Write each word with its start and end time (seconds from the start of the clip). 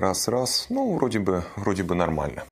раз-раз, 0.00 0.66
ну, 0.70 0.94
вроде 0.94 1.18
бы, 1.18 1.44
вроде 1.56 1.82
бы 1.82 1.94
нормально. 1.94 2.44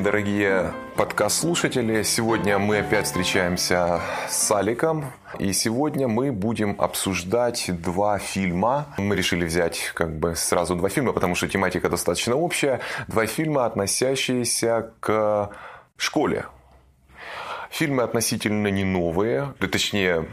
День, 0.00 0.04
дорогие 0.04 0.72
подкаст-слушатели. 0.96 2.02
Сегодня 2.04 2.58
мы 2.58 2.78
опять 2.78 3.04
встречаемся 3.04 4.00
с 4.28 4.50
Аликом. 4.50 5.12
И 5.38 5.52
сегодня 5.52 6.08
мы 6.08 6.32
будем 6.32 6.74
обсуждать 6.80 7.66
два 7.82 8.18
фильма. 8.18 8.86
Мы 8.96 9.14
решили 9.14 9.44
взять 9.44 9.90
как 9.94 10.18
бы 10.18 10.36
сразу 10.36 10.74
два 10.74 10.88
фильма, 10.88 11.12
потому 11.12 11.34
что 11.34 11.48
тематика 11.48 11.90
достаточно 11.90 12.34
общая. 12.34 12.80
Два 13.08 13.26
фильма, 13.26 13.66
относящиеся 13.66 14.92
к 15.00 15.50
школе. 15.96 16.46
Фильмы 17.70 18.02
относительно 18.02 18.68
не 18.68 18.84
новые, 18.84 19.54
да, 19.60 19.68
точнее 19.68 20.26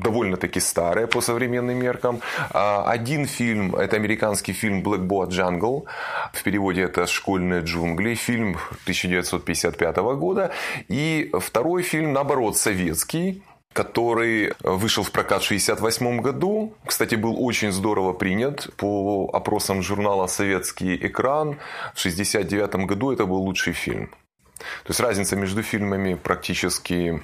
довольно-таки 0.00 0.60
старая 0.60 1.06
по 1.06 1.20
современным 1.20 1.78
меркам. 1.78 2.20
А, 2.50 2.84
один 2.90 3.26
фильм, 3.26 3.74
это 3.76 3.96
американский 3.96 4.52
фильм 4.52 4.82
Blackboard 4.82 5.30
Jungle, 5.30 5.84
в 6.32 6.42
переводе 6.42 6.82
это 6.82 7.06
«Школьные 7.06 7.60
джунгли», 7.62 8.14
фильм 8.14 8.56
1955 8.84 9.96
года. 10.18 10.50
И 10.88 11.30
второй 11.40 11.82
фильм, 11.82 12.12
наоборот, 12.12 12.56
советский, 12.56 13.42
который 13.76 14.54
вышел 14.62 15.02
в 15.02 15.10
прокат 15.10 15.42
в 15.42 15.46
1968 15.46 16.22
году. 16.22 16.72
Кстати, 16.86 17.14
был 17.14 17.44
очень 17.44 17.72
здорово 17.72 18.14
принят 18.14 18.74
по 18.76 19.28
опросам 19.34 19.82
журнала 19.82 20.26
«Советский 20.28 20.96
экран». 20.96 21.58
В 21.94 22.00
1969 22.00 22.86
году 22.86 23.12
это 23.12 23.26
был 23.26 23.36
лучший 23.42 23.74
фильм. 23.74 24.08
То 24.56 24.90
есть 24.90 25.00
разница 25.00 25.36
между 25.36 25.62
фильмами 25.62 26.14
практически 26.14 27.22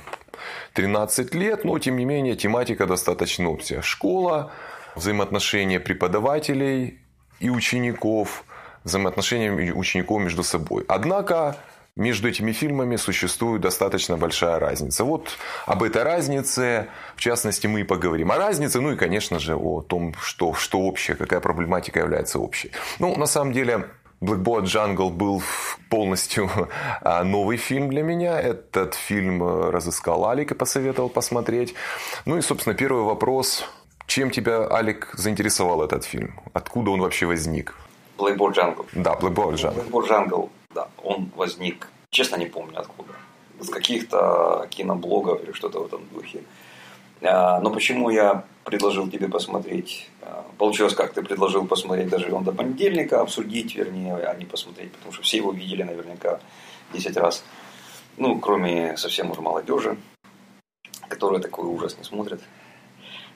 13 0.74 1.34
лет, 1.34 1.64
но 1.64 1.78
тем 1.78 1.96
не 1.96 2.04
менее 2.04 2.36
тематика 2.36 2.86
достаточно 2.86 3.48
общая. 3.48 3.82
Школа, 3.82 4.52
взаимоотношения 4.94 5.80
преподавателей 5.80 6.98
и 7.40 7.50
учеников, 7.50 8.44
взаимоотношения 8.84 9.72
учеников 9.72 10.22
между 10.22 10.42
собой. 10.42 10.84
Однако 10.88 11.56
между 11.94 12.28
этими 12.28 12.52
фильмами 12.52 12.96
существует 12.96 13.60
достаточно 13.60 14.16
большая 14.16 14.58
разница. 14.58 15.04
Вот 15.04 15.36
об 15.66 15.82
этой 15.82 16.02
разнице, 16.02 16.88
в 17.16 17.20
частности, 17.20 17.66
мы 17.66 17.80
и 17.80 17.84
поговорим. 17.84 18.32
О 18.32 18.36
разнице, 18.36 18.80
ну 18.80 18.92
и, 18.92 18.96
конечно 18.96 19.38
же, 19.38 19.56
о 19.56 19.82
том, 19.82 20.14
что, 20.18 20.54
что 20.54 20.78
общее, 20.80 21.16
какая 21.16 21.40
проблематика 21.40 22.00
является 22.00 22.38
общей. 22.38 22.72
Ну, 22.98 23.14
на 23.16 23.26
самом 23.26 23.52
деле, 23.52 23.90
Blackboard 24.22 24.64
Jungle 24.64 25.10
был 25.10 25.42
полностью 25.90 26.48
а, 27.00 27.24
новый 27.24 27.56
фильм 27.56 27.90
для 27.90 28.02
меня. 28.02 28.40
Этот 28.40 28.94
фильм 28.94 29.42
э, 29.42 29.70
разыскал 29.70 30.24
Алик 30.26 30.52
и 30.52 30.54
посоветовал 30.54 31.08
посмотреть. 31.08 31.74
Ну 32.24 32.38
и, 32.38 32.40
собственно, 32.40 32.74
первый 32.74 33.02
вопрос. 33.02 33.64
Чем 34.06 34.30
тебя, 34.30 34.70
Алик, 34.70 35.10
заинтересовал 35.14 35.82
этот 35.82 36.04
фильм? 36.04 36.40
Откуда 36.52 36.92
он 36.92 37.00
вообще 37.00 37.26
возник? 37.26 37.74
Blackboard 38.16 38.54
Jungle. 38.54 38.86
Да, 38.92 39.14
Blackboard 39.14 39.54
Jungle. 39.54 39.90
Blackboard 39.90 40.08
Jungle, 40.08 40.50
да, 40.72 40.86
он 41.02 41.30
возник, 41.34 41.88
честно 42.10 42.36
не 42.36 42.46
помню 42.46 42.78
откуда. 42.78 43.14
С 43.60 43.68
каких-то 43.68 44.66
киноблогов 44.70 45.42
или 45.42 45.52
что-то 45.52 45.80
в 45.80 45.86
этом 45.86 46.06
духе. 46.12 46.42
А, 47.22 47.60
но 47.60 47.70
почему 47.70 48.10
я 48.10 48.44
предложил 48.64 49.08
тебе 49.08 49.28
посмотреть? 49.28 50.10
А, 50.22 50.46
получилось 50.58 50.94
как? 50.94 51.12
Ты 51.12 51.22
предложил 51.22 51.66
посмотреть 51.66 52.08
даже 52.08 52.32
он 52.32 52.44
до 52.44 52.52
понедельника, 52.52 53.20
обсудить, 53.20 53.74
вернее, 53.74 54.16
а 54.16 54.34
не 54.34 54.44
посмотреть, 54.44 54.92
потому 54.92 55.12
что 55.12 55.22
все 55.22 55.38
его 55.38 55.52
видели 55.52 55.82
наверняка 55.82 56.40
10 56.92 57.16
раз. 57.16 57.44
Ну, 58.16 58.38
кроме 58.38 58.96
совсем 58.96 59.30
уже 59.30 59.40
молодежи, 59.40 59.96
которая 61.08 61.40
такой 61.40 61.66
ужас 61.66 61.96
не 61.98 62.04
смотрит. 62.04 62.40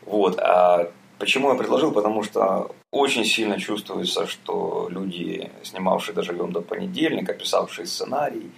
Вот. 0.03 0.39
А 0.39 0.91
почему 1.19 1.51
я 1.51 1.55
предложил? 1.57 1.93
Потому 1.93 2.23
что 2.23 2.71
очень 2.91 3.25
сильно 3.25 3.59
чувствуется, 3.59 4.27
что 4.27 4.89
люди, 4.91 5.51
снимавшие 5.63 6.15
«Доживем 6.15 6.53
до 6.53 6.61
понедельника», 6.61 7.35
писавшие 7.35 7.87
сценарий, 7.87 8.51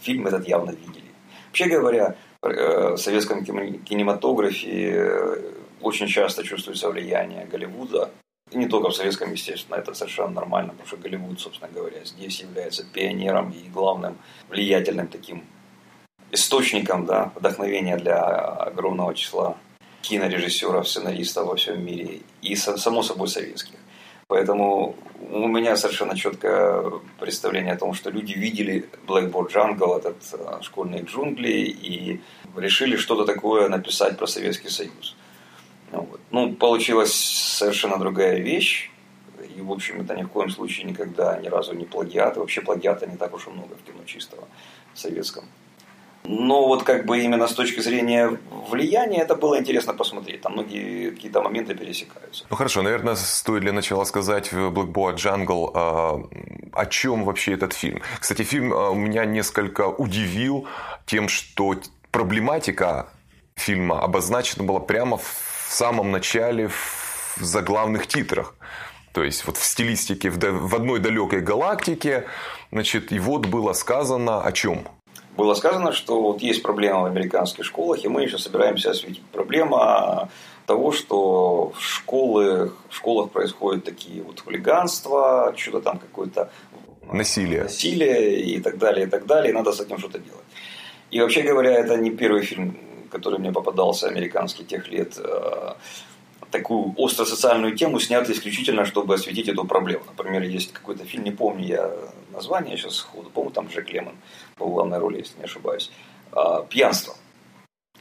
фильм 0.00 0.26
этот 0.26 0.48
явно 0.48 0.70
видели. 0.70 1.04
Вообще 1.48 1.66
говоря, 1.66 2.16
Э, 2.42 2.92
в 2.92 2.96
советском 2.96 3.44
кинематографе 3.44 4.92
э, 4.94 5.52
очень 5.86 6.08
часто 6.08 6.42
чувствуется 6.42 6.90
влияние 6.90 7.46
Голливуда. 7.46 8.10
И 8.52 8.58
не 8.58 8.68
только 8.68 8.90
в 8.90 8.94
советском, 8.94 9.32
естественно, 9.32 9.76
это 9.76 9.94
совершенно 9.94 10.34
нормально, 10.40 10.70
потому 10.70 10.86
что 10.86 10.96
Голливуд, 10.96 11.40
собственно 11.40 11.70
говоря, 11.72 12.04
здесь 12.04 12.40
является 12.40 12.84
пионером 12.84 13.50
и 13.50 13.68
главным 13.68 14.18
влиятельным 14.48 15.08
таким 15.08 15.44
источником 16.32 17.06
да, 17.06 17.32
вдохновения 17.34 17.96
для 17.96 18.20
огромного 18.22 19.14
числа 19.14 19.56
кинорежиссеров, 20.02 20.88
сценаристов 20.88 21.46
во 21.46 21.54
всем 21.56 21.84
мире 21.84 22.20
и, 22.42 22.56
само 22.56 23.02
собой, 23.02 23.28
советских. 23.28 23.78
Поэтому 24.28 24.96
у 25.30 25.46
меня 25.46 25.76
совершенно 25.76 26.16
четкое 26.16 27.00
представление 27.20 27.74
о 27.74 27.78
том, 27.78 27.94
что 27.94 28.10
люди 28.10 28.32
видели 28.32 28.88
Blackboard 29.06 29.52
Jungle, 29.52 29.98
этот 29.98 30.16
э, 30.32 30.62
школьные 30.62 31.02
джунгли, 31.04 31.48
и 31.48 32.20
решили 32.56 32.96
что-то 32.96 33.24
такое 33.24 33.68
написать 33.68 34.18
про 34.18 34.26
Советский 34.26 34.68
Союз. 34.68 35.16
Ну, 36.36 36.52
получилась 36.52 37.14
совершенно 37.14 37.96
другая 37.96 38.38
вещь. 38.38 38.90
И, 39.56 39.62
в 39.62 39.72
общем, 39.72 40.02
это 40.02 40.14
ни 40.14 40.22
в 40.22 40.28
коем 40.28 40.50
случае 40.50 40.84
никогда 40.84 41.38
ни 41.38 41.48
разу 41.48 41.72
не 41.72 41.86
плагиат. 41.86 42.36
Вообще 42.36 42.60
плагиата 42.60 43.06
не 43.06 43.16
так 43.16 43.32
уж 43.34 43.46
и 43.46 43.50
много 43.50 43.74
в 43.74 43.82
кино 43.82 44.04
чистого 44.04 44.46
советском. 44.94 45.44
Но 46.24 46.66
вот 46.66 46.82
как 46.82 47.06
бы 47.06 47.20
именно 47.20 47.46
с 47.46 47.54
точки 47.54 47.80
зрения 47.80 48.38
влияния 48.68 49.22
это 49.22 49.34
было 49.34 49.58
интересно 49.58 49.94
посмотреть. 49.94 50.42
Там 50.42 50.52
многие 50.52 51.10
какие-то 51.10 51.40
моменты 51.40 51.74
пересекаются. 51.74 52.44
Ну 52.50 52.56
хорошо, 52.56 52.82
наверное, 52.82 53.16
стоит 53.16 53.62
для 53.62 53.72
начала 53.72 54.04
сказать 54.04 54.52
в 54.52 54.58
Blackboard 54.58 55.16
Jungle, 55.16 55.70
а, 55.74 56.20
о 56.72 56.86
чем 56.86 57.24
вообще 57.24 57.54
этот 57.54 57.72
фильм. 57.72 58.02
Кстати, 58.20 58.42
фильм 58.42 58.74
а, 58.74 58.92
меня 58.92 59.24
несколько 59.24 59.88
удивил 59.88 60.68
тем, 61.06 61.28
что 61.28 61.76
проблематика 62.10 63.08
фильма 63.54 64.02
обозначена 64.02 64.64
была 64.64 64.80
прямо 64.80 65.16
в 65.16 65.45
самом 65.72 66.10
начале 66.10 66.68
в 66.68 67.38
заглавных 67.40 68.06
титрах. 68.06 68.54
То 69.12 69.24
есть 69.24 69.46
вот 69.46 69.56
в 69.56 69.64
стилистике 69.64 70.30
в 70.30 70.74
одной 70.74 71.00
далекой 71.00 71.40
галактике, 71.40 72.26
значит, 72.70 73.12
и 73.12 73.18
вот 73.18 73.46
было 73.46 73.72
сказано 73.72 74.42
о 74.42 74.52
чем? 74.52 74.86
было 75.36 75.54
сказано, 75.54 75.92
что 75.92 76.20
вот 76.22 76.40
есть 76.40 76.62
проблема 76.62 77.02
в 77.02 77.04
американских 77.04 77.64
школах, 77.64 78.04
и 78.04 78.08
мы 78.08 78.22
еще 78.22 78.38
собираемся 78.38 78.90
осветить. 78.90 79.22
Проблема 79.32 80.30
того, 80.66 80.92
что 80.92 81.72
в, 81.76 81.80
школы, 81.80 82.72
в 82.88 82.96
школах 82.96 83.30
происходят 83.30 83.84
такие 83.84 84.22
вот 84.22 84.40
хулиганства, 84.40 85.54
что-то 85.56 85.80
там 85.80 85.98
какое-то 85.98 86.50
насилие. 87.12 87.64
насилие 87.64 88.40
и 88.40 88.60
так 88.60 88.78
далее, 88.78 89.06
и 89.06 89.10
так 89.10 89.26
далее, 89.26 89.52
и 89.52 89.54
надо 89.54 89.72
с 89.72 89.80
этим 89.80 89.98
что-то 89.98 90.18
делать. 90.18 90.44
И 91.10 91.20
вообще 91.20 91.42
говоря, 91.42 91.70
это 91.70 91.96
не 91.96 92.10
первый 92.10 92.42
фильм, 92.42 92.76
который 93.16 93.38
мне 93.38 93.52
попадался, 93.52 94.08
американский 94.08 94.64
тех 94.64 94.88
лет, 94.88 95.18
э, 95.18 95.74
такую 96.50 96.94
остро-социальную 96.96 97.76
тему 97.76 97.98
снят 98.00 98.28
исключительно, 98.28 98.84
чтобы 98.84 99.14
осветить 99.14 99.48
эту 99.48 99.64
проблему. 99.64 100.04
Например, 100.06 100.42
есть 100.42 100.72
какой-то 100.72 101.04
фильм, 101.04 101.24
не 101.24 101.30
помню 101.30 101.66
я 101.66 101.90
название 102.32 102.76
сейчас 102.76 102.96
сходу, 102.96 103.30
помню, 103.30 103.50
там 103.50 103.68
Джек 103.68 103.90
Лемон 103.92 104.14
по 104.56 104.66
главной 104.66 104.98
роли, 104.98 105.18
если 105.18 105.38
не 105.38 105.44
ошибаюсь, 105.44 105.90
а, 106.32 106.62
«Пьянство». 106.62 107.14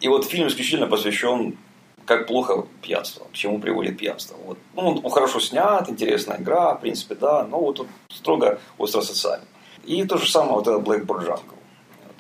И 0.01 0.07
вот 0.07 0.25
фильм 0.25 0.47
исключительно 0.47 0.87
посвящен 0.87 1.57
как 2.05 2.27
плохо 2.27 2.67
пьянство, 2.81 3.25
к 3.25 3.33
чему 3.33 3.59
приводит 3.59 3.97
пьянство. 3.97 4.37
Вот. 4.45 4.57
Ну, 4.75 5.01
он 5.03 5.11
хорошо 5.11 5.39
снят, 5.39 5.89
интересная 5.89 6.37
игра, 6.37 6.75
в 6.75 6.81
принципе, 6.81 7.15
да, 7.15 7.45
но 7.45 7.59
вот 7.59 7.79
он 7.79 7.87
строго 8.09 8.59
остро-социальный. 8.77 9.47
И 9.85 10.03
то 10.03 10.17
же 10.17 10.29
самое 10.29 10.53
вот 10.53 10.67
этот 10.67 10.83
Blackboard 10.83 11.25
Jungle. 11.25 11.55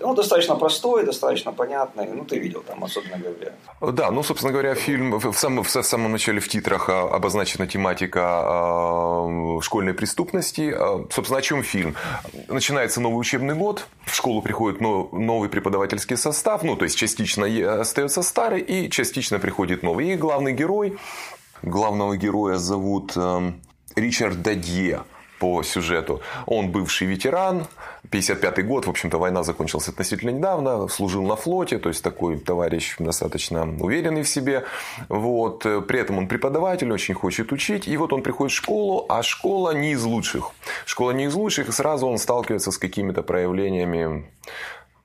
Он 0.01 0.15
достаточно 0.15 0.55
простой, 0.55 1.05
достаточно 1.05 1.51
понятный. 1.51 2.07
Ну, 2.07 2.25
ты 2.25 2.39
видел 2.39 2.61
там, 2.61 2.83
особенно 2.83 3.17
говоря. 3.17 3.53
Да, 3.81 4.11
ну, 4.11 4.23
собственно 4.23 4.51
говоря, 4.51 4.75
фильм 4.75 5.17
в 5.17 5.33
самом, 5.33 5.63
в 5.63 5.69
самом 5.69 6.11
начале 6.11 6.39
в 6.39 6.47
титрах 6.47 6.89
а, 6.89 7.03
обозначена 7.03 7.67
тематика 7.67 8.21
а, 8.23 9.61
школьной 9.61 9.93
преступности. 9.93 10.73
А, 10.75 11.05
собственно, 11.11 11.39
о 11.39 11.41
чем 11.41 11.63
фильм? 11.63 11.95
Начинается 12.47 12.99
новый 12.99 13.19
учебный 13.19 13.55
год, 13.55 13.87
в 14.05 14.15
школу 14.15 14.41
приходит 14.41 14.81
новый 14.81 15.49
преподавательский 15.49 16.17
состав, 16.17 16.63
ну, 16.63 16.75
то 16.75 16.85
есть 16.85 16.97
частично 16.97 17.45
остается 17.79 18.21
старый 18.21 18.61
и 18.61 18.89
частично 18.89 19.39
приходит 19.39 19.83
новый. 19.83 20.13
И 20.13 20.15
главный 20.15 20.53
герой, 20.53 20.97
главного 21.61 22.17
героя 22.17 22.57
зовут 22.57 23.13
Ричард 23.95 24.41
Дадье. 24.41 25.03
По 25.39 25.63
сюжету. 25.63 26.21
Он 26.45 26.71
бывший 26.71 27.07
ветеран, 27.07 27.67
55 28.09 28.65
год, 28.65 28.85
в 28.85 28.89
общем-то, 28.89 29.17
война 29.17 29.43
закончилась 29.43 29.87
относительно 29.87 30.29
недавно, 30.31 30.87
служил 30.87 31.23
на 31.23 31.35
флоте, 31.35 31.77
то 31.79 31.89
есть 31.89 32.03
такой 32.03 32.37
товарищ 32.37 32.95
достаточно 32.99 33.63
уверенный 33.79 34.23
в 34.23 34.27
себе. 34.27 34.65
Вот. 35.09 35.63
При 35.87 35.99
этом 35.99 36.17
он 36.17 36.27
преподаватель, 36.27 36.91
очень 36.91 37.15
хочет 37.15 37.51
учить. 37.51 37.87
И 37.87 37.97
вот 37.97 38.13
он 38.13 38.21
приходит 38.21 38.53
в 38.53 38.55
школу, 38.55 39.05
а 39.09 39.23
школа 39.23 39.71
не 39.71 39.91
из 39.91 40.03
лучших. 40.03 40.51
Школа 40.85 41.11
не 41.11 41.25
из 41.25 41.33
лучших, 41.33 41.69
и 41.69 41.71
сразу 41.71 42.07
он 42.07 42.17
сталкивается 42.17 42.71
с 42.71 42.77
какими-то 42.77 43.23
проявлениями 43.23 44.25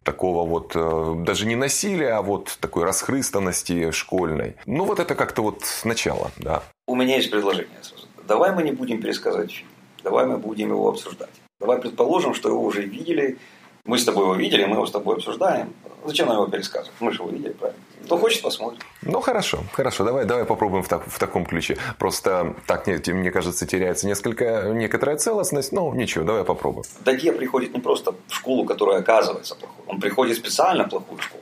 такого 0.02 0.48
вот, 0.48 0.72
э, 0.74 1.14
даже 1.18 1.46
не 1.46 1.56
насилия, 1.56 2.14
а 2.14 2.22
вот 2.22 2.56
такой 2.60 2.84
расхрыстанности 2.84 3.90
школьной. 3.90 4.56
Ну, 4.66 4.84
вот 4.84 4.98
это 4.98 5.14
как-то 5.14 5.42
вот 5.42 5.62
начало, 5.84 6.30
да. 6.38 6.62
У 6.86 6.96
меня 6.96 7.16
есть 7.16 7.30
предложение 7.30 7.78
сразу. 7.82 8.06
Давай 8.26 8.52
мы 8.52 8.62
не 8.62 8.72
будем 8.72 9.00
пересказывать 9.00 9.52
фильм. 9.52 9.68
Давай 10.02 10.26
мы 10.26 10.38
будем 10.38 10.70
его 10.70 10.88
обсуждать. 10.88 11.30
Давай 11.58 11.78
предположим, 11.78 12.34
что 12.34 12.48
его 12.48 12.62
уже 12.62 12.82
видели, 12.82 13.38
мы 13.84 13.98
с 13.98 14.04
тобой 14.04 14.24
его 14.24 14.34
видели, 14.34 14.64
мы 14.64 14.76
его 14.76 14.86
с 14.86 14.90
тобой 14.90 15.16
обсуждаем. 15.16 15.72
Зачем 16.04 16.28
нам 16.28 16.36
его 16.36 16.46
пересказывать? 16.46 16.92
Мы 17.00 17.12
же 17.12 17.22
его 17.22 17.30
видели, 17.30 17.52
правильно? 17.52 17.82
Кто 18.04 18.18
хочет, 18.18 18.42
посмотрит. 18.42 18.80
Ну, 19.02 19.20
хорошо, 19.20 19.58
хорошо. 19.72 20.04
Давай, 20.04 20.24
давай 20.24 20.44
попробуем 20.44 20.82
в, 20.82 20.88
так, 20.88 21.06
в 21.06 21.18
таком 21.18 21.44
ключе. 21.44 21.76
Просто 21.98 22.54
так, 22.66 22.86
мне, 22.86 23.00
мне 23.08 23.30
кажется, 23.30 23.66
теряется 23.66 24.06
несколько, 24.06 24.70
некоторая 24.72 25.16
целостность. 25.16 25.72
Ну, 25.72 25.92
ничего, 25.94 26.24
давай 26.24 26.44
попробуем. 26.44 26.84
Дадье 27.04 27.32
приходит 27.32 27.74
не 27.74 27.80
просто 27.80 28.12
в 28.26 28.34
школу, 28.34 28.64
которая 28.64 29.00
оказывается 29.00 29.54
плохой. 29.54 29.84
Он 29.86 30.00
приходит 30.00 30.36
специально 30.36 30.84
в 30.84 30.88
плохую 30.88 31.20
школу. 31.20 31.39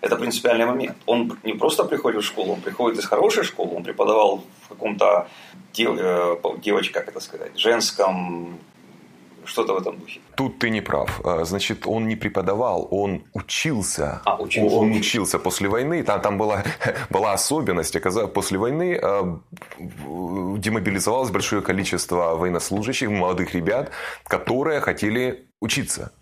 Это 0.00 0.16
принципиальный 0.16 0.66
момент. 0.66 0.96
Он 1.06 1.38
не 1.44 1.52
просто 1.52 1.84
приходит 1.84 2.22
в 2.22 2.26
школу, 2.26 2.54
он 2.54 2.60
приходит 2.60 2.98
из 2.98 3.06
хорошей 3.06 3.44
школы, 3.44 3.76
он 3.76 3.84
преподавал 3.84 4.44
в 4.62 4.68
каком-то 4.68 5.28
дев, 5.72 5.96
э, 5.98 6.36
девочке, 6.62 6.92
как 6.94 7.08
это 7.08 7.20
сказать, 7.20 7.58
женском 7.58 8.58
что-то 9.44 9.74
в 9.74 9.78
этом 9.78 9.98
духе. 9.98 10.20
Тут 10.36 10.58
ты 10.58 10.70
не 10.70 10.80
прав. 10.80 11.20
А, 11.24 11.44
значит, 11.44 11.86
он 11.86 12.08
не 12.08 12.16
преподавал, 12.16 12.88
он 12.90 13.24
учился. 13.34 14.22
А, 14.24 14.36
учился. 14.40 14.76
Он 14.76 14.92
учился 14.92 15.38
после 15.38 15.68
войны. 15.68 16.02
Там, 16.02 16.20
там 16.20 16.38
была, 16.38 16.64
была 17.10 17.32
особенность. 17.32 17.96
Оказалось, 17.96 18.32
после 18.32 18.58
войны 18.58 18.98
а, 19.02 19.38
демобилизовалось 19.78 21.30
большое 21.30 21.62
количество 21.62 22.36
военнослужащих, 22.36 23.10
молодых 23.10 23.54
ребят, 23.54 23.90
которые 24.24 24.80
хотели 24.80 25.48
учиться. 25.60 26.12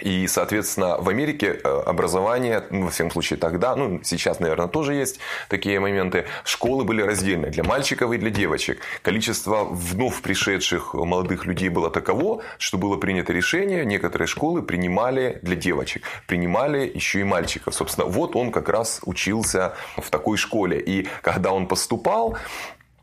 И, 0.00 0.26
соответственно, 0.26 0.96
в 0.98 1.08
Америке 1.08 1.60
э, 1.62 1.82
образование, 1.86 2.64
ну, 2.70 2.84
во 2.84 2.90
всяком 2.90 3.10
случае 3.10 3.38
тогда, 3.38 3.74
ну, 3.76 4.00
сейчас, 4.02 4.40
наверное, 4.40 4.68
тоже 4.68 4.94
есть 4.94 5.18
такие 5.48 5.80
моменты, 5.80 6.26
школы 6.44 6.84
были 6.84 7.02
раздельны 7.02 7.50
для 7.50 7.64
мальчиков 7.64 8.12
и 8.12 8.18
для 8.18 8.30
девочек. 8.30 8.80
Количество 9.02 9.64
вновь 9.64 10.20
пришедших 10.22 10.94
молодых 10.94 11.46
людей 11.46 11.68
было 11.68 11.90
таково, 11.90 12.42
что 12.58 12.78
было 12.78 12.96
принято 12.96 13.32
решение, 13.32 13.84
некоторые 13.84 14.28
школы 14.28 14.62
принимали 14.62 15.38
для 15.42 15.56
девочек, 15.56 16.02
принимали 16.26 16.90
еще 16.92 17.20
и 17.20 17.24
мальчиков. 17.24 17.74
Собственно, 17.74 18.06
вот 18.06 18.36
он 18.36 18.52
как 18.52 18.68
раз 18.68 19.00
учился 19.04 19.74
в 19.96 20.10
такой 20.10 20.36
школе. 20.36 20.80
И 20.80 21.08
когда 21.22 21.52
он 21.52 21.66
поступал, 21.66 22.38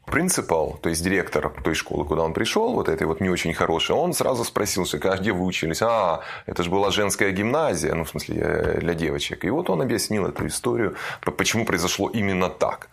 принципал, 0.05 0.77
то 0.81 0.89
есть 0.89 1.03
директор 1.03 1.51
той 1.63 1.73
школы, 1.73 2.05
куда 2.05 2.23
он 2.23 2.33
пришел, 2.33 2.73
вот 2.73 2.89
этой 2.89 3.07
вот 3.07 3.21
не 3.21 3.29
очень 3.29 3.53
хорошей, 3.53 3.95
он 3.95 4.13
сразу 4.13 4.43
спросил, 4.43 4.85
что 4.85 4.97
а 5.11 5.17
где 5.17 5.31
вы 5.31 5.45
учились? 5.45 5.81
А, 5.81 6.21
это 6.45 6.63
же 6.63 6.69
была 6.69 6.91
женская 6.91 7.31
гимназия, 7.31 7.93
ну, 7.95 8.03
в 8.03 8.09
смысле, 8.09 8.37
э, 8.39 8.79
для 8.79 8.93
девочек. 8.93 9.45
И 9.45 9.49
вот 9.49 9.69
он 9.69 9.81
объяснил 9.81 10.25
эту 10.25 10.47
историю, 10.47 10.95
почему 11.21 11.65
произошло 11.65 12.09
именно 12.09 12.49
так. 12.49 12.89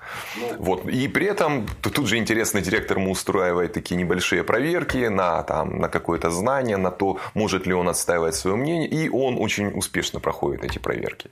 Вот. 0.58 0.86
И 0.86 1.08
при 1.08 1.26
этом 1.26 1.66
тут 1.82 2.06
же 2.06 2.16
интересный 2.16 2.62
директор 2.62 2.98
ему 2.98 3.10
устраивает 3.10 3.72
такие 3.72 3.96
небольшие 3.96 4.42
проверки 4.42 5.08
на, 5.08 5.42
там, 5.42 5.78
на 5.78 5.88
какое-то 5.88 6.30
знание, 6.30 6.76
на 6.76 6.90
то, 6.90 7.18
может 7.34 7.66
ли 7.66 7.74
он 7.74 7.88
отстаивать 7.88 8.34
свое 8.34 8.56
мнение. 8.56 8.88
И 8.88 9.08
он 9.08 9.36
очень 9.38 9.68
успешно 9.68 10.20
проходит 10.20 10.64
эти 10.64 10.78
проверки. 10.78 11.30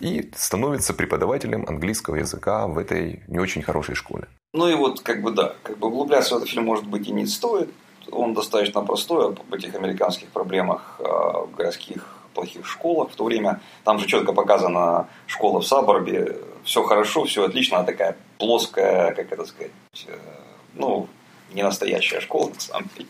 И 0.00 0.30
становится 0.36 0.94
преподавателем 0.94 1.64
английского 1.68 2.16
языка 2.16 2.66
в 2.66 2.78
этой 2.78 3.22
не 3.28 3.38
очень 3.38 3.62
хорошей 3.62 3.94
школе. 3.94 4.26
Ну 4.54 4.68
и 4.68 4.74
вот, 4.74 5.00
как 5.00 5.21
бы 5.22 5.30
да, 5.30 5.54
как 5.62 5.78
бы 5.78 5.88
углубляться 5.88 6.34
в 6.34 6.38
этот 6.38 6.50
фильм, 6.50 6.64
может 6.64 6.86
быть, 6.86 7.08
и 7.08 7.12
не 7.12 7.26
стоит. 7.26 7.70
Он 8.10 8.34
достаточно 8.34 8.82
простой 8.82 9.26
об 9.26 9.54
этих 9.54 9.74
американских 9.74 10.28
проблемах 10.28 11.00
а, 11.00 11.46
в 11.46 11.54
городских 11.54 12.22
плохих 12.34 12.66
школах. 12.66 13.10
В 13.10 13.16
то 13.16 13.24
время 13.24 13.60
там 13.84 13.98
же 13.98 14.06
четко 14.06 14.32
показана 14.32 15.08
школа 15.26 15.60
в 15.60 15.66
Саборбе. 15.66 16.36
Все 16.64 16.82
хорошо, 16.82 17.24
все 17.24 17.44
отлично. 17.44 17.78
Она 17.78 17.86
такая 17.86 18.16
плоская, 18.38 19.14
как 19.14 19.32
это 19.32 19.44
сказать, 19.44 19.72
э, 20.06 20.16
ну, 20.74 21.08
не 21.52 21.62
настоящая 21.62 22.20
школа, 22.20 22.48
на 22.48 22.60
самом 22.60 22.88
деле. 22.96 23.08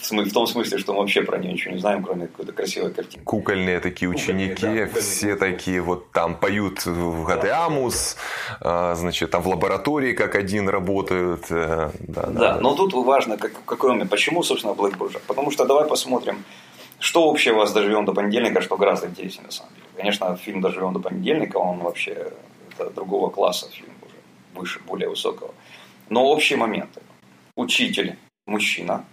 В 0.00 0.32
том 0.32 0.46
смысле, 0.46 0.78
что 0.78 0.92
мы 0.92 1.00
вообще 1.00 1.22
про 1.22 1.38
нее 1.38 1.52
ничего 1.52 1.74
не 1.74 1.80
знаем, 1.80 2.02
кроме 2.02 2.26
какой-то 2.26 2.52
красивой 2.52 2.92
картинки. 2.92 3.24
Кукольные 3.24 3.80
такие 3.80 4.08
ученики, 4.08 4.54
Кукольные, 4.54 4.86
да, 4.86 5.00
все 5.00 5.36
такие 5.36 5.80
вот 5.80 6.12
там 6.12 6.36
поют 6.36 6.84
в 6.84 7.24
Гадеамус, 7.24 8.16
да. 8.60 8.94
значит, 8.94 9.30
там 9.30 9.42
в 9.42 9.48
лаборатории 9.48 10.12
как 10.12 10.34
один 10.34 10.68
работают. 10.68 11.46
Э, 11.50 11.90
да, 12.00 12.26
да, 12.26 12.40
да, 12.54 12.60
но 12.60 12.74
тут 12.74 12.92
важно, 12.94 13.36
как, 13.38 13.52
какой 13.64 13.90
момент, 13.90 14.10
почему, 14.10 14.42
собственно, 14.42 14.74
Блэкбурджа. 14.74 15.20
Потому 15.26 15.50
что 15.50 15.64
давай 15.64 15.86
посмотрим, 15.86 16.44
что 16.98 17.28
общего 17.28 17.64
с 17.64 17.72
«Доживем 17.72 18.04
до 18.04 18.12
понедельника», 18.12 18.60
что 18.60 18.76
гораздо 18.76 19.08
интереснее 19.08 19.46
на 19.46 19.52
самом 19.52 19.72
деле. 19.74 19.86
Конечно, 19.96 20.36
фильм 20.36 20.60
«Доживем 20.60 20.92
до 20.92 21.00
понедельника», 21.00 21.56
он 21.56 21.78
вообще 21.78 22.32
это 22.78 22.90
другого 22.90 23.30
класса 23.30 23.68
фильм 23.70 23.92
уже, 24.02 24.14
выше, 24.54 24.80
более 24.86 25.08
высокого. 25.08 25.54
Но 26.08 26.26
общие 26.26 26.58
моменты. 26.58 27.00
Учитель, 27.56 28.16
мужчина, 28.46 29.04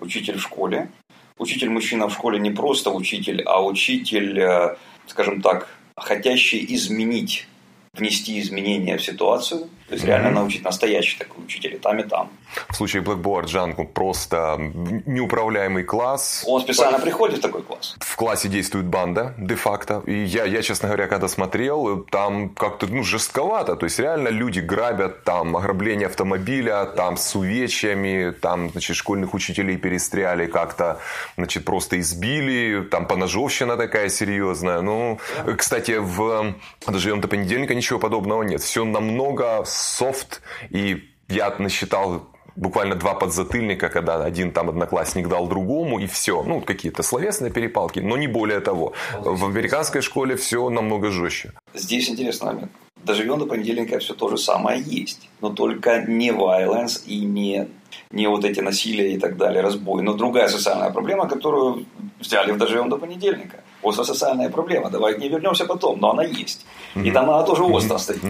учитель 0.00 0.38
в 0.38 0.42
школе. 0.42 0.90
Учитель-мужчина 1.38 2.08
в 2.08 2.12
школе 2.12 2.38
не 2.38 2.50
просто 2.50 2.90
учитель, 2.90 3.42
а 3.46 3.64
учитель, 3.64 4.38
э, 4.38 4.76
скажем 5.06 5.40
так, 5.40 5.68
хотящий 5.96 6.64
изменить, 6.74 7.46
внести 7.94 8.38
изменения 8.40 8.96
в 8.96 9.04
ситуацию– 9.04 9.68
то 9.90 9.94
есть 9.94 10.06
реально 10.06 10.30
научить 10.30 10.62
настоящий 10.62 11.18
такой 11.18 11.42
учитель 11.42 11.74
и 11.74 11.78
там, 11.78 11.98
и 11.98 12.04
там. 12.04 12.30
В 12.68 12.76
случае 12.76 13.02
Blackboard 13.02 13.46
Django 13.46 13.84
просто 13.84 14.56
неуправляемый 15.04 15.82
класс. 15.82 16.44
Он 16.46 16.60
специально 16.60 16.98
По... 16.98 17.02
приходит 17.02 17.38
в 17.38 17.40
такой 17.40 17.62
класс. 17.62 17.96
В 17.98 18.14
классе 18.14 18.46
действует 18.46 18.86
банда, 18.86 19.34
де-факто. 19.36 20.04
И 20.06 20.14
я, 20.14 20.44
я, 20.44 20.62
честно 20.62 20.86
говоря, 20.86 21.08
когда 21.08 21.26
смотрел, 21.26 22.04
там 22.04 22.50
как-то 22.50 22.86
ну, 22.86 23.02
жестковато. 23.02 23.74
То 23.74 23.86
есть 23.86 23.98
реально 23.98 24.28
люди 24.28 24.60
грабят, 24.60 25.24
там 25.24 25.56
ограбление 25.56 26.06
автомобиля, 26.06 26.84
там 26.84 27.16
с 27.16 27.34
увечьями, 27.34 28.30
там, 28.30 28.70
значит, 28.70 28.94
школьных 28.94 29.34
учителей 29.34 29.76
перестряли 29.76 30.46
как-то, 30.46 31.00
значит, 31.36 31.64
просто 31.64 31.98
избили, 31.98 32.82
там 32.82 33.08
поножовщина 33.08 33.76
такая 33.76 34.08
серьезная. 34.08 34.82
Ну, 34.82 35.18
кстати, 35.58 35.98
в 35.98 36.54
«Доживем 36.86 37.20
до 37.20 37.26
понедельника» 37.26 37.74
ничего 37.74 37.98
подобного 37.98 38.44
нет. 38.44 38.62
Все 38.62 38.84
намного 38.84 39.64
софт, 39.80 40.42
и 40.70 41.04
я 41.28 41.54
насчитал 41.58 42.30
буквально 42.56 42.94
два 42.94 43.14
подзатыльника, 43.14 43.88
когда 43.88 44.24
один 44.24 44.52
там 44.52 44.68
одноклассник 44.68 45.28
дал 45.28 45.46
другому, 45.46 45.98
и 45.98 46.06
все. 46.06 46.42
Ну, 46.42 46.60
какие-то 46.60 47.02
словесные 47.02 47.50
перепалки, 47.50 48.00
но 48.00 48.16
не 48.16 48.26
более 48.26 48.60
того. 48.60 48.92
В 49.18 49.44
американской 49.44 50.02
школе 50.02 50.36
все 50.36 50.68
намного 50.70 51.10
жестче. 51.10 51.52
Здесь 51.74 52.10
интересный 52.10 52.46
момент. 52.46 52.72
Доживем 53.04 53.38
до 53.38 53.46
понедельника 53.46 53.98
все 53.98 54.14
то 54.14 54.28
же 54.28 54.36
самое 54.36 54.82
есть, 54.82 55.30
но 55.40 55.48
только 55.48 56.04
не 56.06 56.32
violence 56.32 57.02
и 57.06 57.24
не, 57.24 57.68
не 58.10 58.26
вот 58.26 58.44
эти 58.44 58.60
насилия 58.60 59.14
и 59.14 59.18
так 59.18 59.38
далее, 59.38 59.62
разбой, 59.62 60.02
но 60.02 60.12
другая 60.12 60.48
социальная 60.48 60.90
проблема, 60.90 61.26
которую 61.26 61.86
взяли 62.18 62.52
в 62.52 62.58
Доживем 62.58 62.90
до 62.90 62.98
понедельника. 62.98 63.56
Остро 63.82 64.04
социальная 64.04 64.50
проблема, 64.50 64.90
давай 64.90 65.14
к 65.14 65.18
ней 65.18 65.30
вернемся 65.30 65.64
потом, 65.64 65.98
но 65.98 66.10
она 66.10 66.24
есть. 66.24 66.66
И 66.94 67.10
там 67.10 67.30
она 67.30 67.42
тоже 67.42 67.62
остро 67.62 67.98
стоит 67.98 68.22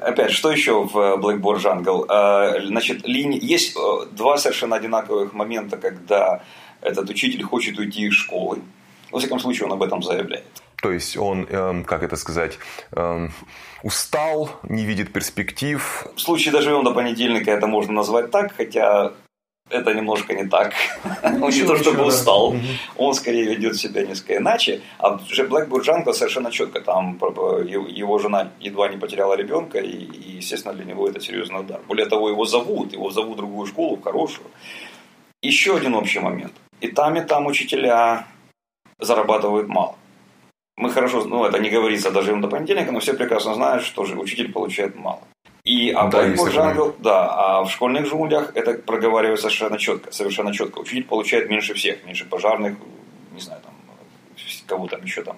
опять, 0.00 0.32
что 0.32 0.50
еще 0.50 0.84
в 0.84 0.96
Blackboard 0.96 1.58
Jungle? 1.58 2.06
Э, 2.08 2.66
значит, 2.66 3.06
линии, 3.06 3.38
есть 3.42 3.76
э, 3.76 4.06
два 4.12 4.36
совершенно 4.38 4.76
одинаковых 4.76 5.32
момента, 5.32 5.76
когда 5.76 6.42
этот 6.80 7.10
учитель 7.10 7.42
хочет 7.42 7.78
уйти 7.78 8.06
из 8.06 8.14
школы. 8.14 8.58
Во 9.10 9.18
всяком 9.18 9.38
случае, 9.38 9.66
он 9.66 9.72
об 9.72 9.82
этом 9.82 10.02
заявляет. 10.02 10.44
То 10.82 10.92
есть 10.92 11.16
он, 11.16 11.46
эм, 11.48 11.84
как 11.84 12.02
это 12.02 12.16
сказать, 12.16 12.58
эм, 12.92 13.32
устал, 13.82 14.50
не 14.62 14.84
видит 14.84 15.12
перспектив. 15.12 16.06
В 16.14 16.20
случае 16.20 16.52
доживем 16.52 16.84
до 16.84 16.92
понедельника 16.92 17.50
это 17.50 17.66
можно 17.66 17.92
назвать 17.92 18.30
так, 18.30 18.54
хотя 18.54 19.12
это 19.68 19.94
немножко 19.94 20.34
не 20.34 20.46
так. 20.48 20.72
Он 21.22 21.50
не 21.50 21.64
то 21.64 21.76
чтобы 21.76 22.04
устал, 22.04 22.54
он 22.96 23.14
скорее 23.14 23.44
ведет 23.44 23.76
себя 23.76 24.06
несколько 24.06 24.36
иначе. 24.36 24.80
А 24.98 25.14
уже 25.14 25.44
Блэкбурд 25.44 25.84
Джанго 25.84 26.12
совершенно 26.12 26.50
четко. 26.50 26.80
Там 26.80 27.18
его 27.18 28.18
жена 28.18 28.50
едва 28.60 28.88
не 28.88 28.96
потеряла 28.96 29.34
ребенка, 29.36 29.78
и, 29.78 30.36
естественно, 30.38 30.74
для 30.74 30.84
него 30.84 31.08
это 31.08 31.20
серьезный 31.20 31.60
удар. 31.60 31.80
Более 31.88 32.06
того, 32.06 32.30
его 32.30 32.44
зовут, 32.44 32.92
его 32.92 33.10
зовут 33.10 33.34
в 33.34 33.36
другую 33.36 33.66
школу, 33.66 33.96
в 33.96 34.02
хорошую. 34.02 34.46
Еще 35.42 35.76
один 35.76 35.94
общий 35.94 36.20
момент. 36.20 36.52
И 36.80 36.88
там, 36.88 37.16
и 37.16 37.20
там 37.20 37.46
учителя 37.46 38.26
зарабатывают 38.98 39.68
мало. 39.68 39.96
Мы 40.76 40.90
хорошо, 40.90 41.24
ну 41.24 41.44
это 41.44 41.58
не 41.58 41.70
говорится 41.70 42.10
даже 42.10 42.36
до 42.36 42.48
понедельника, 42.48 42.92
но 42.92 43.00
все 43.00 43.14
прекрасно 43.14 43.54
знают, 43.54 43.82
что 43.82 44.04
же 44.04 44.18
учитель 44.18 44.52
получает 44.52 44.94
мало. 44.94 45.20
И, 45.66 45.90
а 45.90 46.06
Да, 46.06 46.30
такое. 46.30 46.52
Jungle, 46.52 46.94
да, 47.00 47.26
а 47.34 47.64
в 47.64 47.70
школьных 47.70 48.06
джунглях 48.06 48.52
это 48.54 48.74
проговаривается 48.74 49.48
совершенно 49.48 49.78
четко, 49.78 50.12
совершенно 50.12 50.52
четко. 50.52 50.78
Учитель 50.78 51.04
получает 51.04 51.50
меньше 51.50 51.74
всех, 51.74 52.04
меньше 52.04 52.24
пожарных, 52.24 52.76
не 53.34 53.40
знаю, 53.40 53.60
там, 53.62 53.74
кого 54.66 54.86
там 54.86 55.02
еще 55.02 55.22
там, 55.24 55.36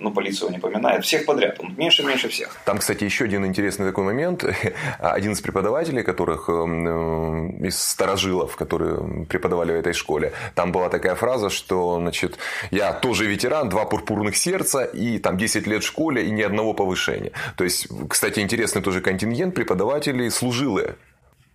ну, 0.00 0.10
полицию 0.12 0.50
не 0.50 0.58
поминает, 0.58 1.04
всех 1.04 1.24
подряд, 1.26 1.58
он 1.60 1.74
меньше-меньше 1.76 2.28
всех. 2.28 2.56
Там, 2.64 2.78
кстати, 2.78 3.04
еще 3.04 3.24
один 3.24 3.46
интересный 3.46 3.86
такой 3.86 4.04
момент. 4.04 4.44
Один 4.98 5.32
из 5.32 5.40
преподавателей, 5.40 6.02
которых 6.02 6.48
эм, 6.48 7.62
э, 7.62 7.68
из 7.68 7.82
старожилов, 7.82 8.56
которые 8.56 9.26
преподавали 9.26 9.72
в 9.72 9.76
этой 9.76 9.92
школе, 9.92 10.32
там 10.54 10.72
была 10.72 10.88
такая 10.88 11.14
фраза, 11.14 11.50
что, 11.50 11.98
значит, 11.98 12.38
я 12.70 12.92
тоже 12.92 13.26
ветеран, 13.26 13.68
два 13.68 13.84
пурпурных 13.84 14.36
сердца, 14.36 14.84
и 14.84 15.18
там 15.18 15.36
10 15.36 15.66
лет 15.66 15.82
в 15.82 15.86
школе, 15.86 16.26
и 16.26 16.30
ни 16.30 16.42
одного 16.42 16.74
повышения. 16.74 17.32
То 17.56 17.64
есть, 17.64 17.88
кстати, 18.08 18.40
интересный 18.40 18.82
тоже 18.82 19.00
контингент 19.00 19.54
преподавателей 19.54 20.30
служилые. 20.30 20.96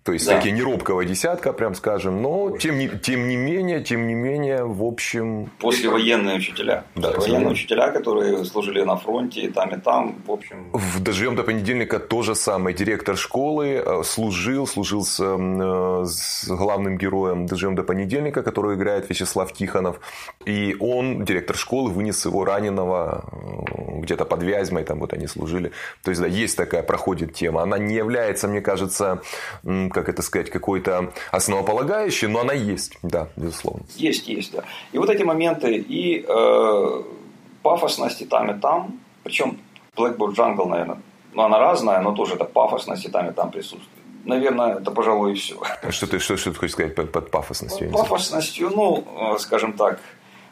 То 0.08 0.14
есть, 0.14 0.26
Да. 0.26 0.38
такие 0.38 0.54
не 0.54 0.62
робкого 0.62 1.04
десятка, 1.04 1.52
прям 1.52 1.76
скажем, 1.76 2.22
но 2.22 2.58
тем 2.58 2.78
не, 2.78 2.88
тем 2.88 3.28
не 3.28 3.36
менее, 3.36 3.82
тем 3.84 4.08
не 4.08 4.14
менее, 4.14 4.64
в 4.64 4.82
общем... 4.82 5.50
Послевоенные 5.60 6.38
учителя. 6.38 6.86
Да, 6.96 7.12
Послевоенные 7.12 7.52
учителя, 7.52 7.92
которые 7.92 8.46
служили 8.46 8.84
на 8.84 8.96
фронте 8.96 9.42
и 9.42 9.50
там, 9.50 9.76
и 9.76 9.78
там, 9.82 10.16
в 10.26 10.32
общем. 10.32 10.70
В 10.72 11.02
«Доживем 11.02 11.36
до 11.36 11.44
понедельника» 11.44 12.00
то 12.00 12.22
же 12.24 12.36
самое. 12.36 12.74
Директор 12.74 13.18
школы 13.18 13.84
э, 13.86 14.04
служил, 14.06 14.66
служил 14.66 15.04
с, 15.04 15.20
э, 15.20 16.06
с 16.06 16.48
главным 16.48 16.98
героем 16.98 17.46
«Доживем 17.46 17.76
до 17.76 17.84
понедельника», 17.84 18.44
который 18.44 18.76
играет 18.76 19.10
Вячеслав 19.10 19.52
Тихонов. 19.52 20.00
И 20.46 20.78
он, 20.80 21.26
директор 21.26 21.58
школы, 21.58 21.92
вынес 21.92 22.26
его 22.26 22.46
раненого 22.46 23.26
э, 23.30 24.00
где-то 24.04 24.24
под 24.24 24.42
Вязьмой, 24.42 24.84
там 24.84 25.00
вот 25.00 25.12
они 25.12 25.28
служили. 25.28 25.74
То 26.02 26.12
есть, 26.12 26.22
да, 26.22 26.28
есть 26.28 26.56
такая, 26.56 26.82
проходит 26.82 27.34
тема. 27.34 27.64
Она 27.64 27.78
не 27.78 27.96
является, 27.96 28.48
мне 28.48 28.62
кажется, 28.62 29.22
как 29.98 30.10
это 30.10 30.22
сказать, 30.22 30.50
какой-то 30.52 31.12
основополагающей, 31.32 32.28
но 32.28 32.42
она 32.42 32.54
есть, 32.54 32.98
да, 33.02 33.30
безусловно. 33.36 33.84
Есть, 33.96 34.28
есть, 34.28 34.52
да. 34.52 34.64
И 34.92 35.00
вот 35.00 35.10
эти 35.10 35.24
моменты, 35.24 35.76
и 35.76 36.24
э, 36.28 37.04
пафосность 37.64 38.22
и 38.22 38.26
там, 38.26 38.52
и 38.52 38.60
там. 38.60 39.00
Причем 39.24 39.58
Blackboard 39.96 40.36
Jungle, 40.36 40.68
наверное, 40.68 40.98
ну, 41.34 41.44
она 41.44 41.60
разная, 41.60 42.02
но 42.02 42.12
тоже 42.12 42.36
это 42.36 42.46
пафосность 42.46 43.06
и 43.06 43.10
там, 43.10 43.30
и 43.30 43.34
там 43.34 43.50
присутствует. 43.50 43.90
Наверное, 44.26 44.76
это, 44.76 44.92
пожалуй, 44.92 45.32
и 45.32 45.36
все. 45.36 45.56
Что 45.90 46.06
ты, 46.06 46.20
что, 46.20 46.38
что 46.38 46.52
ты 46.52 46.60
хочешь 46.60 46.74
сказать 46.74 46.96
под, 46.96 47.12
под 47.12 47.32
пафосностью? 47.32 47.90
Знаю. 47.90 48.04
Пафосностью, 48.04 48.70
ну, 48.70 49.04
э, 49.34 49.40
скажем 49.40 49.74
так, 49.74 50.00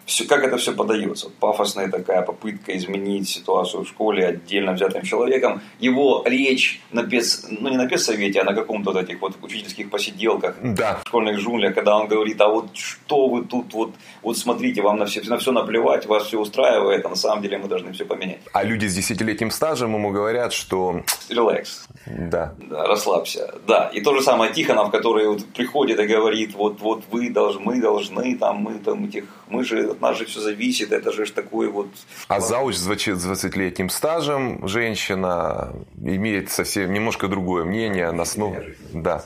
все, 0.06 0.26
как 0.26 0.44
это 0.44 0.58
все 0.58 0.72
подается. 0.74 1.30
Пафосная 1.40 1.90
такая 1.90 2.22
попытка 2.22 2.76
изменить 2.78 3.28
ситуацию 3.28 3.84
в 3.84 3.88
школе 3.88 4.28
отдельно 4.28 4.74
взятым 4.74 5.04
человеком. 5.04 5.62
Его 5.80 6.24
речь 6.26 6.82
на 6.92 7.04
пец, 7.04 7.46
ну 7.50 7.70
не 7.70 7.78
на 7.78 7.88
педсовете, 7.88 8.42
а 8.42 8.44
на 8.44 8.54
каком-то 8.54 8.92
вот 8.92 9.04
этих 9.04 9.22
вот 9.22 9.34
учительских 9.42 9.90
посиделках 9.90 10.56
Да, 10.62 11.00
в 11.04 11.08
школьных 11.08 11.40
джунглях, 11.40 11.74
когда 11.74 11.98
он 11.98 12.08
говорит, 12.08 12.40
а 12.42 12.48
вот 12.48 12.76
что 12.76 13.28
вы 13.28 13.44
тут, 13.46 13.74
вот, 13.74 13.94
вот 14.22 14.38
смотрите, 14.38 14.82
вам 14.82 14.98
на 14.98 15.06
все, 15.06 15.22
на 15.24 15.38
все 15.38 15.52
наплевать, 15.52 16.06
вас 16.06 16.24
все 16.28 16.40
устраивает, 16.40 17.06
а 17.06 17.10
на 17.10 17.16
самом 17.16 17.42
деле 17.42 17.58
мы 17.58 17.68
должны 17.68 17.92
все 17.94 18.06
поменять. 18.06 18.40
а 18.54 18.64
люди 18.64 18.86
с 18.88 18.96
десятилетним 18.96 19.52
стажем 19.52 19.94
ему 19.94 20.12
говорят, 20.12 20.54
что 20.54 21.02
Релакс. 21.30 21.88
да, 22.06 22.54
Да, 22.60 22.86
расслабься. 22.88 23.56
Да, 23.68 23.90
и 23.94 24.02
то 24.02 24.14
же 24.14 24.22
самое 24.22 24.54
Тихонов, 24.54 24.92
который 24.92 25.28
вот 25.28 25.46
приходит 25.46 26.00
и 26.00 26.06
говорит, 26.06 26.54
вот, 26.54 26.80
вот 26.82 27.04
вы 27.12 27.30
должны, 27.30 27.62
мы 27.62 27.82
должны, 27.82 28.36
там, 28.38 28.58
мы 28.58 28.80
там 28.80 29.06
этих, 29.06 29.26
мы 29.48 29.64
же, 29.64 29.95
от 29.96 30.02
нас 30.02 30.18
же 30.18 30.26
все 30.26 30.40
зависит, 30.40 30.92
это 30.92 31.12
же 31.12 31.26
такой 31.32 31.68
вот... 31.70 31.88
А 32.28 32.40
зауч 32.40 32.76
с 32.76 32.86
20 32.86 33.20
с 33.20 33.26
20-летним 33.26 33.90
стажем 33.90 34.68
женщина 34.68 35.74
имеет 36.02 36.52
совсем 36.52 36.94
немножко 36.94 37.28
другое 37.28 37.64
мнение 37.66 38.12
на 38.12 38.24
основе. 38.24 38.76
Да, 38.94 39.24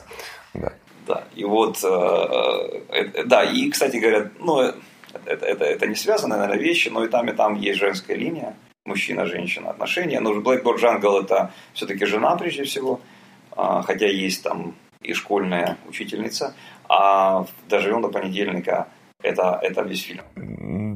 да. 0.54 0.72
Да, 1.06 1.24
и 1.34 1.44
вот, 1.44 1.82
э, 1.82 2.82
э, 2.88 3.24
да, 3.24 3.42
и, 3.42 3.68
кстати 3.70 3.96
говоря, 3.96 4.30
ну, 4.38 4.60
э, 4.60 4.74
это, 5.24 5.44
это, 5.44 5.64
это 5.64 5.86
не 5.86 5.96
связанные, 5.96 6.38
наверное, 6.38 6.62
вещи, 6.62 6.88
но 6.88 7.04
и 7.04 7.08
там, 7.08 7.28
и 7.28 7.32
там 7.32 7.56
есть 7.56 7.80
женская 7.80 8.14
линия, 8.14 8.54
мужчина-женщина 8.84 9.70
отношения. 9.70 10.20
Но 10.20 10.34
Blackboard 10.40 10.78
Jungle 10.78 11.24
это 11.24 11.52
все-таки 11.72 12.06
жена 12.06 12.36
прежде 12.36 12.62
всего, 12.64 13.00
а, 13.52 13.82
хотя 13.82 14.06
есть 14.06 14.42
там 14.42 14.74
и 15.02 15.14
школьная 15.14 15.78
учительница, 15.88 16.54
а 16.88 17.46
«Доживем 17.68 18.02
до 18.02 18.08
понедельника» 18.08 18.88
это, 19.22 19.58
это 19.62 19.82
весь 19.82 20.04
фильм. 20.04 20.22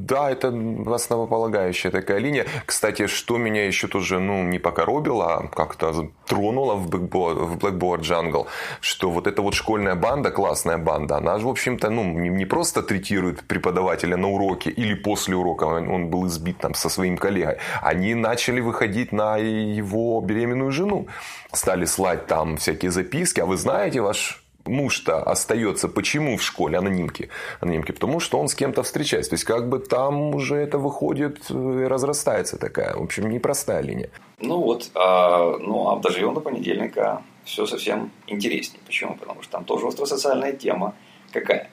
Да, 0.05 0.29
это 0.29 0.53
основополагающая 0.93 1.91
такая 1.91 2.19
линия. 2.19 2.45
Кстати, 2.65 3.07
что 3.07 3.37
меня 3.37 3.65
еще 3.65 3.87
тоже 3.87 4.19
ну, 4.19 4.43
не 4.43 4.59
покоробило, 4.59 5.25
а 5.25 5.47
как-то 5.47 6.09
тронуло 6.25 6.75
в 6.75 6.89
Blackboard, 6.89 7.45
в 7.45 7.57
Blackboard 7.57 8.01
Jungle, 8.01 8.47
что 8.81 9.09
вот 9.09 9.27
эта 9.27 9.41
вот 9.41 9.53
школьная 9.53 9.95
банда, 9.95 10.31
классная 10.31 10.77
банда, 10.77 11.17
она 11.17 11.39
же, 11.39 11.45
в 11.45 11.49
общем-то, 11.49 11.89
ну, 11.89 12.03
не, 12.03 12.29
не 12.29 12.45
просто 12.45 12.83
третирует 12.83 13.47
преподавателя 13.47 14.17
на 14.17 14.29
уроке 14.29 14.69
или 14.69 14.93
после 14.93 15.35
урока, 15.35 15.65
он 15.65 16.05
он 16.05 16.09
был 16.09 16.27
избит 16.27 16.57
там 16.57 16.73
со 16.73 16.89
своим 16.89 17.17
коллегой. 17.17 17.57
Они 17.81 18.15
начали 18.15 18.61
выходить 18.61 19.11
на 19.11 19.37
его 19.37 20.21
беременную 20.21 20.71
жену. 20.71 21.07
Стали 21.51 21.85
слать 21.85 22.27
там 22.27 22.57
всякие 22.57 22.91
записки. 22.91 23.41
А 23.41 23.45
вы 23.45 23.57
знаете, 23.57 24.01
ваш 24.01 24.44
муж-то 24.65 25.21
остается 25.23 25.87
почему 25.87 26.37
в 26.37 26.43
школе 26.43 26.77
анонимки? 26.77 27.29
Анонимки, 27.61 27.91
потому 27.91 28.19
что 28.19 28.39
он 28.39 28.47
с 28.47 28.55
кем-то 28.55 28.83
встречается. 28.83 29.31
То 29.31 29.33
есть, 29.35 29.43
как 29.45 29.69
бы 29.69 29.79
там 29.79 30.35
уже 30.35 30.55
это 30.55 30.77
выходит, 30.77 31.39
э, 31.49 31.87
разрастается 31.87 32.57
такая, 32.57 32.95
в 32.95 33.03
общем, 33.03 33.29
непростая 33.29 33.81
линия. 33.81 34.09
Ну 34.39 34.61
вот, 34.61 34.89
а, 34.95 35.57
ну 35.59 35.89
а 35.89 35.99
«Доживем 35.99 36.33
до 36.33 36.41
понедельника» 36.41 37.21
все 37.45 37.65
совсем 37.65 38.11
интереснее. 38.27 38.81
Почему? 38.85 39.15
Потому 39.15 39.41
что 39.43 39.51
там 39.53 39.65
тоже 39.65 39.87
остросоциальная 39.87 40.53
тема. 40.53 40.93
Какая? 41.31 41.69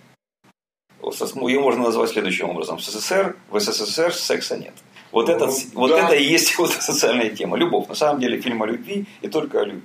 Острос- 1.02 1.48
Ее 1.48 1.60
можно 1.60 1.84
назвать 1.84 2.10
следующим 2.10 2.50
образом. 2.50 2.76
В 2.78 2.82
СССР, 2.82 3.36
в 3.50 3.58
СССР 3.58 4.14
секса 4.14 4.56
нет. 4.56 4.74
Вот, 5.10 5.28
это, 5.28 5.46
Ну, 5.46 5.52
вот 5.74 5.90
да. 5.90 6.06
это 6.06 6.14
и 6.14 6.22
есть 6.24 6.56
вот 6.58 6.70
социальная 6.70 7.30
тема. 7.30 7.56
Любовь. 7.56 7.88
На 7.88 7.94
самом 7.94 8.20
деле 8.20 8.40
фильм 8.40 8.62
о 8.62 8.66
любви 8.66 9.06
и 9.20 9.28
только 9.28 9.60
о 9.60 9.64
любви. 9.64 9.82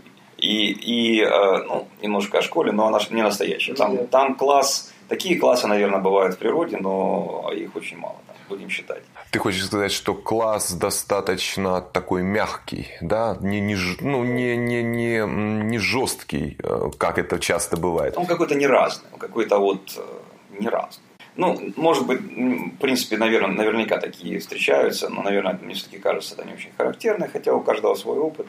И, 0.47 0.71
и 0.71 1.21
э, 1.21 1.63
ну, 1.67 1.87
немножко 2.01 2.37
о 2.37 2.41
школе, 2.41 2.71
но 2.71 2.87
она 2.87 2.99
не 3.09 3.21
настоящая. 3.21 3.73
Там, 3.73 4.07
там 4.07 4.35
класс, 4.35 4.93
такие 5.09 5.37
классы, 5.37 5.67
наверное, 5.67 5.99
бывают 5.99 6.35
в 6.35 6.37
природе, 6.37 6.77
но 6.77 7.51
их 7.53 7.75
очень 7.75 7.97
мало, 7.97 8.15
там, 8.27 8.35
будем 8.47 8.69
считать. 8.69 9.03
Ты 9.31 9.39
хочешь 9.39 9.65
сказать, 9.65 9.91
что 9.91 10.13
класс 10.13 10.71
достаточно 10.71 11.81
такой 11.81 12.23
мягкий, 12.23 12.87
да, 13.01 13.37
не, 13.41 13.59
не, 13.59 13.75
ну, 13.99 14.23
не, 14.23 14.55
не, 14.55 14.83
не, 14.83 15.25
не 15.63 15.79
жесткий, 15.79 16.55
э, 16.63 16.91
как 16.97 17.17
это 17.17 17.39
часто 17.39 17.75
бывает. 17.75 18.17
Он 18.17 18.25
какой-то 18.25 18.55
неразный, 18.55 19.09
он 19.11 19.19
какой-то 19.19 19.57
вот 19.59 19.97
э, 19.97 20.61
неразный. 20.61 21.03
Ну, 21.35 21.73
может 21.75 22.07
быть, 22.07 22.21
в 22.21 22.77
принципе, 22.77 23.17
наверное, 23.17 23.55
наверняка 23.57 23.97
такие 23.97 24.39
встречаются, 24.39 25.09
но, 25.09 25.23
наверное, 25.23 25.59
мне 25.61 25.73
все-таки 25.73 25.97
кажется, 25.97 26.35
это 26.35 26.45
не 26.45 26.53
очень 26.53 26.71
характерно, 26.77 27.27
хотя 27.27 27.53
у 27.53 27.59
каждого 27.59 27.95
свой 27.95 28.17
опыт. 28.17 28.47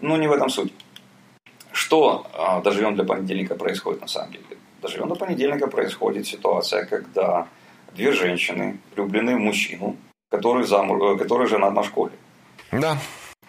Но 0.00 0.16
не 0.16 0.26
в 0.26 0.32
этом 0.32 0.50
суть. 0.50 0.72
Что 1.76 2.26
а, 2.32 2.62
«Доживем 2.62 2.94
для 2.94 3.04
понедельника» 3.04 3.54
происходит 3.54 4.00
на 4.00 4.08
самом 4.08 4.32
деле? 4.32 4.44
«Доживем 4.80 5.08
до 5.08 5.14
понедельника» 5.14 5.66
происходит 5.66 6.26
ситуация, 6.26 6.86
когда 6.86 7.48
две 7.94 8.12
женщины 8.12 8.78
влюблены 8.94 9.36
в 9.36 9.40
мужчину, 9.40 9.94
который, 10.30 10.64
замуж, 10.64 10.98
э, 11.02 11.18
который 11.18 11.46
женат 11.46 11.74
на 11.74 11.84
школе. 11.84 12.12
Да, 12.72 12.96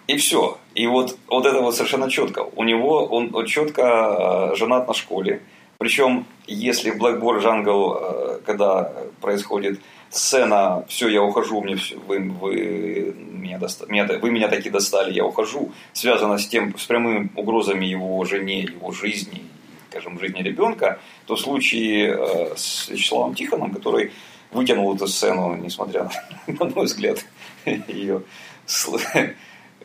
И 0.07 0.17
все. 0.17 0.57
И 0.75 0.87
вот, 0.87 1.17
вот 1.27 1.45
это 1.45 1.61
вот 1.61 1.73
совершенно 1.75 2.09
четко. 2.09 2.41
У 2.41 2.65
него 2.65 3.05
он, 3.05 3.33
он 3.33 3.45
четко 3.45 4.51
э, 4.51 4.55
женат 4.55 4.89
на 4.89 4.93
школе. 4.93 5.41
Причем, 5.77 6.25
если 6.47 6.91
в 6.91 7.01
Blackboard 7.01 7.41
Jungle, 7.41 7.97
э, 7.99 8.39
когда 8.45 8.91
происходит 9.21 9.79
сцена 10.09 10.85
«все, 10.87 11.07
я 11.09 11.21
ухожу, 11.21 11.61
мне 11.61 11.75
всё- 11.75 11.99
вы, 11.99 12.19
вы, 12.19 13.15
меня 13.17 13.57
доста- 13.57 13.85
меня- 13.87 14.05
вы 14.21 14.31
меня 14.31 14.47
таки 14.47 14.69
достали, 14.69 15.13
я 15.13 15.25
ухожу», 15.25 15.71
связано 15.93 16.37
с, 16.37 16.47
тем, 16.47 16.77
с 16.77 16.85
прямыми 16.85 17.29
угрозами 17.35 17.85
его 17.85 18.23
жене, 18.25 18.61
его 18.61 18.91
жизни, 18.91 19.43
скажем, 19.89 20.19
жизни 20.19 20.41
ребенка, 20.41 20.99
то 21.25 21.35
в 21.35 21.39
случае 21.39 22.15
э, 22.17 22.53
с 22.55 22.89
Вячеславом 22.89 23.35
Тихоном, 23.35 23.71
который 23.73 24.11
вытянул 24.51 24.95
эту 24.95 25.07
сцену, 25.07 25.55
несмотря 25.55 26.03
на, 26.03 26.11
на 26.65 26.65
мой 26.75 26.85
взгляд, 26.85 27.25
ее, 27.65 28.21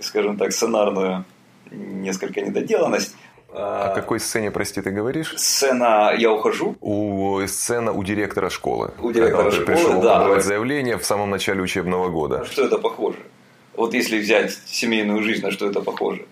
скажем 0.00 0.36
так, 0.38 0.52
сценарную 0.52 1.24
несколько 1.70 2.40
недоделанность. 2.40 3.16
О 3.54 3.90
А, 3.90 3.94
какой 3.94 4.18
сцене, 4.18 4.50
прости, 4.50 4.80
ты 4.80 4.90
говоришь? 4.90 5.34
Сцена 5.36 6.14
«Я 6.16 6.32
ухожу» 6.32 6.74
У 6.80 7.40
сцена 7.46 7.92
у 7.92 8.02
директора 8.02 8.48
школы. 8.48 8.92
У 8.98 9.12
директора 9.12 9.50
Когда 9.50 9.56
школы, 9.56 9.66
пришел 9.66 10.00
да. 10.00 10.14
подавать 10.18 10.44
заявление 10.44 10.96
в 10.96 11.04
самом 11.04 11.30
начале 11.30 11.60
учебного 11.60 12.08
года. 12.08 12.38
На 12.38 12.44
что 12.46 12.64
это 12.64 12.78
похоже? 12.78 13.18
Вот 13.76 13.94
если 13.94 14.18
взять 14.18 14.52
семейную 14.66 15.22
жизнь, 15.22 15.42
на 15.42 15.50
что 15.50 15.66
это 15.66 15.80
похоже? 15.82 16.26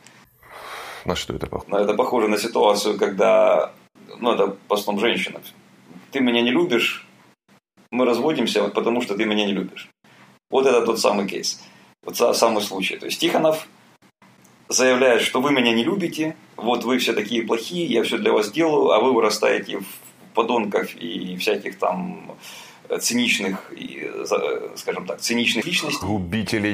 На 1.05 1.15
что 1.15 1.35
это 1.35 1.47
похоже? 1.47 1.71
Ну, 1.71 1.79
это 1.79 1.95
похоже 1.95 2.29
на 2.29 2.39
ситуацию, 2.39 2.99
когда, 2.99 3.73
ну, 4.19 4.33
это 4.33 4.57
в 4.69 4.73
основном 4.73 5.05
женщина. 5.05 5.41
Ты 6.13 6.21
меня 6.21 6.43
не 6.43 6.51
любишь, 6.51 7.07
мы 7.91 8.05
разводимся, 8.05 8.63
вот 8.63 8.75
потому 8.75 9.03
что 9.03 9.15
ты 9.15 9.25
меня 9.25 9.45
не 9.47 9.53
любишь. 9.53 9.91
Вот 10.51 10.67
это 10.67 10.85
тот 10.85 10.99
самый 11.01 11.27
кейс. 11.27 11.61
Вот 12.03 12.17
самый 12.37 12.63
случай. 12.63 12.97
То 12.97 13.07
есть 13.07 13.21
Тихонов 13.21 13.67
заявляет, 14.71 15.21
что 15.21 15.43
вы 15.43 15.53
меня 15.53 15.73
не 15.73 15.85
любите, 15.85 16.37
вот 16.57 16.85
вы 16.85 16.99
все 16.99 17.13
такие 17.13 17.43
плохие, 17.43 17.85
я 17.87 18.03
все 18.03 18.17
для 18.17 18.33
вас 18.33 18.51
делаю, 18.51 18.93
а 18.93 19.01
вы 19.01 19.13
вырастаете 19.13 19.81
в 19.81 19.85
подонков 20.35 20.95
и 20.95 21.37
всяких 21.37 21.77
там 21.79 22.37
циничных, 23.01 23.73
скажем 24.77 25.07
так, 25.07 25.21
циничных 25.21 25.67
личностей. 25.67 26.07
Губители 26.07 26.73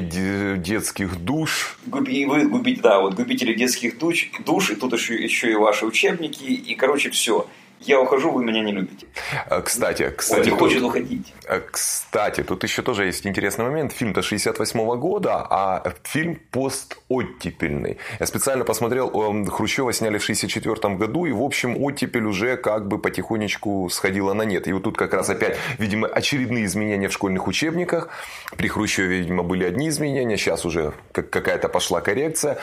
детских 0.57 1.17
душ. 1.17 1.77
Губи, 1.85 2.25
вы 2.25 2.47
губите, 2.47 2.81
да, 2.81 2.99
вот 2.99 3.15
губители 3.15 3.53
детских 3.53 3.99
душ, 3.99 4.29
душ, 4.45 4.71
и 4.71 4.75
тут 4.75 4.93
еще, 4.93 5.15
еще 5.15 5.51
и 5.51 5.55
ваши 5.55 5.85
учебники, 5.85 6.43
и, 6.43 6.75
короче, 6.75 7.09
все 7.09 7.47
я 7.81 8.01
ухожу, 8.01 8.31
вы 8.31 8.43
меня 8.43 8.61
не 8.61 8.71
любите. 8.71 9.05
А, 9.49 9.61
кстати, 9.61 10.11
кстати. 10.17 10.39
Он 10.39 10.45
не 10.45 10.59
хочет 10.59 10.81
уходить. 10.81 11.33
А, 11.47 11.59
кстати, 11.59 12.43
тут 12.43 12.63
еще 12.63 12.81
тоже 12.81 13.05
есть 13.05 13.27
интересный 13.27 13.65
момент. 13.65 13.93
Фильм-то 13.93 14.23
68 14.23 14.79
-го 14.79 14.97
года, 14.97 15.45
а 15.47 15.93
фильм 16.03 16.39
постоттепельный. 16.51 17.97
Я 18.19 18.25
специально 18.25 18.65
посмотрел, 18.65 19.11
Хрущева 19.45 19.93
сняли 19.93 20.17
в 20.17 20.23
64 20.23 20.95
году, 20.95 21.25
и, 21.25 21.31
в 21.31 21.43
общем, 21.43 21.77
оттепель 21.83 22.25
уже 22.25 22.57
как 22.57 22.87
бы 22.87 22.97
потихонечку 22.97 23.89
сходила 23.91 24.33
на 24.33 24.41
нет. 24.41 24.67
И 24.67 24.73
вот 24.73 24.83
тут 24.83 24.97
как 24.97 25.13
раз 25.13 25.29
опять, 25.29 25.57
видимо, 25.77 26.07
очередные 26.07 26.65
изменения 26.65 27.07
в 27.09 27.13
школьных 27.13 27.47
учебниках. 27.47 28.09
При 28.57 28.69
Хрущеве, 28.69 29.19
видимо, 29.19 29.43
были 29.43 29.65
одни 29.65 29.89
изменения, 29.89 30.37
сейчас 30.37 30.65
уже 30.65 30.93
какая-то 31.11 31.69
пошла 31.69 32.01
коррекция. 32.01 32.57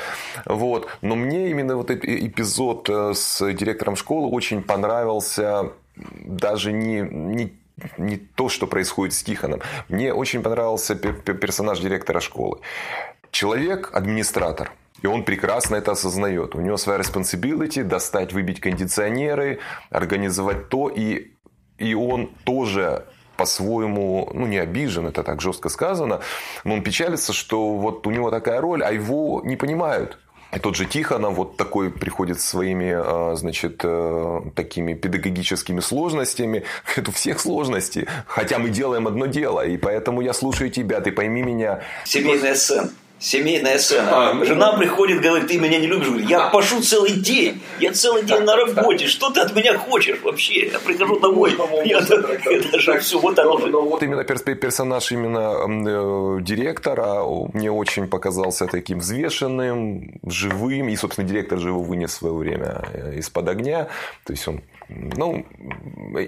Вот. 0.44 0.88
Но 1.02 1.14
мне 1.14 1.50
именно 1.50 1.76
вот 1.76 1.90
этот 1.90 2.04
эпизод 2.04 2.90
э, 2.90 3.12
с 3.14 3.52
директором 3.52 3.94
школы 3.94 4.28
очень 4.28 4.62
понравился 4.62 5.03
понравился 5.04 5.72
даже 5.96 6.72
не, 6.72 7.00
не 7.00 7.52
не 7.98 8.16
то, 8.18 8.48
что 8.48 8.68
происходит 8.68 9.14
с 9.14 9.22
Тихоном. 9.24 9.60
Мне 9.88 10.14
очень 10.14 10.42
понравился 10.42 10.94
персонаж 10.94 11.80
директора 11.80 12.20
школы. 12.20 12.60
Человек, 13.32 13.90
администратор. 13.92 14.70
И 15.02 15.08
он 15.08 15.24
прекрасно 15.24 15.74
это 15.74 15.90
осознает. 15.90 16.54
У 16.54 16.60
него 16.60 16.76
своя 16.76 17.00
responsibility 17.00 17.82
достать, 17.82 18.32
выбить 18.32 18.60
кондиционеры, 18.60 19.58
организовать 19.90 20.68
то. 20.68 20.88
И, 20.88 21.32
и 21.78 21.94
он 21.94 22.30
тоже 22.44 23.06
по-своему, 23.36 24.30
ну, 24.32 24.46
не 24.46 24.58
обижен, 24.58 25.08
это 25.08 25.24
так 25.24 25.40
жестко 25.40 25.68
сказано, 25.68 26.20
но 26.62 26.74
он 26.74 26.82
печалится, 26.84 27.32
что 27.32 27.74
вот 27.76 28.06
у 28.06 28.10
него 28.12 28.30
такая 28.30 28.60
роль, 28.60 28.84
а 28.84 28.92
его 28.92 29.42
не 29.44 29.56
понимают. 29.56 30.16
Тот 30.62 30.76
же 30.76 30.84
Тихонов 30.86 31.34
вот 31.34 31.56
такой 31.56 31.90
приходит 31.90 32.40
своими, 32.40 32.92
а, 32.94 33.34
значит, 33.36 33.80
э, 33.82 34.40
такими 34.54 34.94
педагогическими 34.94 35.80
сложностями. 35.80 36.64
Это 36.96 37.12
всех 37.12 37.40
сложности. 37.40 38.06
Хотя 38.26 38.58
мы 38.58 38.70
делаем 38.70 39.06
одно 39.06 39.26
дело. 39.26 39.66
И 39.66 39.76
поэтому 39.76 40.20
я 40.20 40.32
слушаю 40.32 40.70
тебя, 40.70 41.00
ты 41.00 41.12
пойми 41.12 41.42
меня. 41.42 41.82
Семейная 42.04 42.54
сцена. 42.54 42.90
Семейная 43.24 43.78
сцена. 43.78 44.10
А, 44.12 44.34
ну 44.34 44.44
Жена 44.44 44.76
приходит, 44.76 45.22
говорит, 45.22 45.48
ты 45.48 45.58
меня 45.58 45.78
не 45.78 45.86
любишь. 45.86 46.08
Говорит, 46.08 46.28
я 46.28 46.50
пашу 46.50 46.82
целый 46.82 47.12
день. 47.12 47.62
Я 47.80 47.92
целый 47.92 48.22
день 48.22 48.42
на 48.42 48.54
работе. 48.54 49.06
Что 49.06 49.30
ты 49.30 49.40
от 49.40 49.56
меня 49.56 49.78
хочешь 49.78 50.20
вообще? 50.22 50.66
Я 50.66 50.78
прихожу 50.78 51.18
домой. 51.18 51.56
Я, 51.86 52.00
это 52.00 52.78
же 52.78 52.98
все, 52.98 53.18
вот 53.18 53.38
оно 53.38 53.58
же. 53.58 53.68
Вот 53.68 54.02
именно 54.02 54.24
персонаж 54.24 55.10
именно 55.10 56.38
э, 56.38 56.42
директора 56.42 57.24
мне 57.54 57.72
очень 57.72 58.08
показался 58.08 58.66
таким 58.66 58.98
взвешенным, 58.98 60.20
живым. 60.26 60.90
И, 60.90 60.96
собственно, 60.96 61.26
директор 61.26 61.58
же 61.58 61.68
его 61.68 61.80
вынес 61.80 62.10
в 62.10 62.18
свое 62.18 62.34
время 62.34 62.82
э, 62.92 63.14
из-под 63.20 63.48
огня. 63.48 63.88
То 64.26 64.34
есть 64.34 64.46
он 64.46 64.60
ну, 65.16 65.44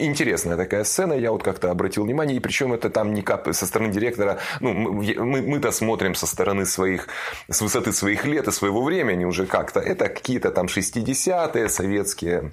интересная 0.00 0.56
такая 0.56 0.84
сцена, 0.84 1.12
я 1.14 1.32
вот 1.32 1.42
как-то 1.42 1.70
обратил 1.70 2.04
внимание, 2.04 2.36
и 2.36 2.40
причем 2.40 2.72
это 2.72 2.90
там 2.90 3.14
не 3.14 3.22
кап 3.22 3.48
со 3.52 3.66
стороны 3.66 3.92
директора, 3.92 4.38
ну, 4.60 4.72
мы, 4.72 5.42
мы-то 5.42 5.70
смотрим 5.72 6.14
со 6.14 6.26
стороны 6.26 6.66
своих, 6.66 7.08
с 7.48 7.60
высоты 7.60 7.92
своих 7.92 8.24
лет 8.24 8.48
и 8.48 8.52
своего 8.52 8.82
времени 8.82 9.24
уже 9.24 9.46
как-то, 9.46 9.80
это 9.80 10.08
какие-то 10.08 10.50
там 10.50 10.66
60-е 10.66 11.68
советские 11.68 12.50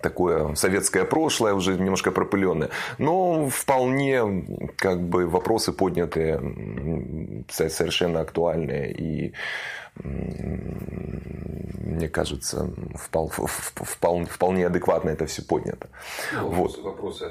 такое 0.00 0.54
советское 0.54 1.04
прошлое, 1.04 1.54
уже 1.54 1.74
немножко 1.78 2.10
пропыленное. 2.10 2.70
Но 2.98 3.48
вполне 3.48 4.44
как 4.76 5.00
бы 5.02 5.26
вопросы 5.26 5.72
поднятые 5.72 7.44
совершенно 7.48 8.20
актуальные 8.20 8.92
и 8.92 9.32
мне 11.94 12.08
кажется, 12.08 12.68
впол, 12.96 13.28
впол, 13.28 14.24
вполне 14.26 14.66
адекватно 14.66 15.10
это 15.10 15.26
все 15.26 15.42
поднято. 15.42 15.88
Ну, 16.32 16.48
вот. 16.48 16.82
Вопросы. 16.82 17.30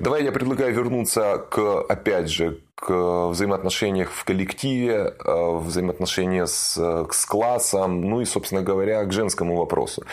Давай 0.00 0.22
я 0.22 0.32
предлагаю 0.32 0.74
вернуться 0.74 1.38
к, 1.50 1.80
опять 1.88 2.28
же, 2.28 2.60
к 2.74 3.28
взаимоотношениях 3.28 4.10
в 4.10 4.24
коллективе, 4.24 5.14
э, 5.18 5.58
взаимоотношения 5.58 6.46
с, 6.46 6.76
с 7.10 7.24
классом, 7.24 8.02
ну 8.02 8.20
и, 8.20 8.26
собственно 8.26 8.60
говоря, 8.60 9.02
к 9.04 9.12
женскому 9.12 9.56
вопросу. 9.56 10.04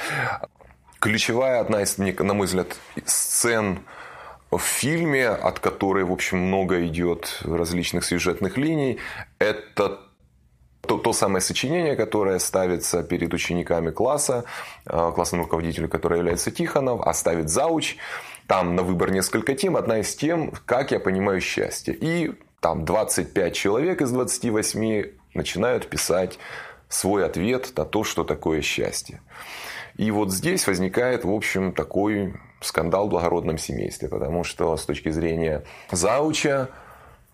Ключевая, 1.02 1.60
одна 1.60 1.82
из, 1.82 1.98
на 1.98 2.34
мой 2.36 2.46
взгляд, 2.46 2.78
сцен 3.06 3.80
в 4.52 4.60
фильме, 4.60 5.30
от 5.30 5.60
которой, 5.60 6.04
в 6.04 6.12
общем, 6.12 6.38
много 6.38 6.86
идет 6.86 7.40
различных 7.44 8.06
сюжетных 8.06 8.56
линий, 8.56 9.00
это 9.40 10.00
то, 10.82 11.00
то 11.00 11.12
самое 11.12 11.42
сочинение, 11.42 11.96
которое 11.96 12.38
ставится 12.38 13.02
перед 13.02 13.34
учениками 13.34 13.90
класса, 13.90 14.46
э, 14.86 15.12
классным 15.16 15.42
руководителем, 15.42 15.90
который 15.90 16.20
является 16.20 16.52
Тихонов, 16.52 17.02
а 17.04 17.14
ставит 17.16 17.50
зауч. 17.50 17.98
Там 18.46 18.76
на 18.76 18.84
выбор 18.84 19.10
несколько 19.10 19.56
тем. 19.56 19.78
Одна 19.78 20.02
из 20.02 20.16
тем, 20.16 20.54
как 20.68 20.92
я 20.92 21.00
понимаю 21.00 21.42
счастье. 21.42 21.98
И 22.00 22.34
там 22.60 22.86
25 22.86 23.56
человек 23.56 24.04
из 24.04 24.12
28 24.12 25.06
начинают 25.34 25.88
писать 25.88 26.38
свой 26.90 27.26
ответ 27.26 27.74
на 27.76 27.86
то, 27.86 28.04
что 28.04 28.24
такое 28.24 28.62
счастье. 28.62 29.20
И 30.02 30.10
вот 30.10 30.32
здесь 30.32 30.66
возникает, 30.66 31.26
в 31.26 31.30
общем, 31.30 31.74
такой 31.74 32.34
скандал 32.60 33.06
в 33.06 33.12
благородном 33.12 33.60
семействе, 33.60 34.10
потому 34.10 34.44
что 34.44 34.76
с 34.76 34.84
точки 34.84 35.10
зрения 35.10 35.64
зауча, 35.92 36.70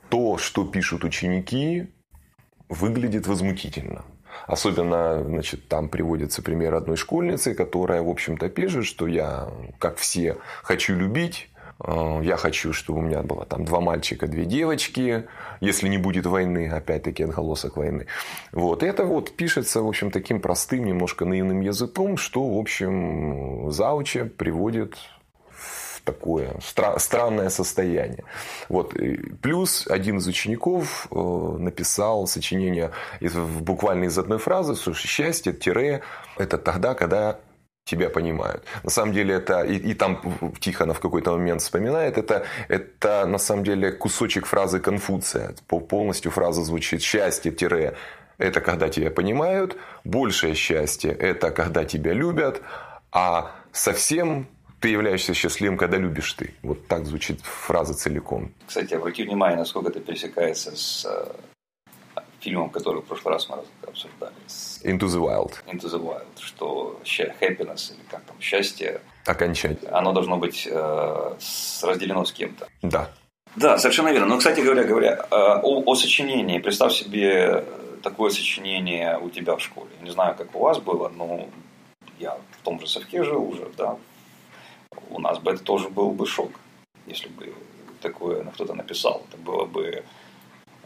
то, 0.10 0.38
что 0.38 0.66
пишут 0.66 1.06
ученики, 1.06 1.88
выглядит 2.68 3.26
возмутительно. 3.26 4.04
Особенно, 4.48 5.24
значит, 5.24 5.70
там 5.70 5.88
приводится 5.88 6.42
пример 6.42 6.76
одной 6.76 6.98
школьницы, 6.98 7.56
которая, 7.56 8.02
в 8.02 8.10
общем-то, 8.10 8.50
пишет, 8.50 8.84
что 8.84 9.08
я, 9.08 9.48
как 9.80 9.96
все, 9.96 10.36
хочу 10.62 10.94
любить, 10.94 11.50
я 11.86 12.38
хочу, 12.38 12.74
чтобы 12.74 13.00
у 13.00 13.02
меня 13.02 13.22
было 13.22 13.46
там 13.46 13.64
два 13.64 13.82
мальчика, 13.82 14.28
две 14.28 14.46
девочки, 14.46 15.28
если 15.62 15.88
не 15.88 15.98
будет 15.98 16.26
войны, 16.26 16.70
опять-таки 16.70 17.24
отголосок 17.24 17.78
войны. 17.78 18.08
Вот. 18.52 18.84
И 18.84 18.88
это 18.88 19.06
вот 19.06 19.36
пишется, 19.36 19.82
в 19.82 19.88
общем, 19.88 20.10
таким 20.10 20.42
простым, 20.42 20.86
немножко 20.86 21.26
наивным 21.26 21.62
языком, 21.62 22.18
что, 22.18 22.48
в 22.48 22.58
общем, 22.58 23.72
зауча 23.72 24.26
приводит 24.26 24.96
такое 26.08 26.54
стра- 26.62 26.98
странное 27.00 27.50
состояние. 27.50 28.24
Вот. 28.70 28.96
Плюс 29.42 29.86
один 29.88 30.18
из 30.18 30.28
учеников 30.28 31.08
э, 31.12 31.16
написал 31.60 32.28
сочинение 32.28 32.92
из, 33.20 33.34
буквально 33.36 34.06
из 34.06 34.18
одной 34.18 34.38
фразы, 34.38 34.76
что 34.76 34.94
счастье 34.94 35.52
тире 35.52 36.02
это 36.38 36.58
тогда, 36.58 36.94
когда 36.94 37.40
тебя 37.88 38.10
понимают. 38.10 38.64
На 38.84 38.90
самом 38.90 39.14
деле 39.14 39.36
это, 39.36 39.62
и, 39.62 39.92
и 39.92 39.94
там 39.94 40.22
Тихонов 40.60 40.98
в 40.98 41.00
какой-то 41.00 41.32
момент 41.32 41.62
вспоминает, 41.62 42.18
это, 42.18 42.46
это 42.68 43.26
на 43.26 43.38
самом 43.38 43.64
деле 43.64 43.92
кусочек 43.92 44.46
фразы 44.46 44.80
Конфуция. 44.80 45.56
Полностью 45.68 46.32
фраза 46.32 46.64
звучит 46.64 47.02
«счастье 47.02 47.52
тире 47.52 47.96
это 48.38 48.62
когда 48.62 48.90
тебя 48.90 49.10
понимают, 49.10 49.78
большее 50.04 50.54
счастье– 50.54 51.12
это 51.20 51.50
когда 51.50 51.86
тебя 51.86 52.14
любят, 52.14 52.62
а 53.12 53.56
совсем 53.72 54.48
ты 54.80 54.90
являешься 54.90 55.34
счастливым, 55.34 55.78
когда 55.78 55.98
любишь 55.98 56.34
ты. 56.34 56.54
Вот 56.62 56.88
так 56.88 57.06
звучит 57.06 57.42
фраза 57.42 57.94
целиком. 57.94 58.52
Кстати, 58.68 58.94
обрати 58.94 59.24
внимание, 59.24 59.58
насколько 59.58 59.90
это 59.90 60.00
пересекается 60.00 60.76
с 60.76 61.06
э, 61.06 61.26
фильмом, 62.40 62.70
который 62.70 63.02
в 63.02 63.06
прошлый 63.06 63.34
раз 63.34 63.50
мы 63.50 63.58
обсуждали. 63.88 64.34
С 64.48 64.82
Into 64.84 65.08
the 65.08 65.20
Wild. 65.20 65.54
Into 65.66 65.88
the 65.88 66.00
Wild, 66.00 66.26
что 66.40 67.00
happiness, 67.06 67.94
или 67.94 68.04
как 68.10 68.24
там, 68.24 68.40
счастье, 68.40 69.02
Окончательно. 69.28 69.98
Оно 69.98 70.14
должно 70.14 70.38
быть 70.38 70.68
э, 70.72 71.34
разделено 71.82 72.24
с 72.24 72.32
кем-то. 72.32 72.68
Да. 72.82 73.10
Да, 73.58 73.78
совершенно 73.78 74.10
верно. 74.10 74.28
Но, 74.28 74.38
кстати 74.38 74.62
говоря, 74.62 74.84
говоря 74.84 75.28
э, 75.30 75.36
о, 75.36 75.84
о 75.86 75.96
сочинении, 75.96 76.60
представь 76.60 76.94
себе 76.94 77.66
такое 78.04 78.30
сочинение 78.30 79.18
у 79.20 79.30
тебя 79.30 79.58
в 79.58 79.62
школе. 79.62 79.90
Не 80.02 80.12
знаю, 80.12 80.36
как 80.38 80.56
у 80.56 80.60
вас 80.60 80.80
было, 80.80 81.10
но 81.10 81.50
я 82.20 82.38
в 82.52 82.64
том 82.64 82.80
же 82.80 82.88
совке 82.88 83.24
жил 83.24 83.44
уже, 83.44 83.68
да, 83.78 83.98
у 85.10 85.20
нас 85.20 85.40
бы 85.40 85.52
это 85.52 85.64
тоже 85.64 85.90
был 85.90 86.12
бы 86.12 86.26
шок, 86.26 86.52
если 87.06 87.28
бы 87.28 87.54
такое 88.02 88.44
кто-то 88.46 88.74
написал. 88.74 89.24
Это 89.30 89.38
была 89.42 89.66
бы 89.66 90.04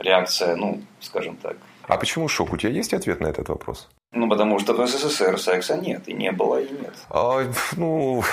реакция, 0.02 0.56
ну, 0.56 0.82
скажем 1.00 1.38
так. 1.38 1.58
А 1.88 1.98
почему 1.98 2.28
шок? 2.28 2.54
У 2.54 2.58
тебя 2.58 2.72
есть 2.72 2.94
ответ 2.94 3.20
на 3.20 3.28
этот 3.28 3.50
вопрос? 3.50 3.90
Ну, 4.14 4.30
потому 4.30 4.60
что 4.60 4.74
в 4.74 4.88
СССР 4.88 5.40
секса 5.40 5.78
нет, 5.78 6.08
и 6.08 6.14
не 6.14 6.32
было, 6.32 6.62
и 6.62 6.70
нет. 6.70 6.94
А, 7.10 7.44
ну, 7.78 8.24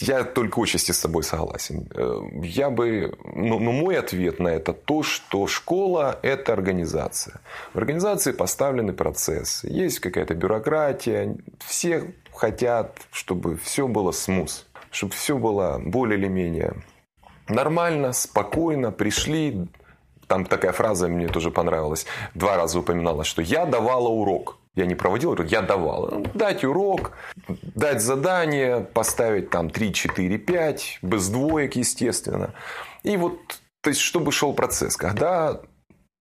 я 0.00 0.24
только 0.24 0.60
отчасти 0.60 0.92
с 0.92 1.00
тобой 1.00 1.22
согласен. 1.22 1.88
Э, 1.94 2.20
я 2.42 2.70
бы, 2.70 3.16
ну, 3.34 3.58
ну, 3.58 3.72
мой 3.72 3.98
ответ 3.98 4.38
на 4.38 4.48
это 4.48 4.72
то, 4.72 5.02
что 5.02 5.46
школа– 5.46 6.18
это 6.22 6.52
организация. 6.52 7.40
В 7.74 7.78
организации 7.78 8.32
поставлены 8.32 8.92
процессы. 8.92 9.68
Есть 9.68 9.98
какая-то 9.98 10.34
бюрократия. 10.34 11.36
Все 11.66 12.14
хотят, 12.32 12.98
чтобы 13.10 13.56
все 13.56 13.88
было 13.88 14.12
смус. 14.12 14.66
Чтобы 14.90 15.12
все 15.12 15.36
было 15.36 15.80
более 15.84 16.18
или 16.18 16.28
менее 16.28 16.74
нормально, 17.48 18.12
спокойно. 18.12 18.92
Пришли, 18.92 19.68
там 20.28 20.44
такая 20.44 20.72
фраза 20.72 21.08
мне 21.08 21.26
тоже 21.26 21.50
понравилась. 21.50 22.06
Два 22.34 22.56
раза 22.56 22.78
упоминалось, 22.78 23.26
что 23.26 23.42
я 23.42 23.66
давала 23.66 24.08
урок. 24.08 24.58
Я 24.74 24.86
не 24.86 24.94
проводил 24.94 25.32
урок, 25.32 25.48
я 25.48 25.62
давал. 25.62 26.08
Ну, 26.12 26.26
дать 26.34 26.64
урок, 26.64 27.12
дать 27.74 28.00
задание, 28.00 28.80
поставить 28.80 29.50
там 29.50 29.70
3, 29.70 29.92
4, 29.92 30.38
5, 30.38 30.98
без 31.02 31.28
двоек, 31.28 31.74
естественно. 31.76 32.54
И 33.02 33.16
вот, 33.16 33.40
то 33.80 33.90
есть, 33.90 34.00
чтобы 34.00 34.30
шел 34.30 34.52
процесс. 34.52 34.96
Когда 34.96 35.60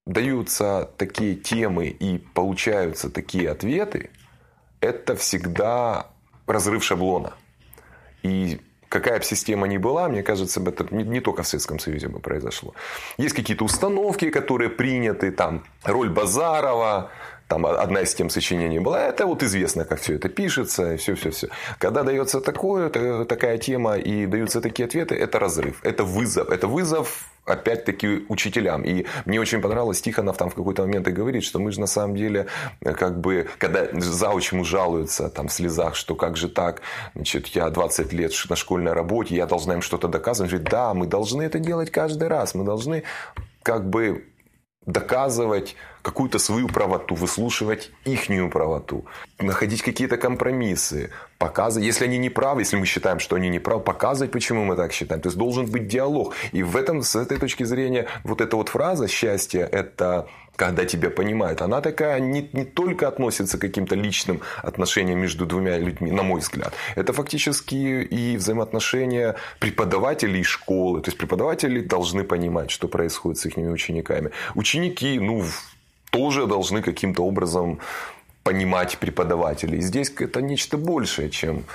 даются 0.05 0.89
такие 0.97 1.35
темы 1.35 1.87
и 1.87 2.17
получаются 2.17 3.09
такие 3.09 3.51
ответы, 3.51 4.09
это 4.79 5.15
всегда 5.15 6.07
разрыв 6.47 6.83
шаблона. 6.83 7.33
И 8.23 8.59
какая 8.89 9.19
бы 9.19 9.25
система 9.25 9.67
ни 9.67 9.77
была, 9.77 10.07
мне 10.07 10.23
кажется, 10.23 10.61
это 10.61 10.85
не, 10.91 11.03
не 11.03 11.19
только 11.19 11.43
в 11.43 11.47
Советском 11.47 11.79
Союзе 11.79 12.07
бы 12.07 12.19
произошло. 12.19 12.73
Есть 13.17 13.35
какие-то 13.35 13.65
установки, 13.65 14.29
которые 14.29 14.69
приняты, 14.69 15.31
там, 15.31 15.63
роль 15.83 16.09
Базарова, 16.09 17.11
там 17.47 17.65
одна 17.65 18.01
из 18.01 18.13
тем 18.13 18.29
сочинений 18.29 18.79
была, 18.79 19.01
это 19.01 19.25
вот 19.25 19.41
известно, 19.43 19.85
как 19.85 20.01
все 20.01 20.15
это 20.15 20.27
пишется, 20.29 20.93
и 20.93 20.97
все-все-все. 20.97 21.47
Когда 21.79 22.03
дается 22.03 22.41
такое, 22.41 22.89
такая 23.25 23.57
тема 23.57 23.97
и 23.97 24.25
даются 24.25 24.61
такие 24.61 24.85
ответы, 24.85 25.15
это 25.15 25.39
разрыв, 25.39 25.79
это 25.83 26.03
вызов. 26.03 26.49
Это 26.49 26.67
вызов 26.67 27.29
опять-таки 27.45 28.25
учителям. 28.27 28.83
И 28.83 29.05
мне 29.25 29.39
очень 29.39 29.61
понравилось, 29.61 30.01
Тихонов 30.01 30.35
там 30.35 30.49
в 30.49 30.55
какой-то 30.55 30.81
момент 30.81 31.07
и 31.07 31.11
говорит, 31.11 31.45
что 31.45 31.59
мы 31.59 31.71
же 31.71 31.79
на 31.79 31.87
самом 31.87 32.17
деле, 32.17 32.47
как 32.81 33.21
бы, 33.21 33.47
когда 33.57 33.87
зауч 33.93 34.51
ему 34.51 34.65
жалуется 34.65 35.29
там 35.29 35.47
в 35.47 35.53
слезах, 35.53 35.95
что 35.95 36.15
как 36.15 36.35
же 36.35 36.49
так, 36.49 36.81
значит, 37.15 37.47
я 37.47 37.69
20 37.69 38.11
лет 38.11 38.33
на 38.49 38.55
школьной 38.57 38.91
работе, 38.91 39.35
я 39.35 39.45
должна 39.45 39.75
им 39.75 39.81
что-то 39.81 40.09
доказывать. 40.09 40.51
Он 40.51 40.57
говорит, 40.57 40.71
да, 40.71 40.93
мы 40.93 41.07
должны 41.07 41.43
это 41.43 41.59
делать 41.59 41.89
каждый 41.89 42.27
раз, 42.27 42.53
мы 42.53 42.65
должны 42.65 43.03
как 43.63 43.89
бы 43.89 44.25
доказывать 44.87 45.75
какую-то 46.01 46.39
свою 46.39 46.67
правоту, 46.69 47.15
выслушивать 47.15 47.91
ихнюю 48.05 48.49
правоту, 48.49 49.05
находить 49.39 49.81
какие-то 49.81 50.17
компромиссы, 50.17 51.11
показывать, 51.37 51.85
если 51.85 52.05
они 52.05 52.17
не 52.17 52.29
правы, 52.29 52.61
если 52.61 52.77
мы 52.77 52.85
считаем, 52.85 53.19
что 53.19 53.35
они 53.35 53.49
не 53.49 53.59
правы, 53.59 53.83
показывать, 53.83 54.31
почему 54.31 54.63
мы 54.63 54.77
так 54.77 54.93
считаем. 54.93 55.21
То 55.21 55.27
есть 55.27 55.37
должен 55.37 55.65
быть 55.65 55.87
диалог. 55.87 56.33
И 56.53 56.63
в 56.63 56.77
этом, 56.77 57.03
с 57.03 57.15
этой 57.15 57.37
точки 57.37 57.63
зрения, 57.65 58.07
вот 58.23 58.39
эта 58.39 58.55
вот 58.55 58.69
фраза 58.69 59.07
«счастье– 59.07 59.67
это 59.71 60.27
когда 60.57 60.85
тебя 60.85 61.09
понимают, 61.09 61.61
она 61.61 61.81
такая 61.81 62.19
не, 62.19 62.49
не 62.51 62.65
только 62.65 63.07
относится 63.07 63.57
к 63.57 63.61
каким-то 63.61 63.95
личным 63.95 64.41
отношениям 64.63 65.19
между 65.19 65.45
двумя 65.45 65.77
людьми, 65.77 66.11
на 66.11 66.23
мой 66.23 66.41
взгляд. 66.41 66.73
Это 66.95 67.13
фактически 67.13 67.75
и 67.75 68.37
взаимоотношения 68.37 69.35
преподавателей 69.59 70.43
школы. 70.43 71.01
То 71.01 71.09
есть 71.09 71.17
преподаватели 71.17 71.79
должны 71.81 72.23
понимать, 72.23 72.71
что 72.71 72.87
происходит 72.87 73.39
с 73.39 73.45
их 73.45 73.57
учениками. 73.57 74.31
Ученики, 74.55 75.19
ну, 75.19 75.45
тоже 76.09 76.47
должны 76.47 76.81
каким-то 76.81 77.23
образом 77.23 77.79
понимать 78.43 78.97
преподавателей. 78.97 79.79
Здесь 79.81 80.11
это 80.17 80.41
нечто 80.41 80.77
большее, 80.77 81.29
чем 81.29 81.65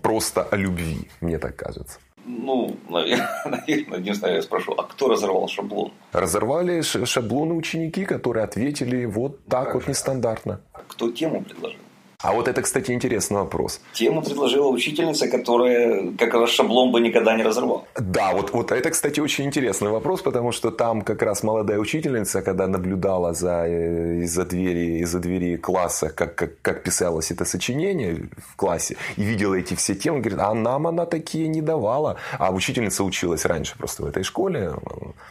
просто 0.00 0.44
о 0.44 0.56
любви, 0.56 1.08
мне 1.20 1.38
так 1.38 1.56
кажется. 1.56 1.98
Ну, 2.24 2.76
наверное, 2.88 3.64
единственное, 3.66 4.36
я 4.36 4.42
спрошу, 4.42 4.72
а 4.72 4.84
кто 4.84 5.08
разорвал 5.08 5.48
шаблон? 5.48 5.92
Разорвали 6.12 6.82
шаблоны 6.82 7.54
ученики, 7.54 8.04
которые 8.04 8.44
ответили 8.44 9.04
вот 9.04 9.44
так 9.46 9.66
как 9.66 9.74
вот 9.74 9.88
нестандартно. 9.88 10.60
Кто 10.88 11.10
тему 11.10 11.42
предложил? 11.42 11.78
А 12.22 12.32
вот 12.32 12.46
это, 12.46 12.62
кстати, 12.62 12.92
интересный 12.92 13.38
вопрос. 13.38 13.80
Тему 13.92 14.22
предложила 14.22 14.68
учительница, 14.68 15.28
которая 15.28 16.12
как 16.16 16.34
раз 16.34 16.50
шаблон 16.50 16.92
бы 16.92 17.00
никогда 17.00 17.36
не 17.36 17.42
разорвала. 17.42 17.84
Да, 17.96 18.32
вот, 18.32 18.52
вот 18.52 18.70
это, 18.70 18.90
кстати, 18.90 19.18
очень 19.18 19.44
интересный 19.44 19.90
вопрос, 19.90 20.22
потому 20.22 20.52
что 20.52 20.70
там 20.70 21.02
как 21.02 21.22
раз 21.22 21.42
молодая 21.42 21.78
учительница, 21.78 22.42
когда 22.42 22.68
наблюдала 22.68 23.34
за, 23.34 23.66
э, 23.66 24.22
из-за 24.22 24.44
двери, 24.44 25.00
из-за 25.02 25.18
двери 25.18 25.56
класса, 25.56 26.10
как, 26.10 26.36
как, 26.36 26.60
как 26.62 26.82
писалось 26.84 27.32
это 27.32 27.44
сочинение 27.44 28.28
в 28.52 28.56
классе, 28.56 28.96
и 29.16 29.22
видела 29.24 29.54
эти 29.54 29.74
все 29.74 29.94
темы, 29.96 30.20
говорит, 30.20 30.38
а 30.38 30.54
нам 30.54 30.86
она 30.86 31.06
такие 31.06 31.48
не 31.48 31.60
давала. 31.60 32.16
А 32.38 32.52
учительница 32.52 33.02
училась 33.02 33.44
раньше 33.44 33.76
просто 33.76 34.02
в 34.04 34.06
этой 34.06 34.22
школе, 34.22 34.74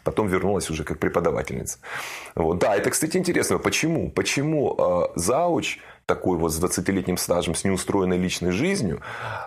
потом 0.03 0.27
вернулась 0.27 0.69
уже 0.69 0.83
как 0.83 0.99
преподавательница. 0.99 1.77
Вот. 2.35 2.59
Да, 2.59 2.75
это, 2.75 2.89
кстати, 2.89 3.15
интересно. 3.17 3.59
Почему? 3.59 4.11
Почему 4.11 4.75
э, 4.77 5.07
зауч 5.15 5.79
такой 6.15 6.37
вот 6.37 6.51
с 6.51 6.61
20-летним 6.61 7.17
стажем, 7.17 7.55
с 7.55 7.63
неустроенной 7.63 8.17
личной 8.17 8.51
жизнью, 8.51 8.99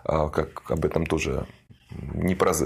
а, 0.05 0.29
как 0.29 0.71
об 0.71 0.85
этом 0.85 1.05
тоже 1.05 1.47
непроз... 2.15 2.63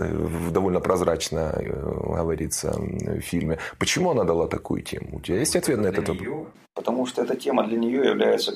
довольно 0.53 0.81
прозрачно 0.81 1.53
э, 1.57 2.17
говорится 2.17 2.73
в 2.79 3.21
фильме. 3.21 3.59
Почему 3.79 4.11
она 4.11 4.25
дала 4.25 4.47
такую 4.47 4.83
тему? 4.83 5.19
У 5.19 5.21
тебя 5.21 5.39
есть 5.41 5.57
ответ 5.57 5.79
на 5.79 5.89
этот 5.89 6.09
вопрос? 6.09 6.47
Потому 6.75 7.07
что 7.07 7.23
эта 7.23 7.35
тема 7.35 7.67
для 7.67 7.77
нее 7.77 8.05
является 8.05 8.53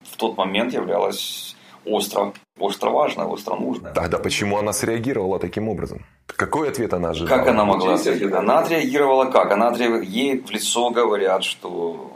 в 0.00 0.16
тот 0.16 0.36
момент 0.36 0.72
являлась 0.72 1.56
остро, 1.84 2.32
остро 2.58 2.90
важной, 2.90 3.26
остро 3.26 3.54
нужной. 3.54 3.92
Тогда 3.92 4.18
почему 4.18 4.58
она 4.58 4.72
среагировала 4.72 5.38
таким 5.38 5.68
образом? 5.68 6.04
Какой 6.26 6.68
ответ 6.68 6.94
она 6.94 7.10
ожидала? 7.10 7.38
Как 7.38 7.48
она 7.48 7.64
могла 7.64 7.94
ответить? 7.94 8.32
Она 8.32 8.58
отреагировала 8.58 9.26
как? 9.26 9.52
Она 9.52 9.68
отреагировала... 9.68 10.02
Ей 10.02 10.40
в 10.40 10.50
лицо 10.50 10.90
говорят, 10.90 11.44
что 11.44 12.10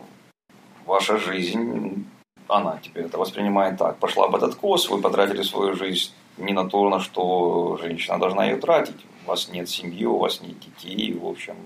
ваша 0.87 1.19
жизнь 1.19 2.05
она 2.49 2.79
тебе 2.79 3.03
это 3.03 3.19
воспринимает 3.19 3.79
так. 3.79 3.99
Пошла 3.99 4.29
под 4.29 4.43
откос, 4.43 4.89
вы 4.89 5.01
потратили 5.01 5.43
свою 5.43 5.75
жизнь 5.75 6.13
не 6.37 6.53
на 6.53 6.69
то, 6.69 6.89
на 6.89 7.01
что 7.01 7.79
женщина 7.81 8.19
должна 8.19 8.45
ее 8.45 8.57
тратить. 8.57 8.97
У 9.25 9.29
вас 9.29 9.49
нет 9.49 9.69
семьи, 9.69 10.05
у 10.05 10.19
вас 10.19 10.41
нет 10.41 10.59
детей, 10.59 11.13
в 11.15 11.27
общем. 11.27 11.57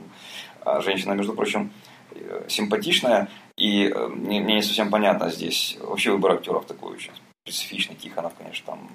А 0.61 0.81
женщина, 0.81 1.13
между 1.13 1.33
прочим, 1.33 1.73
э, 2.13 2.45
симпатичная, 2.49 3.29
и 3.57 3.89
э, 3.89 4.09
мне 4.09 4.39
не 4.39 4.63
совсем 4.63 4.91
понятно 4.91 5.31
здесь 5.31 5.77
вообще 5.81 6.13
выбор 6.13 6.33
актеров 6.33 6.67
такой 6.67 6.93
очень 6.93 7.13
специфичный. 7.45 7.97
Тихонов, 7.97 8.35
конечно, 8.39 8.67
там, 8.67 8.91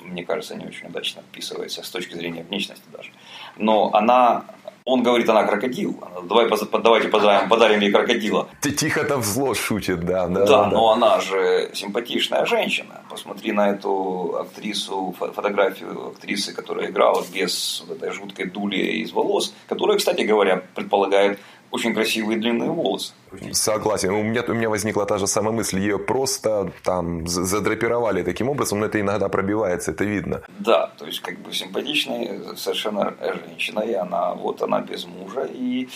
мне 0.00 0.24
кажется, 0.24 0.56
не 0.56 0.66
очень 0.66 0.88
удачно 0.88 1.22
вписывается 1.22 1.82
с 1.82 1.90
точки 1.90 2.14
зрения 2.14 2.42
внешности 2.42 2.84
даже. 2.92 3.10
Но 3.56 3.90
она 3.92 4.44
он 4.84 5.02
говорит, 5.02 5.28
она 5.28 5.44
крокодил. 5.44 6.02
Давай, 6.24 6.48
давайте 6.82 7.08
подарим, 7.08 7.48
подарим 7.48 7.80
ей 7.80 7.92
крокодила. 7.92 8.48
Ты 8.60 8.72
тихо 8.72 9.04
там 9.04 9.22
зло 9.22 9.54
шутит, 9.54 10.00
да. 10.04 10.26
Да, 10.26 10.40
да, 10.40 10.46
да, 10.46 10.66
но 10.70 10.92
она 10.92 11.20
же 11.20 11.70
симпатичная 11.74 12.46
женщина. 12.46 13.02
Посмотри 13.08 13.52
на 13.52 13.70
эту 13.70 14.36
актрису, 14.40 15.14
фотографию 15.18 16.08
актрисы, 16.08 16.52
которая 16.52 16.90
играла 16.90 17.24
без 17.32 17.84
вот 17.86 17.96
этой 17.96 18.12
жуткой 18.12 18.46
дули 18.46 18.76
из 19.02 19.12
волос, 19.12 19.54
которая, 19.68 19.98
кстати 19.98 20.22
говоря, 20.22 20.62
предполагает 20.74 21.38
очень 21.72 21.94
красивые 21.94 22.38
длинные 22.38 22.70
волосы. 22.70 23.14
Согласен. 23.52 24.10
У 24.10 24.22
меня, 24.22 24.44
у 24.46 24.52
меня 24.52 24.68
возникла 24.68 25.06
та 25.06 25.18
же 25.18 25.26
самая 25.26 25.52
мысль. 25.52 25.78
Ее 25.80 25.98
просто 25.98 26.70
там 26.84 27.26
задрапировали 27.26 28.22
таким 28.22 28.50
образом, 28.50 28.80
но 28.80 28.86
это 28.86 29.00
иногда 29.00 29.28
пробивается, 29.28 29.92
это 29.92 30.04
видно. 30.04 30.42
Да, 30.58 30.90
то 30.98 31.06
есть 31.06 31.20
как 31.20 31.38
бы 31.38 31.52
симпатичная 31.52 32.54
совершенно 32.56 33.14
женщина, 33.20 33.80
и 33.80 33.94
она 33.94 34.34
вот 34.34 34.62
она 34.62 34.80
без 34.80 35.06
мужа, 35.06 35.48
и 35.50 35.88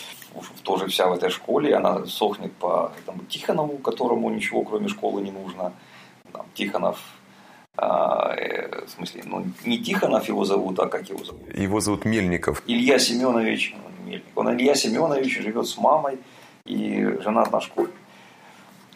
тоже 0.63 0.87
вся 0.87 1.07
в 1.07 1.13
этой 1.13 1.29
школе, 1.29 1.75
она 1.75 2.05
сохнет 2.05 2.51
по 2.53 2.91
этому 2.99 3.23
Тихонову, 3.29 3.77
которому 3.77 4.31
ничего 4.31 4.63
кроме 4.63 4.87
школы 4.87 5.21
не 5.21 5.31
нужно. 5.31 5.73
Там, 6.33 6.45
Тихонов 6.55 6.97
а, 7.75 8.33
э, 8.35 8.85
в 8.87 8.89
смысле, 8.89 9.21
ну, 9.25 9.45
не 9.63 9.77
Тихонов 9.77 10.27
его 10.27 10.43
зовут, 10.43 10.79
а 10.79 10.87
как 10.87 11.07
его 11.09 11.23
зовут? 11.23 11.55
Его 11.55 11.79
зовут 11.79 12.05
Мельников. 12.05 12.63
Илья 12.65 12.97
Семенович 12.97 13.75
Мельник. 14.07 14.25
Он 14.35 14.53
Илья 14.53 14.75
Семенович 14.75 15.39
живет 15.39 15.67
с 15.67 15.77
мамой 15.77 16.19
и 16.65 17.03
женат 17.21 17.51
на 17.51 17.61
школе. 17.61 17.91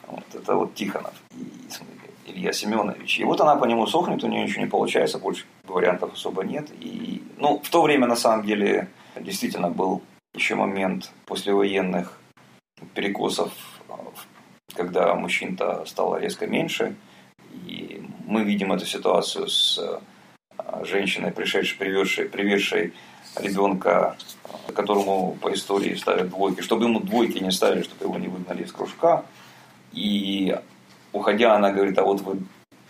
Вот 0.08 0.26
это 0.34 0.56
вот 0.56 0.74
Тихонов. 0.76 1.14
И, 1.32 1.46
Илья 2.26 2.54
Семенович. 2.54 3.20
И 3.20 3.24
вот 3.24 3.42
она 3.42 3.56
по 3.56 3.66
нему 3.66 3.86
сохнет, 3.88 4.24
у 4.24 4.28
нее 4.28 4.44
ничего 4.44 4.62
не 4.62 4.70
получается, 4.70 5.20
больше 5.20 5.46
вариантов 5.64 6.14
особо 6.14 6.44
нет. 6.44 6.70
И, 6.80 7.22
ну, 7.38 7.60
в 7.64 7.70
то 7.70 7.82
время, 7.82 8.08
на 8.08 8.16
самом 8.16 8.46
деле, 8.46 8.88
действительно 9.20 9.70
был 9.70 10.02
еще 10.34 10.56
момент 10.56 11.12
послевоенных 11.26 12.18
перекосов, 12.94 13.52
когда 14.74 15.14
мужчин-то 15.16 15.86
стало 15.86 16.18
резко 16.18 16.48
меньше. 16.48 16.96
И 17.66 18.02
мы 18.26 18.44
видим 18.44 18.72
эту 18.72 18.86
ситуацию 18.86 19.48
с 19.48 19.78
а, 20.58 20.86
женщиной, 20.86 21.32
пришедшей, 21.32 21.78
приведшей, 21.78 22.26
приведшей 22.26 22.94
ребенка, 23.40 24.18
которому 24.74 25.38
по 25.42 25.54
истории 25.54 25.96
ставят 25.96 26.30
двойки, 26.30 26.62
чтобы 26.62 26.86
ему 26.86 27.00
двойки 27.00 27.40
не 27.40 27.52
ставили, 27.52 27.84
чтобы 27.84 28.06
его 28.06 28.18
не 28.18 28.28
выгнали 28.28 28.64
из 28.64 28.72
кружка. 28.72 29.24
И 29.94 30.58
уходя, 31.14 31.56
она 31.56 31.72
говорит, 31.72 31.98
а 31.98 32.04
вот 32.04 32.22
вы, 32.22 32.40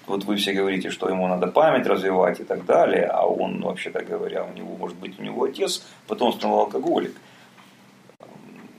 вот 0.07 0.23
вы 0.23 0.35
все 0.35 0.53
говорите, 0.53 0.89
что 0.89 1.09
ему 1.09 1.27
надо 1.27 1.47
память 1.47 1.87
развивать 1.87 2.39
и 2.39 2.43
так 2.43 2.65
далее, 2.65 3.05
а 3.05 3.25
он, 3.25 3.61
вообще-то 3.61 4.03
говоря, 4.03 4.45
у 4.45 4.53
него, 4.53 4.75
может 4.75 4.97
быть, 4.97 5.19
у 5.19 5.23
него 5.23 5.43
отец 5.43 5.83
потомственный 6.07 6.53
алкоголик. 6.53 7.15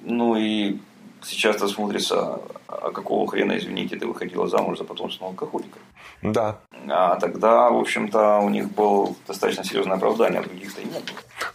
Ну 0.05 0.37
и 0.37 0.79
сейчас 1.25 1.57
это 1.57 1.69
смотрится, 1.69 2.41
а 2.67 2.91
какого 2.91 3.27
хрена, 3.29 3.57
извините, 3.57 3.97
ты 3.97 4.07
выходила 4.07 4.47
замуж 4.49 4.79
за 4.79 4.85
потомственного 4.85 5.33
алкоголика? 5.33 5.79
Да. 6.23 6.59
А 6.89 7.17
тогда, 7.17 7.71
в 7.71 7.77
общем-то, 7.77 8.39
у 8.39 8.49
них 8.49 8.71
было 8.71 9.15
достаточно 9.27 9.65
серьезное 9.65 9.97
оправдание, 9.97 10.41
а 10.41 10.43
других-то 10.43 10.81
и 10.81 10.85
нет. 10.85 11.03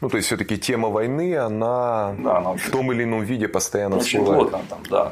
Ну, 0.01 0.09
то 0.09 0.17
есть, 0.17 0.27
все-таки 0.27 0.57
тема 0.57 0.89
войны, 0.89 1.37
она, 1.37 2.15
да, 2.19 2.37
она 2.37 2.51
очень, 2.51 2.67
в 2.67 2.71
том 2.71 2.91
или 2.91 3.03
ином 3.03 3.23
виде 3.23 3.47
постоянно 3.47 3.97
очень 3.97 4.19
всплывает. 4.19 4.49
плотно 4.49 4.67
там, 4.69 4.79
да, 4.89 5.11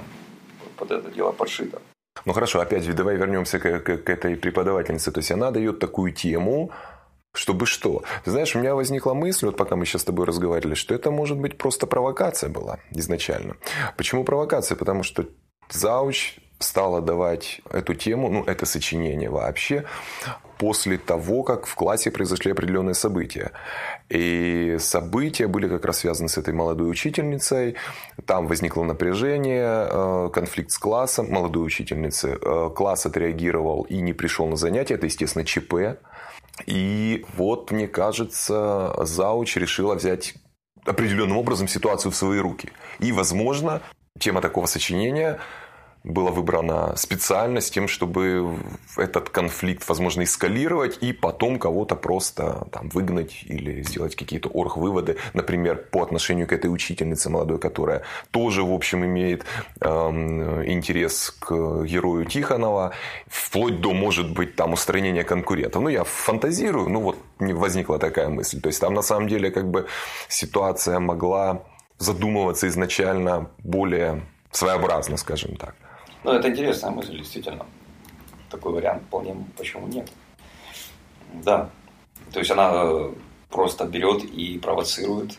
под 0.77 0.91
это 0.91 1.09
дело 1.11 1.31
подшито. 1.31 1.81
Ну 2.25 2.33
хорошо, 2.33 2.59
опять 2.59 2.95
давай 2.95 3.17
вернемся 3.17 3.59
к, 3.59 3.79
к, 3.79 3.97
к 3.97 4.09
этой 4.09 4.35
преподавательнице. 4.35 5.11
То 5.11 5.19
есть 5.19 5.31
она 5.31 5.51
дает 5.51 5.79
такую 5.79 6.11
тему, 6.13 6.71
чтобы 7.35 7.65
что? 7.65 8.03
Ты 8.23 8.31
знаешь, 8.31 8.55
у 8.55 8.59
меня 8.59 8.75
возникла 8.75 9.13
мысль, 9.13 9.47
вот 9.47 9.57
пока 9.57 9.75
мы 9.75 9.85
сейчас 9.85 10.01
с 10.01 10.05
тобой 10.05 10.25
разговаривали, 10.25 10.75
что 10.75 10.93
это 10.93 11.11
может 11.11 11.37
быть 11.37 11.57
просто 11.57 11.87
провокация 11.87 12.49
была 12.49 12.79
изначально. 12.91 13.57
Почему 13.97 14.23
провокация? 14.23 14.75
Потому 14.75 15.03
что 15.03 15.25
Зауч 15.69 16.37
стала 16.59 17.01
давать 17.01 17.61
эту 17.69 17.93
тему, 17.93 18.29
ну, 18.29 18.43
это 18.43 18.65
сочинение 18.65 19.29
вообще, 19.29 19.85
после 20.57 20.97
того, 20.97 21.43
как 21.43 21.65
в 21.65 21.75
классе 21.75 22.11
произошли 22.11 22.51
определенные 22.51 22.93
события. 22.93 23.51
И 24.09 24.77
события 24.79 25.47
были 25.47 25.67
как 25.67 25.85
раз 25.85 25.99
связаны 25.99 26.29
с 26.29 26.37
этой 26.37 26.53
молодой 26.53 26.89
учительницей. 26.89 27.75
Там 28.25 28.47
возникло 28.47 28.83
напряжение, 28.83 29.87
э, 29.89 30.29
конфликт 30.33 30.71
с 30.71 30.77
классом 30.77 31.29
молодой 31.29 31.65
учительницы. 31.65 32.37
Э, 32.41 32.69
класс 32.73 33.05
отреагировал 33.05 33.83
и 33.83 33.97
не 33.97 34.13
пришел 34.13 34.47
на 34.47 34.55
занятия. 34.55 34.93
Это, 34.93 35.07
естественно, 35.07 35.43
ЧП. 35.43 35.99
И 36.65 37.25
вот, 37.35 37.71
мне 37.71 37.87
кажется, 37.87 38.95
Зауч 39.01 39.57
решила 39.57 39.95
взять 39.95 40.35
определенным 40.85 41.37
образом 41.37 41.67
ситуацию 41.67 42.11
в 42.11 42.15
свои 42.15 42.39
руки. 42.39 42.69
И, 42.99 43.11
возможно, 43.11 43.81
тема 44.19 44.41
такого 44.41 44.65
сочинения 44.65 45.39
была 46.05 46.31
выбрана 46.31 46.95
специально 46.95 47.59
с 47.59 47.69
тем, 47.69 47.87
чтобы 47.87 48.57
этот 48.95 49.29
конфликт, 49.29 49.87
возможно, 49.89 50.23
эскалировать 50.23 50.99
и 51.01 51.13
потом 51.13 51.57
кого-то 51.57 51.95
просто 51.95 52.67
там, 52.71 52.89
выгнать 52.89 53.43
или 53.45 53.81
сделать 53.81 54.15
какие-то 54.15 54.49
орг-выводы, 54.49 55.17
например, 55.33 55.77
по 55.77 56.03
отношению 56.03 56.47
к 56.47 56.53
этой 56.53 56.67
учительнице 56.67 57.29
молодой, 57.29 57.57
которая 57.57 58.03
тоже, 58.31 58.63
в 58.63 58.71
общем, 58.71 59.03
имеет 59.03 59.45
эм, 59.81 60.63
интерес 60.65 61.31
к 61.39 61.83
герою 61.83 62.25
Тихонова, 62.25 62.93
вплоть 63.27 63.81
до, 63.81 63.91
может 63.93 64.31
быть, 64.31 64.55
там 64.55 64.73
устранения 64.73 65.23
конкурентов. 65.23 65.81
Ну, 65.81 65.89
я 65.89 66.03
фантазирую, 66.03 66.87
ну 66.89 67.01
вот 67.01 67.17
возникла 67.39 67.97
такая 67.97 68.29
мысль. 68.29 68.61
То 68.61 68.67
есть 68.67 68.79
там 68.79 68.93
на 68.93 69.01
самом 69.01 69.27
деле 69.27 69.49
как 69.49 69.69
бы 69.69 69.87
ситуация 70.29 70.99
могла 70.99 71.63
задумываться 71.97 72.67
изначально 72.67 73.49
более 73.63 74.23
своеобразно, 74.51 75.17
скажем 75.17 75.55
так. 75.55 75.75
Ну, 76.25 76.31
это 76.31 76.49
интересная 76.49 76.89
мысль, 76.89 77.19
действительно. 77.19 77.67
Такой 78.49 78.73
вариант 78.73 79.03
вполне, 79.03 79.35
почему 79.55 79.85
нет. 79.85 80.09
Да. 81.33 81.69
То 82.33 82.39
есть 82.39 82.49
она 82.49 82.71
э, 82.73 83.13
просто 83.51 83.85
берет 83.85 84.23
и 84.23 84.57
провоцирует 84.57 85.37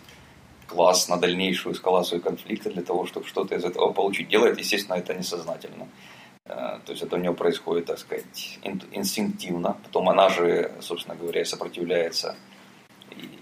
класс 0.68 1.08
на 1.08 1.16
дальнейшую 1.16 1.74
эскалацию 1.74 2.22
конфликта 2.22 2.70
для 2.70 2.82
того, 2.82 3.04
чтобы 3.04 3.26
что-то 3.26 3.56
из 3.56 3.64
этого 3.64 3.92
получить. 3.92 4.28
Делает, 4.28 4.60
естественно, 4.60 4.94
это 4.94 5.12
несознательно. 5.12 5.88
Э, 6.44 6.78
то 6.84 6.92
есть 6.92 7.02
это 7.02 7.16
у 7.16 7.18
нее 7.18 7.34
происходит, 7.34 7.86
так 7.86 7.98
сказать, 7.98 8.60
инстинктивно. 8.92 9.76
Потом 9.82 10.08
она 10.08 10.28
же, 10.28 10.70
собственно 10.80 11.16
говоря, 11.16 11.44
сопротивляется 11.44 12.36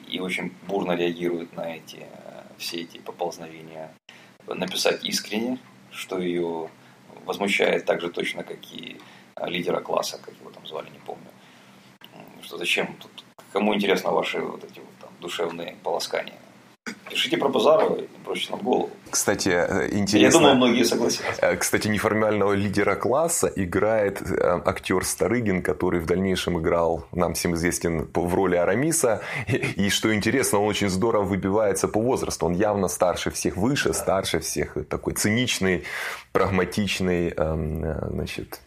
и, 0.08 0.18
очень 0.18 0.54
бурно 0.66 0.92
реагирует 0.92 1.54
на 1.54 1.76
эти 1.76 2.06
э, 2.10 2.42
все 2.56 2.78
эти 2.78 2.96
поползновения. 2.96 3.94
Написать 4.46 5.04
искренне, 5.04 5.58
что 5.90 6.18
ее 6.18 6.70
возмущает 7.24 7.84
так 7.84 8.00
же 8.00 8.10
точно, 8.10 8.42
как 8.42 8.58
и 8.72 9.00
а, 9.34 9.48
лидера 9.48 9.80
класса, 9.80 10.18
как 10.22 10.34
его 10.40 10.50
там 10.50 10.66
звали, 10.66 10.90
не 10.90 10.98
помню. 10.98 11.26
Что 12.42 12.58
зачем 12.58 12.94
тут, 13.00 13.10
кому 13.52 13.74
интересно 13.74 14.10
ваши 14.10 14.40
вот 14.40 14.64
эти 14.64 14.78
вот 14.80 14.94
там 15.00 15.10
душевные 15.20 15.76
полоскания? 15.82 16.38
Пишите 17.08 17.38
про 17.38 17.48
Базарова 17.48 17.96
и 17.96 18.08
бросьте 18.24 18.50
нам 18.52 18.60
голову. 18.60 18.90
Кстати, 19.10 19.48
э, 19.48 19.88
интересно. 19.92 20.18
Я 20.18 20.30
думаю, 20.30 20.56
многие 20.56 20.82
согласятся. 20.84 21.46
Э, 21.46 21.56
кстати, 21.56 21.88
неформального 21.88 22.52
лидера 22.52 22.94
класса 22.94 23.50
играет 23.54 24.20
э, 24.20 24.60
актер 24.64 25.04
Старыгин, 25.04 25.62
который 25.62 26.00
в 26.00 26.06
дальнейшем 26.06 26.58
играл, 26.58 27.06
нам 27.12 27.32
всем 27.34 27.54
известен, 27.54 28.08
в 28.12 28.34
роли 28.34 28.56
Арамиса. 28.56 29.22
И, 29.76 29.88
что 29.88 30.14
интересно, 30.14 30.58
он 30.58 30.68
очень 30.68 30.90
здорово 30.90 31.24
выбивается 31.24 31.88
по 31.88 32.00
возрасту. 32.00 32.46
Он 32.46 32.52
явно 32.52 32.88
старше 32.88 33.30
всех, 33.30 33.56
выше, 33.56 33.94
старше 33.94 34.40
всех. 34.40 34.76
Такой 34.88 35.14
циничный, 35.14 35.84
прагматичный, 36.32 37.30
эм, 37.30 38.10
значит, 38.10 38.60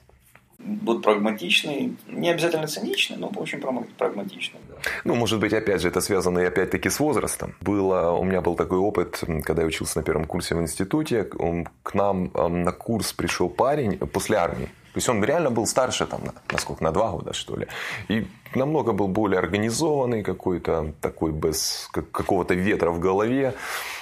будут 0.68 1.04
прагматичный, 1.04 1.98
не 2.08 2.30
обязательно 2.30 2.68
циничный, 2.68 3.18
но 3.18 3.32
очень 3.36 3.60
прагматичный. 3.98 4.60
Да. 4.70 4.76
Ну, 5.04 5.16
может 5.16 5.40
быть, 5.40 5.54
опять 5.54 5.82
же, 5.82 5.88
это 5.88 6.02
связано 6.02 6.40
и 6.40 6.46
опять-таки 6.46 6.90
с 6.90 7.00
возрастом. 7.00 7.56
Было, 7.62 8.12
у 8.12 8.24
меня 8.24 8.42
был 8.42 8.56
такой 8.56 8.78
опыт, 8.78 9.24
когда 9.44 9.62
я 9.62 9.68
учился 9.68 10.00
на 10.00 10.04
первом 10.04 10.26
курсе 10.26 10.56
в 10.56 10.62
институте, 10.62 11.24
к 11.24 11.94
нам 11.94 12.32
на 12.34 12.72
курс 12.72 13.14
пришел 13.14 13.50
парень 13.50 13.98
после 13.98 14.38
армии. 14.38 14.66
То 14.66 15.00
есть 15.00 15.10
он 15.10 15.24
реально 15.24 15.52
был 15.52 15.68
старше, 15.68 16.08
там, 16.08 16.22
на, 16.24 16.58
сколько, 16.58 16.84
на 16.84 16.92
два 16.92 17.12
года, 17.12 17.34
что 17.34 17.56
ли. 17.56 17.68
И 18.08 18.26
намного 18.56 18.94
был 18.94 19.08
более 19.08 19.38
организованный, 19.40 20.24
какой-то 20.24 20.94
такой 21.02 21.32
без 21.32 21.88
какого-то 21.92 22.56
ветра 22.56 22.90
в 22.90 23.00
голове. 23.00 23.54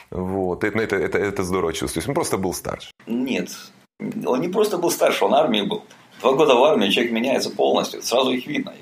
Вот. 0.10 0.64
Это, 0.64 0.80
это, 0.80 0.96
это, 0.96 1.18
это 1.18 1.44
здорово 1.44 1.74
чувствуется. 1.74 2.10
Он 2.10 2.16
просто 2.16 2.38
был 2.38 2.54
старше. 2.54 2.92
Нет, 3.08 3.50
он 4.26 4.40
не 4.40 4.48
просто 4.48 4.78
был 4.78 4.90
старше, 4.90 5.26
он 5.26 5.34
армии 5.34 5.62
был. 5.62 5.84
Два 6.26 6.34
года 6.34 6.56
в 6.56 6.64
армии 6.64 6.90
человек 6.90 7.12
меняется 7.14 7.52
полностью, 7.52 8.02
сразу 8.02 8.32
их 8.32 8.48
видно. 8.48 8.74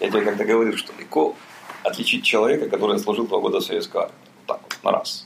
Я 0.00 0.08
тебе 0.10 0.22
когда 0.22 0.44
говорил, 0.44 0.76
что 0.76 0.92
легко 0.98 1.36
отличить 1.84 2.24
человека, 2.24 2.68
который 2.68 2.98
служил 2.98 3.28
два 3.28 3.38
года 3.38 3.60
в 3.60 3.62
советской 3.62 3.98
армии. 3.98 4.14
Вот 4.34 4.46
так 4.46 4.60
вот, 4.62 4.78
на 4.82 4.90
раз. 4.90 5.24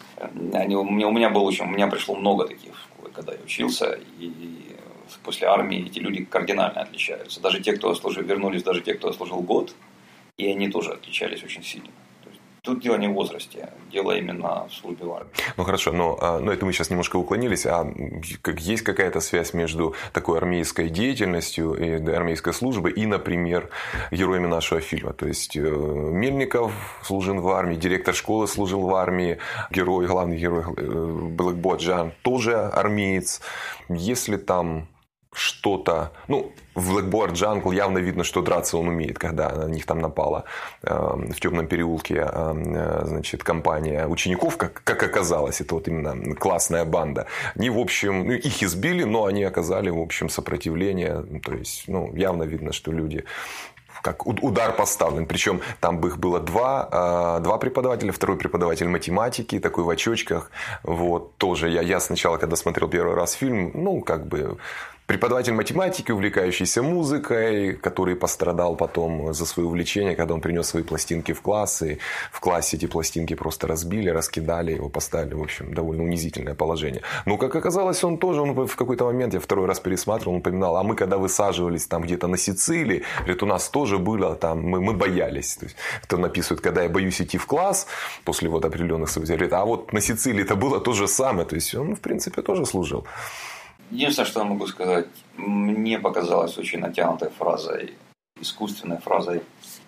Они, 0.53 0.77
у, 0.77 0.85
меня, 0.85 1.09
у 1.09 1.13
меня 1.13 1.31
было 1.31 1.45
очень, 1.45 1.65
у 1.65 1.69
меня 1.69 1.87
пришло 1.87 2.15
много 2.15 2.47
таких, 2.47 2.75
когда 3.15 3.33
я 3.33 3.39
учился, 3.43 3.99
и 4.19 4.77
после 5.25 5.49
армии 5.49 5.87
эти 5.87 5.99
люди 5.99 6.27
кардинально 6.27 6.83
отличаются. 6.83 7.41
Даже 7.41 7.59
те, 7.63 7.73
кто 7.73 7.95
служил, 7.95 8.23
вернулись, 8.23 8.63
даже 8.63 8.83
те, 8.83 8.93
кто 8.93 9.11
служил 9.15 9.41
год, 9.41 9.75
и 10.37 10.47
они 10.49 10.69
тоже 10.69 10.91
отличались 10.91 11.43
очень 11.43 11.65
сильно. 11.65 11.89
Тут 12.65 12.81
дело 12.81 12.97
не 12.97 13.09
в 13.09 13.15
возрасте, 13.15 13.71
дело 13.91 14.17
именно 14.17 14.69
в 14.69 14.73
службе 14.73 15.05
в 15.05 15.13
армии. 15.13 15.31
Ну 15.57 15.65
хорошо, 15.65 15.91
но, 15.91 16.17
а, 16.21 16.39
но 16.39 16.53
это 16.53 16.65
мы 16.65 16.73
сейчас 16.73 16.91
немножко 16.91 17.17
уклонились. 17.17 17.67
А 17.67 17.93
как, 18.41 18.61
есть 18.61 18.83
какая-то 18.85 19.19
связь 19.21 19.53
между 19.53 19.97
такой 20.13 20.39
армейской 20.39 20.89
деятельностью 20.89 21.75
и 21.75 21.91
армейской 22.13 22.53
службой 22.53 22.93
и, 22.93 23.05
например, 23.05 23.69
героями 24.13 24.47
нашего 24.47 24.81
фильма? 24.81 25.13
То 25.13 25.27
есть 25.27 25.57
э, 25.57 25.61
Мельников 25.61 26.73
служил 27.03 27.41
в 27.41 27.49
армии, 27.49 27.75
директор 27.75 28.15
школы 28.15 28.47
служил 28.47 28.83
в 28.83 28.95
армии, 28.95 29.39
герой, 29.73 30.07
главный 30.07 30.39
герой 30.39 30.63
э, 30.77 31.29
Блэкбот 31.33 31.81
Джан 31.81 32.13
тоже 32.23 32.55
армеец. 32.55 33.41
Если 33.89 34.37
там 34.37 34.87
что-то... 35.33 36.13
Ну, 36.29 36.53
в 36.75 36.97
Blackboard 36.97 37.33
Jungle 37.33 37.75
явно 37.75 37.99
видно, 37.99 38.25
что 38.25 38.43
драться 38.43 38.79
он 38.79 38.89
умеет, 38.89 39.19
когда 39.19 39.51
на 39.51 39.65
них 39.69 39.87
там 39.87 39.99
напала 39.99 40.45
э, 40.83 40.95
в 40.95 41.41
темном 41.41 41.67
переулке 41.67 42.27
э, 42.27 43.03
значит, 43.05 43.45
компания 43.45 44.07
учеников, 44.07 44.57
как, 44.57 44.83
как 44.85 45.03
оказалось, 45.03 45.61
это 45.61 45.75
вот 45.75 45.89
именно 45.89 46.35
классная 46.35 46.85
банда. 46.85 47.27
Они, 47.57 47.71
в 47.71 47.79
общем, 47.79 48.27
ну, 48.27 48.33
их 48.33 48.63
избили, 48.63 49.05
но 49.05 49.27
они 49.27 49.45
оказали, 49.45 49.91
в 49.91 50.01
общем, 50.01 50.29
сопротивление. 50.29 51.25
То 51.43 51.53
есть, 51.53 51.85
ну, 51.89 52.15
явно 52.15 52.45
видно, 52.45 52.73
что 52.73 52.93
люди 52.93 53.25
как 54.03 54.27
удар 54.27 54.73
поставлен. 54.75 55.27
Причем 55.27 55.61
там 55.81 55.99
бы 55.99 56.09
их 56.09 56.19
было 56.19 56.41
два, 56.41 56.89
а, 56.91 57.39
два 57.39 57.57
преподавателя. 57.59 58.13
Второй 58.13 58.37
преподаватель 58.37 58.89
математики, 58.89 59.59
такой 59.59 59.85
в 59.85 59.91
очочках. 59.91 60.51
Вот, 60.83 61.37
тоже 61.37 61.71
я, 61.71 61.81
я 61.83 62.01
сначала, 62.01 62.37
когда 62.37 62.57
смотрел 62.57 62.89
первый 62.89 63.15
раз 63.15 63.33
фильм, 63.33 63.71
ну, 63.75 64.03
как 64.03 64.27
бы 64.27 64.59
преподаватель 65.07 65.53
математики, 65.53 66.13
увлекающийся 66.13 66.83
музыкой, 66.83 67.75
который 67.75 68.17
пострадал 68.17 68.77
потом 68.77 69.35
за 69.35 69.47
свое 69.47 69.69
увлечение, 69.69 70.17
когда 70.17 70.35
он 70.35 70.41
принес 70.41 70.69
свои 70.69 70.83
пластинки 70.83 71.33
в 71.33 71.41
класс, 71.43 71.83
и 71.83 71.99
в 72.31 72.41
классе 72.41 72.77
эти 72.77 72.87
пластинки 72.87 73.35
просто 73.35 73.67
разбили, 73.67 74.11
раскидали, 74.11 74.73
его 74.73 74.89
поставили, 74.89 75.35
в 75.35 75.43
общем, 75.43 75.75
довольно 75.75 76.05
унизительное 76.05 76.55
положение. 76.55 77.03
Но, 77.27 77.37
как 77.37 77.55
оказалось, 77.57 78.03
он 78.05 78.19
тоже, 78.19 78.41
он 78.41 78.67
в 78.67 78.77
какой-то 78.77 79.05
момент, 79.05 79.35
я 79.35 79.41
второй 79.41 79.67
раз 79.67 79.81
пересматривал, 79.81 80.35
он 80.35 80.39
упоминал, 80.39 80.77
а 80.77 80.83
мы 80.83 80.95
когда 80.97 81.19
высаживались 81.19 81.87
там 81.87 82.03
где-то 82.03 82.29
на 82.29 82.37
Сицилии, 82.37 83.03
говорит, 83.19 83.43
у 83.43 83.47
нас 83.47 83.69
тоже 83.69 83.99
было 83.99 84.35
там, 84.35 84.63
мы, 84.63 84.81
мы 84.81 84.93
боялись. 84.93 85.57
То 85.57 85.67
есть, 85.67 85.77
это 86.03 86.17
он 86.17 86.25
описывает, 86.25 86.61
когда 86.61 86.83
я 86.83 86.89
боюсь 86.89 87.21
идти 87.21 87.39
в 87.39 87.47
класс 87.47 87.87
после 88.25 88.49
вот 88.49 88.65
определенных 88.65 89.11
событий, 89.11 89.33
говорит, 89.33 89.53
а 89.53 89.65
вот 89.65 89.93
на 89.93 90.01
Сицилии 90.01 90.43
это 90.43 90.55
было 90.55 90.81
то 90.81 90.93
же 90.93 91.09
самое, 91.09 91.47
то 91.47 91.55
есть 91.55 91.75
он, 91.75 91.97
в 91.97 92.01
принципе, 92.01 92.43
тоже 92.43 92.67
служил. 92.67 93.05
Единственное, 93.93 94.27
что 94.27 94.41
я 94.41 94.47
могу 94.47 94.67
сказать, 94.67 95.07
мне 95.37 95.99
показалось 95.99 96.57
очень 96.57 96.79
натянутой 96.79 97.29
фразой, 97.29 97.93
искусственной 98.41 98.97
фразой 98.97 99.43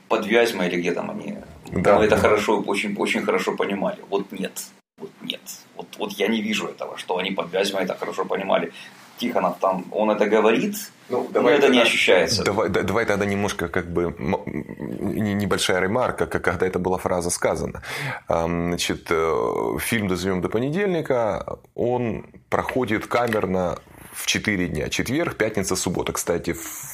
под 0.08 0.26
Вязьма 0.26 0.66
или 0.66 0.78
где 0.78 0.92
там 0.92 1.10
они. 1.10 1.38
Да. 1.72 1.98
Мы 1.98 2.04
это 2.04 2.18
хорошо, 2.18 2.60
очень, 2.60 2.94
очень 2.96 3.22
хорошо 3.22 3.56
понимали. 3.56 3.98
Вот 4.10 4.30
нет. 4.30 4.66
Вот 4.98 5.10
нет. 5.22 5.40
Вот, 5.74 5.88
вот 5.96 6.12
я 6.12 6.28
не 6.28 6.42
вижу 6.42 6.66
этого, 6.66 6.98
что 6.98 7.16
они 7.16 7.30
под 7.30 7.50
Вязьма 7.50 7.80
это 7.80 7.94
хорошо 7.94 8.26
понимали. 8.26 8.74
Тихонов 9.18 9.58
там, 9.60 9.84
он 9.90 10.10
это 10.10 10.26
говорит, 10.26 10.76
ну, 11.08 11.28
давай 11.30 11.52
но 11.52 11.58
это 11.58 11.66
тогда, 11.66 11.76
не 11.76 11.82
ощущается. 11.82 12.44
Давай, 12.44 12.68
давай 12.68 13.04
тогда 13.04 13.26
немножко 13.26 13.68
как 13.68 13.92
бы 13.92 14.14
небольшая 14.18 15.80
ремарка, 15.80 16.26
как 16.26 16.42
когда 16.42 16.66
это 16.66 16.78
была 16.78 16.98
фраза 16.98 17.30
сказана. 17.30 17.82
Значит, 18.28 19.06
э, 19.10 19.76
фильм 19.80 20.08
«Дозовем 20.08 20.40
до 20.40 20.48
понедельника», 20.48 21.58
он 21.74 22.26
проходит 22.48 23.06
камерно 23.06 23.78
в 24.12 24.26
4 24.26 24.68
дня. 24.68 24.88
Четверг, 24.88 25.36
пятница, 25.36 25.76
суббота. 25.76 26.12
Кстати, 26.12 26.52
в 26.52 26.93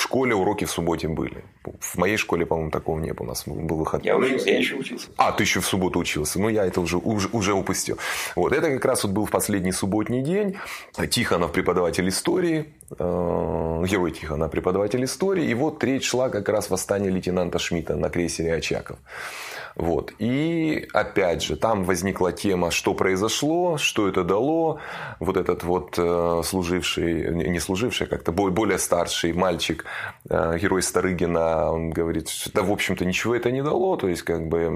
в 0.00 0.02
школе 0.02 0.34
уроки 0.34 0.64
в 0.64 0.70
субботе 0.70 1.08
были. 1.08 1.44
В 1.78 1.98
моей 1.98 2.16
школе, 2.16 2.46
по-моему, 2.46 2.70
такого 2.70 2.98
не 2.98 3.12
было. 3.12 3.26
У 3.26 3.28
нас 3.28 3.42
был 3.46 3.76
выход. 3.76 4.02
Я 4.02 4.16
учился, 4.16 4.48
я 4.48 4.58
еще 4.58 4.76
учился. 4.76 5.08
А, 5.18 5.30
ты 5.30 5.42
еще 5.42 5.60
в 5.60 5.66
субботу 5.66 5.98
учился. 5.98 6.40
Ну, 6.40 6.48
я 6.48 6.64
это 6.64 6.80
уже, 6.80 6.96
уже, 6.96 7.28
уже 7.32 7.52
упустил. 7.52 7.98
Вот. 8.34 8.54
Это 8.54 8.70
как 8.70 8.84
раз 8.86 9.04
вот 9.04 9.12
был 9.12 9.26
в 9.26 9.30
последний 9.30 9.72
субботний 9.72 10.22
день. 10.22 10.56
Тихонов, 11.10 11.52
преподаватель 11.52 12.08
истории. 12.08 12.72
Э, 12.98 13.84
герой 13.86 14.12
Тихона, 14.12 14.48
преподаватель 14.48 15.04
истории. 15.04 15.44
И 15.44 15.52
вот 15.52 15.84
речь 15.84 16.08
шла 16.08 16.30
как 16.30 16.48
раз 16.48 16.70
восстание 16.70 17.10
лейтенанта 17.10 17.58
Шмидта 17.58 17.94
на 17.94 18.08
крейсере 18.08 18.54
«Очаков». 18.54 18.96
Вот. 19.80 20.12
И 20.18 20.86
опять 20.92 21.42
же, 21.42 21.56
там 21.56 21.84
возникла 21.84 22.32
тема, 22.32 22.70
что 22.70 22.92
произошло, 22.92 23.78
что 23.78 24.08
это 24.08 24.24
дало. 24.24 24.78
Вот 25.20 25.38
этот 25.38 25.64
вот 25.64 25.94
э, 25.96 26.42
служивший, 26.44 27.48
не 27.48 27.58
служивший, 27.58 28.06
а 28.06 28.10
как-то 28.10 28.30
более 28.30 28.78
старший 28.78 29.32
мальчик, 29.32 29.86
э, 30.28 30.58
герой 30.58 30.82
Старыгина, 30.82 31.72
он 31.72 31.90
говорит, 31.90 32.28
да, 32.52 32.62
в 32.62 32.70
общем-то, 32.70 33.06
ничего 33.06 33.34
это 33.34 33.50
не 33.50 33.62
дало. 33.62 33.96
То 33.96 34.08
есть, 34.08 34.20
как 34.20 34.48
бы, 34.48 34.68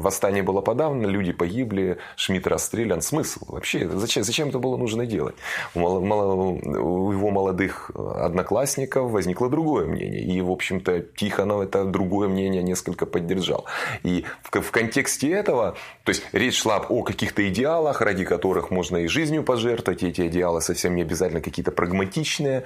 восстание 0.00 0.42
было 0.42 0.62
подавно, 0.62 1.06
люди 1.06 1.32
погибли, 1.32 1.98
Шмидт 2.16 2.46
расстрелян. 2.46 3.02
Смысл 3.02 3.44
вообще? 3.48 3.86
Зачем, 3.86 4.24
зачем 4.24 4.48
это 4.48 4.58
было 4.58 4.78
нужно 4.78 5.04
делать? 5.04 5.34
У, 5.74 5.80
у 5.80 7.12
его 7.12 7.30
молодых 7.30 7.90
одноклассников 7.94 9.10
возникло 9.10 9.50
другое 9.50 9.86
мнение. 9.86 10.22
И, 10.22 10.40
в 10.40 10.50
общем-то, 10.50 11.00
Тихонов 11.00 11.60
это 11.60 11.84
другое 11.84 12.28
мнение 12.28 12.62
несколько 12.62 13.04
поддержал. 13.04 13.66
И 14.02 14.24
в, 14.42 14.60
в 14.60 14.70
контексте 14.70 15.30
этого, 15.30 15.76
то 16.04 16.10
есть 16.10 16.24
речь 16.32 16.60
шла 16.60 16.78
о 16.78 17.02
каких-то 17.02 17.46
идеалах, 17.48 18.00
ради 18.00 18.24
которых 18.24 18.70
можно 18.70 18.98
и 18.98 19.06
жизнью 19.06 19.42
пожертвовать, 19.44 20.02
и 20.02 20.08
эти 20.08 20.26
идеалы 20.26 20.60
совсем 20.60 20.94
не 20.94 21.02
обязательно 21.02 21.40
какие-то 21.40 21.72
прагматичные. 21.72 22.64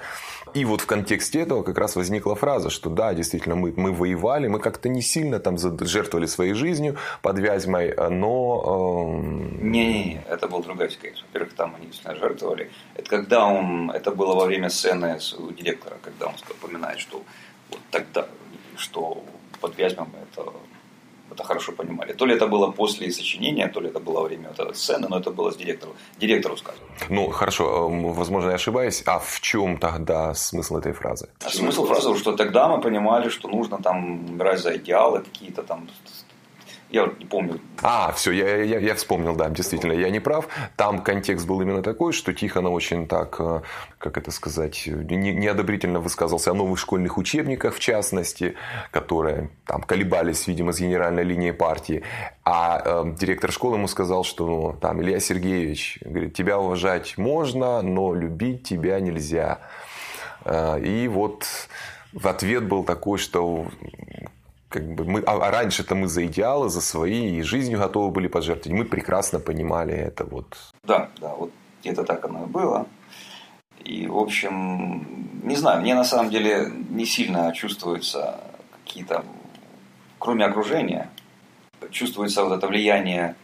И 0.53 0.65
вот 0.65 0.81
в 0.81 0.85
контексте 0.85 1.41
этого 1.41 1.63
как 1.63 1.77
раз 1.77 1.95
возникла 1.95 2.35
фраза, 2.35 2.69
что 2.69 2.89
да, 2.89 3.13
действительно, 3.13 3.55
мы, 3.55 3.73
мы 3.75 3.91
воевали, 3.91 4.47
мы 4.47 4.59
как-то 4.59 4.89
не 4.89 5.01
сильно 5.01 5.39
там 5.39 5.57
жертвовали 5.57 6.25
своей 6.25 6.53
жизнью 6.53 6.97
под 7.21 7.39
Вязьмой, 7.39 7.93
но... 8.09 9.17
Эм... 9.19 9.71
Не-не-не, 9.71 10.23
это 10.29 10.47
был 10.47 10.63
другой 10.63 10.89
кейс. 10.89 11.21
Во-первых, 11.27 11.53
там 11.53 11.75
они 11.75 11.87
действительно 11.87 12.15
жертвовали. 12.15 12.71
Это 12.95 13.09
когда 13.09 13.45
он, 13.45 13.91
это 13.91 14.11
было 14.11 14.35
во 14.35 14.45
время 14.45 14.69
сцены 14.69 15.19
у 15.37 15.51
директора, 15.51 15.97
когда 16.01 16.27
он 16.27 16.33
упоминает, 16.49 16.99
что 16.99 17.23
вот 17.69 17.79
тогда, 17.91 18.27
что 18.77 19.23
под 19.61 19.77
Вязьмом 19.77 20.09
это 20.31 20.51
это 21.35 21.43
хорошо 21.43 21.71
понимали. 21.71 22.13
То 22.13 22.25
ли 22.25 22.35
это 22.35 22.47
было 22.47 22.71
после 22.71 23.11
сочинения, 23.11 23.67
то 23.67 23.81
ли 23.81 23.87
это 23.87 23.99
было 23.99 24.21
время 24.23 24.47
вот 24.49 24.59
этой 24.59 24.75
сцены, 24.75 25.07
но 25.09 25.17
это 25.17 25.31
было 25.31 25.51
с 25.51 25.57
директором. 25.57 25.93
Директору 26.19 26.57
сказано. 26.57 26.83
Ну, 27.09 27.29
хорошо, 27.29 27.63
эм, 27.63 28.13
возможно, 28.13 28.49
я 28.49 28.55
ошибаюсь. 28.55 29.03
А 29.05 29.19
в 29.19 29.39
чем 29.41 29.77
тогда 29.77 30.33
смысл 30.33 30.77
этой 30.77 30.93
фразы? 30.93 31.27
А 31.45 31.49
смысл 31.49 31.85
фразы, 31.85 32.17
что 32.17 32.31
тогда 32.31 32.67
мы 32.67 32.81
понимали, 32.81 33.29
что 33.29 33.47
нужно 33.49 33.77
там 33.77 34.37
брать 34.37 34.59
за 34.59 34.75
идеалы 34.77 35.19
какие-то 35.19 35.63
там 35.63 35.87
я 36.95 37.11
не 37.19 37.25
помню. 37.25 37.59
А, 37.81 38.13
все, 38.13 38.31
я, 38.31 38.63
я, 38.63 38.79
я 38.79 38.95
вспомнил, 38.95 39.35
да, 39.35 39.49
действительно, 39.49 39.91
я 39.91 40.09
не 40.09 40.21
прав. 40.21 40.47
Там 40.77 41.03
контекст 41.03 41.45
был 41.45 41.61
именно 41.61 41.83
такой, 41.83 42.13
что 42.13 42.33
Тихонов 42.33 42.71
очень 42.71 43.05
так, 43.05 43.35
э, 43.39 43.61
как 43.97 44.17
это 44.17 44.31
сказать, 44.31 44.87
не, 44.87 45.33
неодобрительно 45.33 45.99
высказывался 45.99 46.51
о 46.51 46.53
новых 46.53 46.79
школьных 46.79 47.17
учебниках, 47.17 47.75
в 47.75 47.79
частности, 47.79 48.55
которые 48.91 49.49
там 49.65 49.81
колебались, 49.81 50.47
видимо, 50.47 50.71
с 50.71 50.79
генеральной 50.79 51.23
линией 51.23 51.51
партии. 51.51 52.03
А 52.45 52.81
э, 52.85 53.15
директор 53.19 53.51
школы 53.51 53.75
ему 53.75 53.89
сказал, 53.89 54.23
что 54.23 54.47
ну, 54.47 54.73
там 54.79 55.01
Илья 55.01 55.19
Сергеевич, 55.19 55.99
говорит, 56.01 56.33
тебя 56.33 56.57
уважать 56.57 57.17
можно, 57.17 57.81
но 57.81 58.13
любить 58.13 58.63
тебя 58.63 59.01
нельзя. 59.01 59.59
Э, 60.45 60.79
и 60.79 61.09
вот 61.09 61.45
в 62.13 62.29
ответ 62.29 62.65
был 62.65 62.85
такой, 62.85 63.17
что 63.17 63.67
как 64.75 64.93
бы 64.93 65.05
мы, 65.05 65.21
а, 65.21 65.37
а 65.37 65.51
раньше-то 65.51 65.95
мы 65.95 66.09
за 66.09 66.25
идеалы, 66.25 66.69
за 66.69 66.81
свои 66.81 67.37
и 67.37 67.43
жизнью 67.43 67.79
готовы 67.79 68.11
были 68.11 68.27
пожертвовать. 68.27 68.77
Мы 68.77 68.83
прекрасно 68.83 69.39
понимали 69.39 69.93
это 69.93 70.25
вот. 70.25 70.57
Да, 70.83 71.09
да, 71.21 71.33
вот 71.33 71.51
это 71.83 72.03
так 72.03 72.25
оно 72.25 72.43
и 72.43 72.47
было. 72.47 72.85
И, 73.85 74.05
в 74.07 74.17
общем, 74.17 75.07
не 75.43 75.55
знаю, 75.55 75.81
мне 75.81 75.95
на 75.95 76.03
самом 76.03 76.29
деле 76.29 76.73
не 76.89 77.05
сильно 77.05 77.53
чувствуются 77.53 78.41
какие-то, 78.83 79.23
кроме 80.19 80.43
окружения, 80.43 81.09
чувствуется 81.89 82.43
вот 82.43 82.57
это 82.57 82.67
влияние 82.67 83.35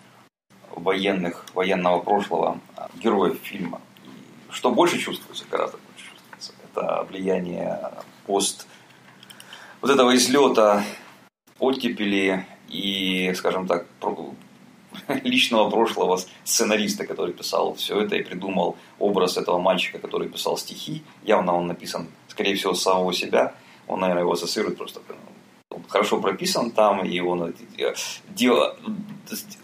военных, 0.75 1.45
военного 1.53 1.99
прошлого 2.01 2.59
героев 2.95 3.39
фильма. 3.41 3.79
И 4.03 4.51
что 4.51 4.71
больше 4.71 4.97
чувствуется, 4.97 5.45
гораздо 5.49 5.77
больше 5.77 6.11
чувствуется, 6.11 6.53
это 6.65 7.07
влияние 7.09 7.79
пост 8.25 8.67
вот 9.81 9.89
этого 9.89 10.15
излета 10.15 10.83
оттепели 11.61 12.45
и, 12.69 13.31
скажем 13.35 13.67
так, 13.67 13.85
личного 15.23 15.69
прошлого 15.69 16.19
сценариста, 16.43 17.05
который 17.05 17.33
писал 17.33 17.75
все 17.75 18.01
это 18.01 18.15
и 18.15 18.23
придумал 18.23 18.75
образ 18.99 19.37
этого 19.37 19.59
мальчика, 19.59 19.99
который 19.99 20.27
писал 20.27 20.57
стихи. 20.57 21.03
Явно 21.23 21.53
он 21.53 21.67
написан, 21.67 22.07
скорее 22.27 22.55
всего, 22.55 22.73
с 22.73 22.81
самого 22.81 23.13
себя. 23.13 23.53
Он, 23.87 23.99
наверное, 23.99 24.23
его 24.23 24.33
ассоциирует 24.33 24.77
просто. 24.77 25.01
Он 25.69 25.83
хорошо 25.87 26.19
прописан 26.19 26.71
там, 26.71 27.05
и 27.05 27.19
он, 27.19 27.53
э, 27.77 27.93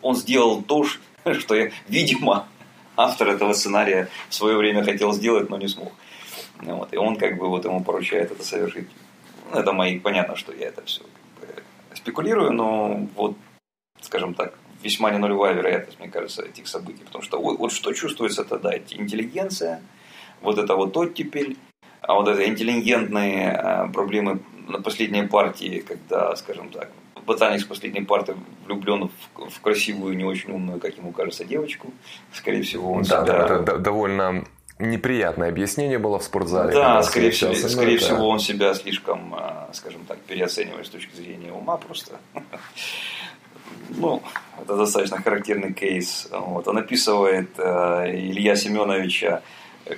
он 0.02 0.16
сделал 0.16 0.62
то, 0.62 0.86
что, 0.86 1.70
видимо, 1.88 2.48
автор 2.96 3.30
этого 3.30 3.54
сценария 3.54 4.08
в 4.30 4.36
свое 4.36 4.56
время 4.58 4.84
хотел 4.84 5.14
сделать, 5.14 5.50
но 5.50 5.58
не 5.58 5.68
смог. 5.68 5.92
Вот. 6.62 6.94
И 6.94 6.98
он 6.98 7.16
как 7.16 7.38
бы 7.38 7.48
вот 7.50 7.66
ему 7.66 7.84
поручает 7.84 8.32
это 8.32 8.44
совершить. 8.44 8.88
Ну, 9.52 9.60
это 9.60 9.74
мои, 9.74 10.00
понятно, 10.00 10.36
что 10.36 10.54
я 10.54 10.68
это 10.68 10.84
все 10.86 11.02
спекулирую, 12.08 12.54
но 12.54 13.08
вот, 13.16 13.36
скажем 14.02 14.34
так, 14.34 14.54
весьма 14.82 15.12
не 15.12 15.18
нулевая 15.18 15.54
вероятность, 15.54 16.00
мне 16.00 16.10
кажется, 16.10 16.44
этих 16.44 16.68
событий. 16.68 17.04
Потому 17.04 17.22
что 17.22 17.42
вот, 17.42 17.60
вот 17.60 17.72
что 17.74 17.92
чувствуется 17.94 18.46
тогда, 18.46 18.78
интеллигенция, 18.78 19.82
вот 20.42 20.58
это 20.58 20.76
вот 20.76 20.96
оттепель, 20.96 21.58
а 22.02 22.14
вот 22.14 22.30
это 22.30 22.48
интеллигентные 22.48 23.52
э, 23.52 23.92
проблемы 23.92 24.40
на 24.68 24.82
последней 24.82 25.24
партии, 25.28 25.84
когда, 25.86 26.36
скажем 26.38 26.70
так, 26.70 26.92
ботаник 27.26 27.60
с 27.60 27.66
последней 27.66 28.06
парты 28.06 28.36
влюблен 28.66 29.10
в, 29.10 29.50
в 29.50 29.62
красивую, 29.62 30.16
не 30.16 30.24
очень 30.24 30.52
умную, 30.52 30.80
как 30.80 30.96
ему 30.96 31.12
кажется, 31.12 31.44
девочку. 31.44 31.92
Скорее 32.32 32.62
всего, 32.62 32.94
он 32.94 33.04
да, 33.04 33.26
себя... 33.26 33.48
Да, 33.48 33.62
это 33.62 33.78
довольно 33.80 34.46
неприятное 34.80 35.50
объяснение 35.50 36.00
было 36.00 36.20
в 36.20 36.24
спортзале. 36.24 36.74
Да, 36.74 37.02
скорее, 37.04 37.32
всего, 37.32 37.54
скорее 37.54 37.96
это... 37.96 38.06
всего, 38.06 38.28
он 38.30 38.40
себя 38.40 38.74
слишком, 38.74 39.34
а, 39.36 39.70
скажем 39.74 40.06
так, 40.06 40.20
переоценивает 40.20 40.86
с 40.86 40.90
точки 40.90 41.16
зрения 41.16 41.52
ума 41.52 41.78
просто. 41.78 42.18
Ну, 43.90 44.22
это 44.62 44.76
достаточно 44.76 45.22
характерный 45.22 45.74
кейс. 45.74 46.28
Вот. 46.32 46.68
Он 46.68 46.78
описывает 46.78 47.50
э, 47.58 48.12
Илья 48.12 48.56
Семеновича 48.56 49.42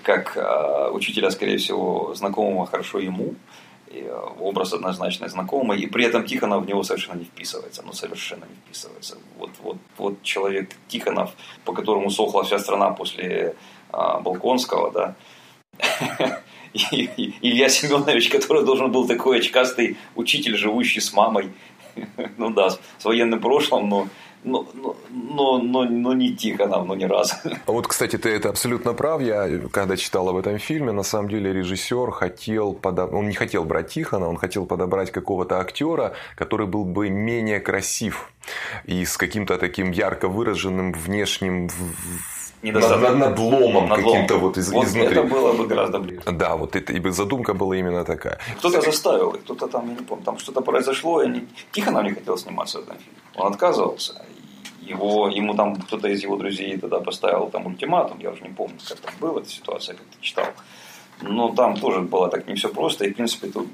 как 0.04 0.38
э, 0.38 0.90
учителя, 0.92 1.32
скорее 1.32 1.58
всего, 1.58 2.14
знакомого 2.16 2.66
хорошо 2.68 3.00
ему. 3.00 3.36
И, 3.88 4.02
э, 4.02 4.14
образ 4.40 4.74
однозначно 4.74 5.28
знакомый. 5.28 5.80
И 5.80 5.88
при 5.88 6.06
этом 6.06 6.24
Тихонов 6.26 6.64
в 6.64 6.68
него 6.68 6.84
совершенно 6.84 7.18
не 7.18 7.26
вписывается. 7.26 7.82
Ну, 7.84 7.94
совершенно 7.94 8.46
не 8.46 8.56
вписывается. 8.66 9.18
Вот, 9.38 9.52
вот, 9.64 9.78
вот 9.98 10.22
человек 10.22 10.70
Тихонов, 10.88 11.32
по 11.66 11.74
которому 11.74 12.10
сохла 12.10 12.44
вся 12.44 12.60
страна 12.60 12.92
после 12.92 13.56
Балконского, 13.92 14.92
да, 14.92 15.16
Илья 16.74 17.70
Семенович, 17.70 18.30
который 18.30 18.66
должен 18.66 18.92
был 18.92 19.08
такой 19.08 19.40
очкастый 19.40 19.98
учитель, 20.16 20.56
живущий 20.56 21.00
с 21.00 21.14
мамой, 21.14 21.52
ну 22.38 22.50
да, 22.52 22.70
с 22.70 23.06
военным 23.06 23.40
прошлым, 23.40 23.90
но 23.90 24.08
но, 24.44 24.66
но, 24.74 25.60
но, 25.60 25.84
но 25.84 26.14
не 26.14 26.34
Тихонов, 26.34 26.86
но 26.88 26.96
ни 26.96 27.04
разу. 27.04 27.36
А 27.66 27.72
вот, 27.72 27.88
кстати, 27.88 28.18
ты 28.18 28.30
это 28.30 28.50
абсолютно 28.50 28.94
прав. 28.94 29.22
Я, 29.22 29.60
когда 29.72 29.98
читал 29.98 30.30
об 30.30 30.38
этом 30.38 30.60
фильме, 30.60 30.92
на 30.92 31.04
самом 31.04 31.30
деле 31.30 31.52
режиссер 31.52 32.12
хотел, 32.12 32.74
подоб... 32.74 33.14
он 33.14 33.28
не 33.28 33.34
хотел 33.34 33.66
брать 33.66 33.90
Тихона, 33.90 34.30
он 34.30 34.38
хотел 34.38 34.66
подобрать 34.66 35.12
какого-то 35.12 35.60
актера, 35.60 36.14
который 36.36 36.68
был 36.68 36.86
бы 36.86 37.10
менее 37.10 37.60
красив 37.60 38.32
и 38.86 39.04
с 39.04 39.18
каким-то 39.18 39.58
таким 39.58 39.92
ярко 39.92 40.30
выраженным 40.30 40.94
внешним 40.94 41.70
над, 42.62 43.18
над 43.18 43.40
ломом 43.40 43.90
Над 43.90 44.00
каким-то 44.00 44.38
вот 44.38 44.58
из, 44.58 44.72
Вот 44.72 44.86
изнутри. 44.86 45.18
это 45.18 45.24
было 45.24 45.54
бы 45.54 45.68
гораздо 45.68 46.00
ближе. 46.00 46.22
Да, 46.32 46.56
вот 46.56 46.76
это, 46.76 46.94
и 46.94 47.12
задумка 47.12 47.54
была 47.54 47.76
именно 47.78 48.04
такая. 48.04 48.38
Кто-то 48.58 48.82
заставил 48.82 49.32
кто-то 49.32 49.68
там, 49.68 49.90
я 49.90 49.96
не 49.96 50.06
помню, 50.06 50.26
там 50.26 50.38
что-то 50.38 50.62
произошло, 50.62 51.22
и 51.22 51.26
они... 51.26 51.48
Тихонов 51.72 52.04
не 52.04 52.14
хотел 52.14 52.38
сниматься 52.38 52.80
в 52.80 52.84
этом 52.84 52.98
фильме. 52.98 53.20
Он 53.36 53.54
отказывался. 53.54 54.14
Его, 54.82 55.30
ему 55.30 55.54
там 55.54 55.76
кто-то 55.76 56.08
из 56.08 56.24
его 56.24 56.36
друзей 56.36 56.78
тогда 56.78 57.00
поставил 57.00 57.50
там 57.50 57.68
ультиматум, 57.68 58.20
я 58.20 58.32
уже 58.32 58.42
не 58.42 58.50
помню, 58.50 58.78
как 58.88 59.00
там 59.00 59.14
была 59.22 59.42
эта 59.42 59.50
ситуация, 59.50 59.96
как 59.96 60.06
ты 60.06 60.18
читал. 60.22 60.46
Но 61.22 61.50
там 61.54 61.76
тоже 61.78 62.02
было 62.02 62.28
так 62.30 62.48
не 62.48 62.56
все 62.56 62.70
просто, 62.70 63.06
и 63.06 63.12
в 63.12 63.16
принципе 63.16 63.48
это, 63.48 63.66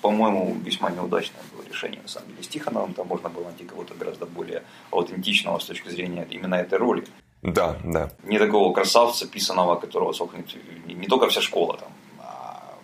по-моему, 0.00 0.56
весьма 0.64 0.90
неудачное 0.90 1.42
было 1.52 1.62
решение 1.68 2.00
на 2.00 2.08
самом 2.08 2.28
деле. 2.28 2.42
С 2.42 2.48
Тихоновым 2.48 2.94
там 2.94 3.06
можно 3.06 3.28
было 3.28 3.44
найти 3.44 3.64
кого-то 3.64 3.94
гораздо 3.94 4.26
более 4.26 4.62
аутентичного 4.90 5.58
с 5.58 5.64
точки 5.64 5.90
зрения 5.90 6.26
именно 6.30 6.54
этой 6.54 6.78
роли. 6.78 7.04
Да, 7.42 7.76
да. 7.84 8.10
Не 8.22 8.38
такого 8.38 8.72
красавца, 8.72 9.26
писаного, 9.26 9.74
которого 9.74 10.12
сохнет 10.12 10.46
не, 10.86 11.06
только 11.06 11.28
вся 11.28 11.40
школа 11.40 11.76
там, 11.76 11.92
а 12.20 12.78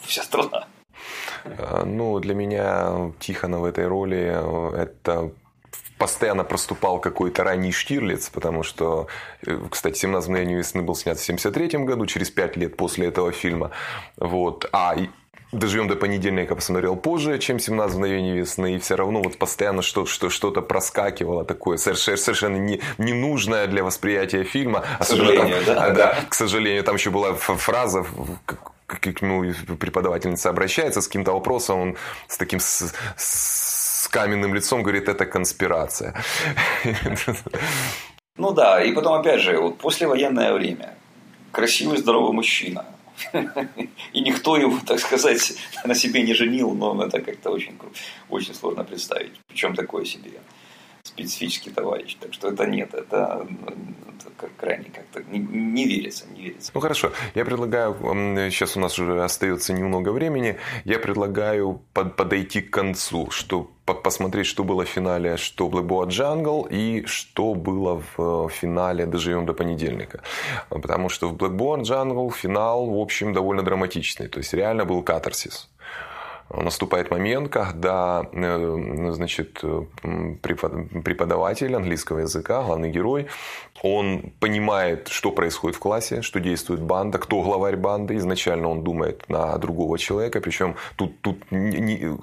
вся 0.00 0.22
страна. 0.22 0.66
Э, 1.44 1.84
Ну, 1.84 2.18
для 2.18 2.34
меня 2.34 3.12
Тихонов 3.18 3.60
в 3.60 3.64
этой 3.64 3.86
роли 3.86 4.32
э, 4.34 4.76
это 4.76 5.30
постоянно 5.98 6.44
проступал 6.44 7.00
какой-то 7.00 7.44
ранний 7.44 7.72
Штирлиц, 7.72 8.30
потому 8.30 8.62
что, 8.62 9.08
э, 9.46 9.58
кстати, 9.70 10.06
«17 10.06 10.28
мгновений 10.30 10.54
весны» 10.54 10.82
был 10.82 10.94
снят 10.94 11.18
в 11.18 11.24
73 11.24 11.84
году, 11.84 12.06
через 12.06 12.30
5 12.30 12.56
лет 12.56 12.76
после 12.76 13.08
этого 13.08 13.32
фильма. 13.32 13.72
Вот. 14.16 14.68
А 14.72 14.96
«Доживем 15.52 15.88
до 15.88 15.96
понедельника» 15.96 16.54
посмотрел 16.54 16.94
позже, 16.96 17.38
чем 17.38 17.56
«17 17.56 17.88
мгновений 17.92 18.38
весны», 18.38 18.76
и 18.76 18.78
все 18.78 18.96
равно 18.96 19.22
вот 19.22 19.38
постоянно 19.38 19.80
что, 19.80 20.04
что, 20.04 20.28
что-то 20.28 20.60
проскакивало 20.60 21.44
такое 21.44 21.78
совершенно, 21.78 22.56
не, 22.56 22.80
ненужное 22.98 23.66
для 23.66 23.82
восприятия 23.82 24.44
фильма. 24.44 24.84
К 25.00 25.04
сожалению, 25.04 25.56
да? 25.64 25.84
А, 25.84 25.90
да, 25.90 26.18
к 26.28 26.34
сожалению, 26.34 26.84
там 26.84 26.96
еще 26.96 27.10
была 27.10 27.32
фраза, 27.34 28.04
к 28.86 29.22
нему 29.22 29.54
преподавательница 29.76 30.50
обращается 30.50 31.00
с 31.00 31.06
каким-то 31.06 31.32
вопросом, 31.32 31.80
он 31.80 31.96
с 32.26 32.36
таким 32.36 32.60
с, 32.60 32.92
с 33.16 34.08
каменным 34.08 34.54
лицом 34.54 34.82
говорит, 34.82 35.08
это 35.08 35.26
конспирация. 35.26 36.14
Ну 38.36 38.52
да, 38.52 38.82
и 38.82 38.92
потом 38.92 39.14
опять 39.14 39.40
же, 39.40 39.58
вот 39.58 39.78
послевоенное 39.78 40.52
время, 40.52 40.94
красивый 41.50 41.98
здоровый 41.98 42.32
мужчина, 42.32 42.84
и 44.12 44.20
никто 44.20 44.56
его, 44.56 44.78
так 44.86 44.98
сказать, 45.00 45.54
на 45.84 45.94
себе 45.94 46.22
не 46.22 46.34
женил, 46.34 46.72
но 46.74 47.04
это 47.04 47.20
как-то 47.20 47.50
очень, 47.50 47.78
очень 48.28 48.54
сложно 48.54 48.84
представить, 48.84 49.32
причем 49.48 49.74
такой 49.74 50.06
себе 50.06 50.40
специфический 51.02 51.70
товарищ. 51.70 52.16
Так 52.20 52.34
что 52.34 52.48
это 52.48 52.66
нет, 52.66 52.92
это, 52.94 53.46
это 54.08 54.30
как- 54.36 54.54
крайне 54.56 54.90
как-то 54.94 55.22
не, 55.30 55.38
не 55.38 55.86
верится, 55.86 56.26
не 56.34 56.42
верится. 56.42 56.70
Ну 56.74 56.80
хорошо, 56.80 57.12
я 57.34 57.44
предлагаю, 57.44 57.94
сейчас 58.50 58.76
у 58.76 58.80
нас 58.80 58.98
уже 58.98 59.22
остается 59.24 59.72
немного 59.72 60.10
времени, 60.10 60.58
я 60.84 60.98
предлагаю 60.98 61.80
под- 61.94 62.16
подойти 62.16 62.60
к 62.60 62.70
концу, 62.70 63.30
что 63.30 63.70
посмотреть, 63.94 64.46
что 64.46 64.64
было 64.64 64.84
в 64.84 64.88
финале, 64.88 65.36
что 65.36 65.68
Black 65.68 65.86
Boa 65.86 66.06
Jungle 66.08 66.68
и 66.70 67.06
что 67.06 67.54
было 67.54 68.02
в 68.16 68.46
э, 68.46 68.48
финале 68.50 69.06
«Доживем 69.06 69.46
до 69.46 69.54
понедельника». 69.54 70.20
Потому 70.68 71.08
что 71.08 71.28
в 71.28 71.34
Black 71.34 71.56
Boa 71.56 71.80
Jungle 71.82 72.30
финал, 72.32 72.86
в 72.86 72.98
общем, 72.98 73.32
довольно 73.32 73.62
драматичный, 73.62 74.28
то 74.28 74.38
есть 74.38 74.54
реально 74.54 74.84
был 74.84 75.02
катарсис. 75.02 75.68
Наступает 76.50 77.10
момент, 77.10 77.50
когда 77.50 78.26
э, 78.32 79.12
значит, 79.12 79.60
э, 79.62 79.82
препод- 80.42 81.02
преподаватель 81.04 81.74
английского 81.76 82.20
языка, 82.20 82.62
главный 82.62 82.90
герой, 82.90 83.26
он 83.82 84.32
понимает, 84.40 85.08
что 85.08 85.30
происходит 85.30 85.76
в 85.76 85.80
классе, 85.80 86.22
что 86.22 86.40
действует 86.40 86.80
банда, 86.80 87.18
кто 87.18 87.42
главарь 87.42 87.76
банды. 87.76 88.16
Изначально 88.16 88.68
он 88.68 88.82
думает 88.82 89.28
на 89.28 89.58
другого 89.58 89.98
человека, 89.98 90.40
причем 90.40 90.76
тут, 90.96 91.20
тут 91.20 91.36
не- 91.50 92.16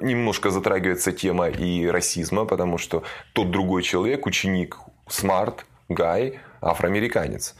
немножко 0.00 0.50
затрагивается 0.50 1.12
тема 1.12 1.48
и 1.48 1.86
расизма, 1.86 2.44
потому 2.44 2.78
что 2.78 3.02
тот 3.32 3.50
другой 3.50 3.82
человек, 3.82 4.26
ученик 4.26 4.78
Смарт, 5.08 5.66
Гай, 5.88 6.40
афроамериканец. 6.60 7.54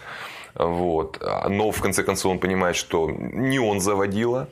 Вот. 0.54 1.22
Но 1.48 1.70
в 1.70 1.80
конце 1.80 2.02
концов 2.02 2.32
он 2.32 2.38
понимает, 2.38 2.76
что 2.76 3.10
не 3.10 3.58
он 3.58 3.80
заводила, 3.80 4.48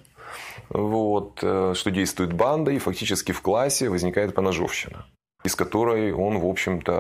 вот, 0.69 1.41
э, 1.43 1.75
что 1.75 1.91
действует 1.91 2.33
банда, 2.33 2.71
и 2.71 2.79
фактически 2.79 3.33
в 3.33 3.41
классе 3.43 3.89
возникает 3.89 4.35
поножовщина, 4.35 5.07
из 5.45 5.55
которой 5.55 6.13
он, 6.13 6.39
в 6.39 6.47
общем-то, 6.47 6.95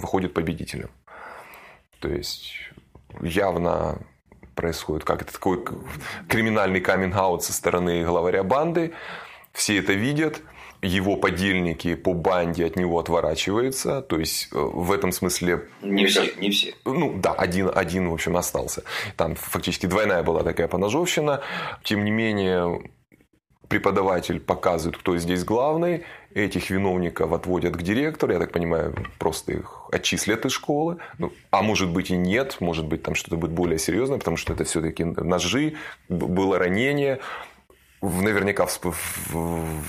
выходит 0.00 0.34
победителем. 0.34 0.90
То 2.00 2.08
есть 2.08 2.54
явно 3.20 3.98
происходит 4.54 5.04
как 5.04 5.22
это 5.22 5.32
такой 5.32 5.64
криминальный 6.28 6.80
каминг-аут 6.80 7.42
со 7.42 7.52
стороны 7.52 8.04
главаря 8.04 8.42
банды. 8.42 8.92
Все 9.52 9.78
это 9.78 9.92
видят, 9.92 10.42
его 10.82 11.16
подельники 11.16 11.94
по 11.94 12.14
банде 12.14 12.64
от 12.64 12.76
него 12.76 12.98
отворачиваются. 12.98 14.02
То 14.02 14.18
есть 14.18 14.48
э, 14.52 14.58
в 14.58 14.92
этом 14.92 15.12
смысле 15.12 15.68
Не 15.82 16.06
все, 16.06 16.32
не 16.36 16.50
все. 16.50 16.74
ну 16.84 17.18
да, 17.18 17.32
один, 17.32 17.70
один, 17.74 18.08
в 18.08 18.14
общем, 18.14 18.36
остался. 18.36 18.82
Там 19.16 19.34
фактически 19.34 19.86
двойная 19.86 20.22
была 20.22 20.42
такая 20.42 20.68
поножовщина. 20.68 21.42
Тем 21.82 22.04
не 22.04 22.10
менее, 22.10 22.80
преподаватель 23.68 24.40
показывает, 24.40 24.98
кто 24.98 25.16
здесь 25.18 25.44
главный. 25.44 26.04
Этих 26.32 26.70
виновников 26.70 27.32
отводят 27.32 27.76
к 27.76 27.82
директору. 27.82 28.32
Я 28.32 28.38
так 28.38 28.52
понимаю, 28.52 28.94
просто 29.18 29.52
их 29.52 29.82
отчислят 29.92 30.46
из 30.46 30.52
школы. 30.52 30.98
Ну, 31.18 31.32
а 31.50 31.62
может 31.62 31.90
быть 31.90 32.10
и 32.10 32.16
нет. 32.16 32.56
Может 32.60 32.86
быть, 32.86 33.02
там 33.02 33.14
что-то 33.14 33.36
будет 33.36 33.50
более 33.50 33.78
серьезное, 33.78 34.18
потому 34.18 34.36
что 34.36 34.52
это 34.52 34.64
все-таки 34.64 35.04
ножи, 35.04 35.74
было 36.08 36.58
ранение. 36.58 37.20
Наверняка 38.02 38.66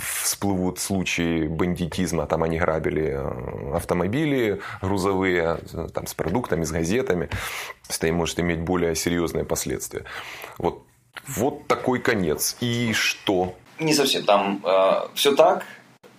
всплывут 0.01 0.79
случаи 0.79 1.47
бандитизма. 1.47 2.25
Там 2.27 2.43
они 2.43 2.59
грабили 2.59 3.13
э, 3.15 3.75
автомобили 3.75 4.59
грузовые 4.81 5.59
э, 5.73 5.87
там, 5.93 6.07
с 6.07 6.13
продуктами, 6.13 6.63
с 6.65 6.71
газетами. 6.71 7.29
Это 7.89 8.11
может 8.11 8.39
иметь 8.39 8.59
более 8.59 8.95
серьезные 8.95 9.45
последствия. 9.45 10.03
Вот, 10.57 10.83
вот 11.27 11.67
такой 11.67 11.99
конец. 11.99 12.57
И 12.59 12.91
что? 12.93 13.55
Не 13.79 13.93
совсем. 13.93 14.23
Там 14.23 14.63
все 15.15 15.35
так, 15.35 15.65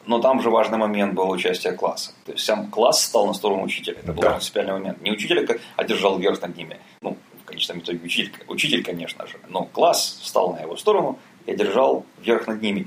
но 0.07 0.18
там 0.20 0.43
же 0.43 0.51
важный 0.51 0.78
момент 0.78 1.14
был 1.14 1.30
участие 1.30 1.74
класса. 1.74 2.12
То 2.24 2.32
есть 2.32 2.45
сам 2.45 2.70
класс 2.70 3.05
стал 3.05 3.26
на 3.26 3.34
сторону 3.34 3.62
учителя. 3.62 3.99
Это 4.03 4.12
был 4.12 4.22
Да. 4.22 4.30
принципиальный 4.30 4.72
момент. 4.72 5.01
Не 5.03 5.12
учитель 5.12 5.47
как 5.47 5.59
одержал 5.76 6.18
верх 6.18 6.40
над 6.43 6.57
ними. 6.57 6.78
Ну, 7.03 7.16
в 7.43 7.45
конечном 7.45 7.80
итоге 7.80 8.01
учитель, 8.03 8.32
учитель, 8.49 8.82
конечно 8.82 9.26
же. 9.26 9.34
Но 9.49 9.64
класс 9.64 10.18
встал 10.22 10.55
на 10.55 10.61
его 10.61 10.76
сторону 10.76 11.18
и 11.47 11.53
одержал 11.53 12.05
верх 12.24 12.47
над 12.47 12.62
ними. 12.62 12.86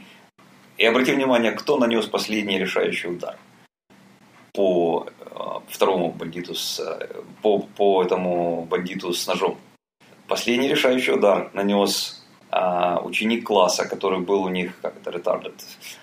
И 0.77 0.85
обрати 0.85 1.13
внимание, 1.13 1.51
кто 1.51 1.77
нанес 1.77 2.05
последний 2.05 2.59
решающий 2.59 3.07
удар 3.07 3.37
по 4.53 5.07
э, 5.07 5.25
второму 5.69 6.11
бандиту 6.11 6.53
с, 6.55 6.79
э, 6.79 7.07
по, 7.41 7.59
по 7.59 8.03
этому 8.03 8.65
бандиту 8.69 9.13
с 9.13 9.27
ножом. 9.27 9.57
Последний 10.27 10.67
решающий 10.67 11.13
удар 11.13 11.49
нанес 11.53 12.25
а, 12.57 13.01
ученик 13.03 13.45
класса, 13.45 13.85
который 13.85 14.19
был 14.19 14.43
у 14.43 14.49
них, 14.49 14.79
как 14.81 14.95
это, 14.95 15.11
retarded. 15.11 15.53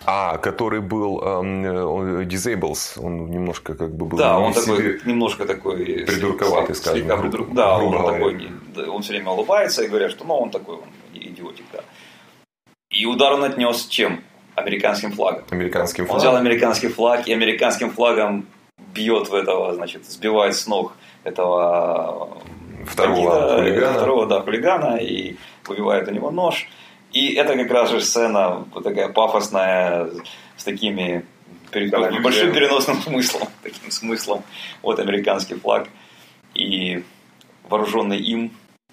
А, 0.05 0.37
который 0.37 0.81
был 0.81 1.17
он 1.17 1.65
disables, 2.27 3.01
он 3.03 3.31
немножко 3.31 3.75
как 3.75 3.95
бы 3.95 4.05
был 4.05 4.19
Да, 4.19 4.39
он 4.39 4.53
такой, 4.53 5.01
немножко 5.07 5.47
такой... 5.47 6.05
Придурковатый, 6.07 6.75
слегка 6.75 6.91
скажем, 6.91 7.09
придур- 7.09 7.31
грубо- 7.31 7.55
Да, 7.55 7.79
он 7.79 7.93
говоря. 7.93 8.19
такой, 8.19 8.89
он 8.89 9.03
все 9.03 9.13
время 9.13 9.31
улыбается 9.31 9.83
и 9.83 9.89
говорят, 9.89 10.11
что 10.11 10.25
ну, 10.25 10.35
он 10.37 10.51
такой, 10.51 10.77
он 10.77 10.89
идиотик, 11.15 11.65
да. 11.73 11.81
И 12.93 13.07
удар 13.07 13.33
он 13.33 13.45
отнес 13.45 13.87
чем? 13.87 14.23
Американским 14.55 15.13
флагом. 15.13 15.45
американским 15.51 16.05
Он 16.05 16.19
взял 16.19 16.33
флагом. 16.33 16.47
американский 16.47 16.89
флаг 16.89 17.27
и 17.27 17.33
американским 17.33 17.91
флагом 17.91 18.47
бьет 18.95 19.29
в 19.29 19.35
этого, 19.35 19.75
значит, 19.75 20.05
сбивает 20.05 20.55
с 20.55 20.67
ног 20.67 20.95
этого 21.25 22.43
Второго 22.85 23.31
бандита, 23.31 23.57
хулигана. 23.57 23.93
Второго, 23.95 24.27
да, 24.27 24.41
хулигана 24.43 24.97
и 24.97 25.37
выбивает 25.67 26.09
у 26.09 26.11
него 26.11 26.31
нож. 26.31 26.69
И 27.13 27.35
это 27.35 27.57
как 27.57 27.71
раз 27.71 27.91
же 27.91 28.01
сцена 28.01 28.65
вот 28.73 28.85
такая 28.85 29.09
пафосная, 29.09 30.11
с 30.57 30.65
такими 30.65 31.25
Да, 31.73 32.11
большим 32.21 32.53
переносным 32.53 32.97
смыслом, 33.03 33.49
таким 33.63 33.91
смыслом. 33.91 34.43
Вот 34.83 34.99
американский 34.99 35.55
флаг. 35.55 35.89
И 36.55 37.03
вооруженный 37.69 38.19
им, 38.19 38.53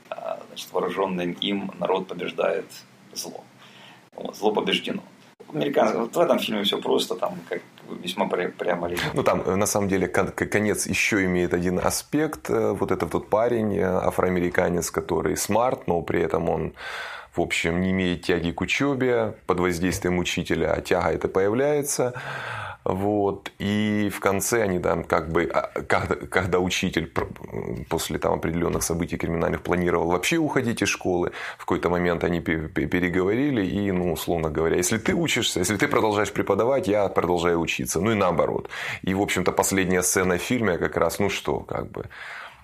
а, 0.09 0.39
значит, 0.47 0.71
вооруженный 0.71 1.33
им 1.41 1.71
народ 1.77 2.07
побеждает 2.07 2.65
зло. 3.13 3.43
Вот, 4.23 4.35
зло 4.35 4.51
побеждено. 4.51 5.01
Американцы, 5.53 5.97
вот 5.97 6.15
в 6.15 6.19
этом 6.19 6.37
фильме 6.39 6.61
все 6.63 6.77
просто, 6.77 7.15
там 7.15 7.33
как 7.49 7.61
весьма 8.03 8.25
пря- 8.27 8.51
прямо 8.51 8.87
линейно. 8.87 9.11
Ну, 9.15 9.23
там, 9.23 9.41
э, 9.45 9.55
на 9.55 9.65
самом 9.65 9.87
деле, 9.89 10.07
конец 10.07 10.85
еще 10.87 11.25
имеет 11.25 11.53
один 11.53 11.79
аспект. 11.79 12.49
Э, 12.49 12.73
Вот 12.79 12.91
этот 12.91 13.13
вот 13.13 13.29
парень, 13.29 13.75
э, 13.77 13.83
афроамериканец, 13.83 14.91
который 14.91 15.35
смарт, 15.37 15.87
но 15.87 16.01
при 16.01 16.21
этом 16.21 16.49
он, 16.49 16.73
в 17.35 17.41
общем, 17.41 17.81
не 17.81 17.89
имеет 17.91 18.21
тяги 18.21 18.51
к 18.51 18.61
учебе, 18.61 19.33
под 19.47 19.59
воздействием 19.59 20.19
учителя, 20.19 20.73
а 20.77 20.81
тяга 20.81 21.09
это 21.09 21.27
появляется. 21.27 22.13
Вот. 22.85 23.51
И 23.59 24.09
в 24.13 24.19
конце 24.19 24.63
они 24.63 24.79
там 24.79 25.03
как 25.03 25.31
бы, 25.31 25.43
а, 25.43 25.69
когда, 25.87 26.15
когда 26.15 26.59
учитель 26.59 27.11
после 27.89 28.19
там 28.19 28.33
определенных 28.33 28.83
событий 28.83 29.17
криминальных 29.17 29.61
планировал 29.61 30.07
вообще 30.07 30.37
уходить 30.37 30.81
из 30.81 30.87
школы, 30.87 31.31
в 31.57 31.59
какой-то 31.59 31.89
момент 31.89 32.23
они 32.23 32.39
переговорили 32.39 33.65
и, 33.65 33.91
ну, 33.91 34.13
условно 34.13 34.49
говоря, 34.49 34.77
если 34.77 34.97
ты 34.97 35.13
учишься, 35.13 35.59
если 35.59 35.75
ты 35.77 35.87
продолжаешь 35.87 36.31
преподавать, 36.31 36.87
я 36.87 37.07
продолжаю 37.09 37.59
учиться. 37.59 37.99
Ну 37.99 38.11
и 38.11 38.15
наоборот. 38.15 38.69
И, 39.01 39.13
в 39.13 39.21
общем-то, 39.21 39.51
последняя 39.51 40.01
сцена 40.01 40.37
в 40.37 40.41
фильме 40.41 40.77
как 40.77 40.95
раз, 40.97 41.19
ну 41.19 41.29
что, 41.29 41.59
как 41.59 41.91
бы, 41.91 42.05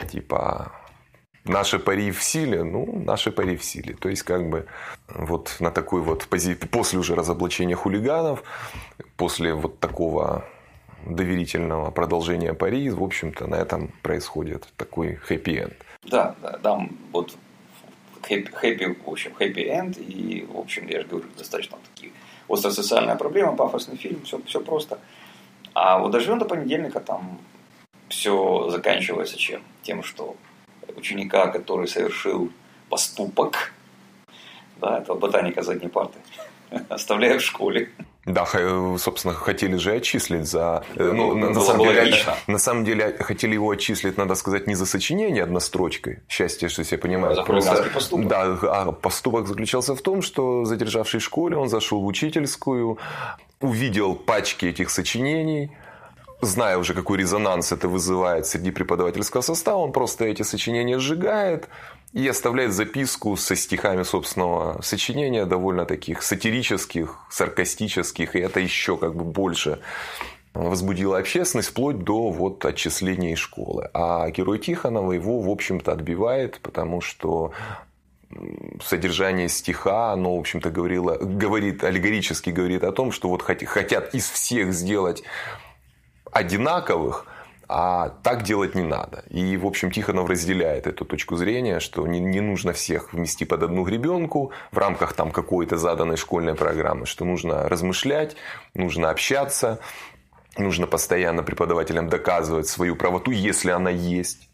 типа, 0.10 0.72
наши 1.46 1.80
пари 1.80 2.12
в 2.12 2.22
силе, 2.24 2.64
ну, 2.64 3.02
наши 3.06 3.32
пари 3.32 3.56
в 3.56 3.64
силе. 3.64 3.94
То 3.94 4.10
есть, 4.10 4.24
как 4.24 4.50
бы, 4.50 4.66
вот 5.08 5.56
на 5.60 5.72
такой 5.72 6.02
вот 6.02 6.28
позиции, 6.28 6.68
после 6.68 7.00
уже 7.00 7.16
разоблачения 7.16 7.76
хулиганов, 7.76 8.44
после 9.18 9.54
вот 9.54 9.80
такого 9.80 10.46
доверительного 11.06 11.92
продолжения 11.92 12.54
пари, 12.54 12.90
в 12.90 13.04
общем-то, 13.04 13.48
на 13.48 13.56
этом 13.56 13.92
происходит 14.02 14.68
такой 14.76 15.16
хэппи-энд. 15.16 15.76
Да, 16.04 16.36
да, 16.42 16.58
там 16.58 16.98
вот 17.12 17.36
хэппи, 18.24 18.98
в 19.06 19.10
общем, 19.10 19.34
хэппи-энд, 19.34 19.98
и, 20.00 20.48
в 20.52 20.58
общем, 20.58 20.88
я 20.88 21.02
же 21.02 21.08
говорю, 21.08 21.28
достаточно 21.38 21.78
такие 21.94 22.12
острая 22.48 22.74
социальная 22.74 23.16
проблема, 23.16 23.56
пафосный 23.56 23.98
фильм, 23.98 24.22
все, 24.24 24.42
все 24.46 24.62
просто. 24.62 25.00
А 25.74 26.00
вот 26.00 26.12
доживем 26.12 26.40
до 26.40 26.46
понедельника, 26.46 27.00
там 27.00 27.40
все 28.08 28.70
заканчивается 28.70 29.38
чем? 29.38 29.62
Тем, 29.84 30.04
что 30.04 30.36
ученика, 30.98 31.48
который 31.48 31.88
совершил 31.88 32.50
поступок, 32.90 33.74
да, 34.82 35.00
это 35.00 35.14
ботаника 35.14 35.62
задней 35.62 35.90
парты, 35.90 36.20
оставляют 36.90 37.42
в 37.42 37.46
школе. 37.46 37.90
Да, 38.26 38.48
собственно, 38.98 39.36
хотели 39.36 39.76
же 39.76 39.94
отчислить 39.94 40.48
за... 40.48 40.84
Э, 40.96 41.12
ну, 41.12 41.36
на, 41.36 41.52
на, 41.52 41.62
самом 41.62 41.94
деле, 41.94 42.16
на 42.48 42.58
самом 42.58 42.84
деле, 42.84 43.16
хотели 43.20 43.54
его 43.54 43.70
отчислить, 43.70 44.18
надо 44.18 44.34
сказать, 44.34 44.66
не 44.66 44.74
за 44.74 44.88
сочинение 44.88 45.44
однострочкой. 45.44 46.24
Счастье, 46.28 46.68
что 46.70 46.82
все 46.82 46.98
понимают. 46.98 47.36
За 47.36 47.44
просто, 47.44 47.84
поступок. 47.94 48.28
Да, 48.28 48.58
а 48.64 48.92
поступок 48.92 49.48
заключался 49.48 49.96
в 49.96 50.02
том, 50.02 50.24
что 50.24 50.66
задержавший 50.66 51.20
в 51.20 51.24
школе, 51.24 51.56
он 51.56 51.70
зашел 51.70 52.02
в 52.02 52.06
учительскую, 52.08 52.98
увидел 53.62 54.16
пачки 54.16 54.66
этих 54.66 54.90
сочинений, 54.90 55.72
зная 56.42 56.78
уже, 56.78 56.94
какой 56.94 57.18
резонанс 57.18 57.72
это 57.72 57.88
вызывает 57.88 58.46
среди 58.46 58.72
преподавательского 58.72 59.42
состава, 59.42 59.78
он 59.78 59.92
просто 59.92 60.26
эти 60.26 60.44
сочинения 60.44 61.00
сжигает 61.00 61.68
и 62.14 62.28
оставляет 62.28 62.74
записку 62.74 63.36
со 63.36 63.56
стихами 63.56 64.04
собственного 64.04 64.82
сочинения, 64.82 65.46
довольно 65.46 65.86
таких 65.86 66.24
сатирических, 66.24 67.20
саркастических, 67.30 68.36
и 68.36 68.40
это 68.40 68.60
еще 68.60 68.98
как 68.98 69.16
бы 69.16 69.24
больше 69.24 69.80
возбудило 70.54 71.18
общественность 71.18 71.70
вплоть 71.70 72.00
до 72.00 72.30
вот 72.30 72.64
отчисления 72.64 73.34
из 73.34 73.40
школы. 73.40 73.90
А 73.94 74.30
герой 74.30 74.60
Тихонова 74.60 75.12
его, 75.12 75.42
в 75.42 75.50
общем-то, 75.50 75.92
отбивает, 75.92 76.60
потому 76.62 77.02
что 77.02 77.52
содержание 78.84 79.50
стиха, 79.50 80.14
оно, 80.14 80.36
в 80.38 80.40
общем-то, 80.40 80.70
говорило, 80.70 81.18
говорит, 81.18 81.84
аллегорически 81.84 82.50
говорит 82.50 82.84
о 82.84 82.92
том, 82.92 83.12
что 83.12 83.30
вот 83.30 83.42
хотят 83.42 84.16
из 84.16 84.30
всех 84.30 84.74
сделать 84.74 85.24
одинаковых, 86.36 87.26
а 87.70 88.10
так 88.22 88.44
делать 88.44 88.76
не 88.76 88.84
надо. 88.84 89.24
И, 89.30 89.56
в 89.56 89.66
общем, 89.66 89.90
Тихонов 89.90 90.30
разделяет 90.30 90.86
эту 90.86 91.06
точку 91.06 91.38
зрения, 91.38 91.80
что 91.80 92.06
не, 92.06 92.20
не 92.20 92.42
нужно 92.42 92.74
всех 92.74 93.14
вмести 93.14 93.46
под 93.46 93.64
одну 93.64 93.84
гребенку 93.84 94.52
в 94.72 94.78
рамках 94.78 95.14
там 95.14 95.32
какой-то 95.32 95.78
заданной 95.78 96.18
школьной 96.18 96.56
программы, 96.56 97.06
что 97.06 97.24
нужно 97.24 97.70
размышлять, 97.70 98.36
нужно 98.74 99.10
общаться, 99.10 99.80
нужно 100.58 100.88
постоянно 100.88 101.42
преподавателям 101.42 102.10
доказывать 102.10 102.68
свою 102.68 102.98
правоту, 102.98 103.32
если 103.32 103.72
она 103.72 103.90
есть. 103.90 104.50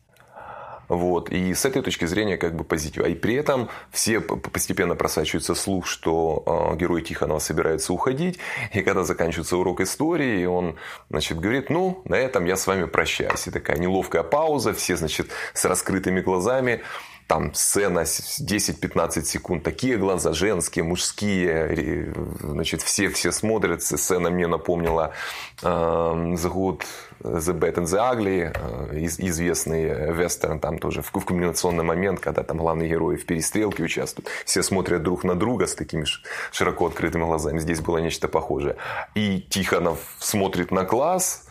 Вот. 0.91 1.29
И 1.29 1.53
с 1.53 1.63
этой 1.63 1.81
точки 1.81 2.03
зрения 2.03 2.35
как 2.35 2.53
бы 2.53 2.65
позитив. 2.65 3.05
И 3.07 3.15
при 3.15 3.35
этом 3.35 3.69
все 3.91 4.19
постепенно 4.19 4.93
просачивается 4.95 5.55
слух, 5.55 5.87
что 5.87 6.43
э, 6.73 6.75
герой 6.75 7.01
Тихонова 7.01 7.39
собирается 7.39 7.93
уходить. 7.93 8.39
И 8.73 8.81
когда 8.81 9.05
заканчивается 9.05 9.55
урок 9.55 9.79
истории, 9.79 10.45
он 10.45 10.75
значит, 11.09 11.39
говорит, 11.39 11.69
ну, 11.69 12.01
на 12.03 12.15
этом 12.15 12.43
я 12.43 12.57
с 12.57 12.67
вами 12.67 12.83
прощаюсь. 12.83 13.47
И 13.47 13.51
такая 13.51 13.77
неловкая 13.77 14.23
пауза, 14.23 14.73
все, 14.73 14.97
значит, 14.97 15.29
с 15.53 15.63
раскрытыми 15.63 16.19
глазами 16.19 16.81
там 17.27 17.53
сцена 17.53 18.01
10-15 18.01 19.23
секунд, 19.23 19.63
такие 19.63 19.97
глаза 19.97 20.33
женские, 20.33 20.83
мужские, 20.83 22.13
значит, 22.41 22.81
все, 22.81 23.09
все 23.09 23.31
смотрят, 23.31 23.81
сцена 23.81 24.29
мне 24.29 24.47
напомнила 24.47 25.13
э, 25.61 25.65
The 25.65 26.51
Good, 26.51 26.83
The 27.21 27.57
Bad 27.57 27.75
and 27.75 27.85
the 27.85 27.97
Ugly, 27.97 28.51
э, 28.91 29.05
известный 29.05 30.13
вестерн, 30.13 30.59
там 30.59 30.77
тоже 30.77 31.01
в, 31.01 31.11
в 31.13 31.25
комбинационный 31.25 31.83
момент, 31.83 32.19
когда 32.19 32.43
там 32.43 32.57
главные 32.57 32.89
герои 32.89 33.15
в 33.15 33.25
перестрелке 33.25 33.83
участвуют, 33.83 34.29
все 34.45 34.63
смотрят 34.63 35.03
друг 35.03 35.23
на 35.23 35.35
друга 35.35 35.67
с 35.67 35.75
такими 35.75 36.05
широко 36.51 36.87
открытыми 36.87 37.23
глазами, 37.23 37.59
здесь 37.59 37.79
было 37.81 37.99
нечто 37.99 38.27
похожее. 38.27 38.75
И 39.15 39.41
Тихонов 39.49 39.99
смотрит 40.19 40.71
на 40.71 40.85
класс, 40.85 41.47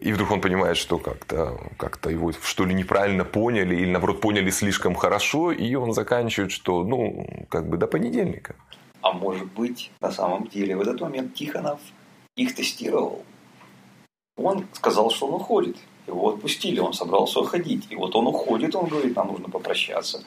и 0.00 0.12
вдруг 0.12 0.30
он 0.30 0.40
понимает, 0.40 0.76
что 0.76 0.98
как-то 0.98 1.58
как 1.76 1.98
его 2.06 2.32
что 2.32 2.64
ли 2.64 2.74
неправильно 2.74 3.24
поняли, 3.24 3.74
или 3.74 3.90
наоборот 3.90 4.20
поняли 4.20 4.50
слишком 4.50 4.94
хорошо, 4.94 5.52
и 5.52 5.74
он 5.74 5.92
заканчивает, 5.92 6.52
что 6.52 6.84
ну, 6.84 7.26
как 7.48 7.68
бы 7.68 7.76
до 7.76 7.86
понедельника. 7.86 8.54
А 9.02 9.12
может 9.12 9.50
быть, 9.52 9.90
на 10.00 10.10
самом 10.10 10.46
деле, 10.46 10.76
в 10.76 10.80
этот 10.80 11.00
момент 11.00 11.34
Тихонов 11.34 11.80
их 12.36 12.54
тестировал. 12.54 13.24
Он 14.36 14.66
сказал, 14.72 15.10
что 15.10 15.26
он 15.26 15.34
уходит. 15.34 15.76
Его 16.06 16.30
отпустили, 16.30 16.80
он 16.80 16.92
собрался 16.92 17.40
уходить. 17.40 17.86
И 17.90 17.96
вот 17.96 18.14
он 18.14 18.26
уходит, 18.26 18.74
он 18.74 18.88
говорит, 18.88 19.16
нам 19.16 19.28
нужно 19.28 19.48
попрощаться. 19.48 20.24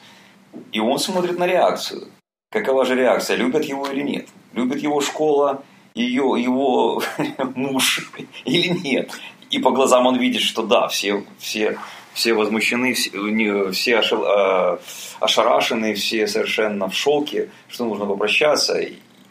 И 0.72 0.80
он 0.80 0.98
смотрит 0.98 1.38
на 1.38 1.46
реакцию. 1.46 2.08
Какова 2.50 2.84
же 2.84 2.94
реакция, 2.94 3.36
любят 3.36 3.64
его 3.64 3.86
или 3.88 4.02
нет? 4.02 4.28
Любит 4.52 4.80
его 4.80 5.00
школа, 5.00 5.64
ее, 5.94 6.34
его 6.38 7.02
муж 7.54 8.12
или 8.44 8.68
нет? 8.68 9.10
И 9.54 9.60
по 9.60 9.70
глазам 9.70 10.06
он 10.06 10.18
видит, 10.18 10.42
что 10.42 10.62
да, 10.62 10.88
все, 10.88 11.22
все, 11.38 11.78
все 12.12 12.34
возмущены, 12.34 12.92
все, 12.94 13.70
все 13.70 14.00
а, 14.12 14.80
ошарашены, 15.20 15.94
все 15.94 16.26
совершенно 16.26 16.88
в 16.88 16.94
шоке, 16.94 17.50
что 17.68 17.84
нужно 17.84 18.04
попрощаться, 18.04 18.80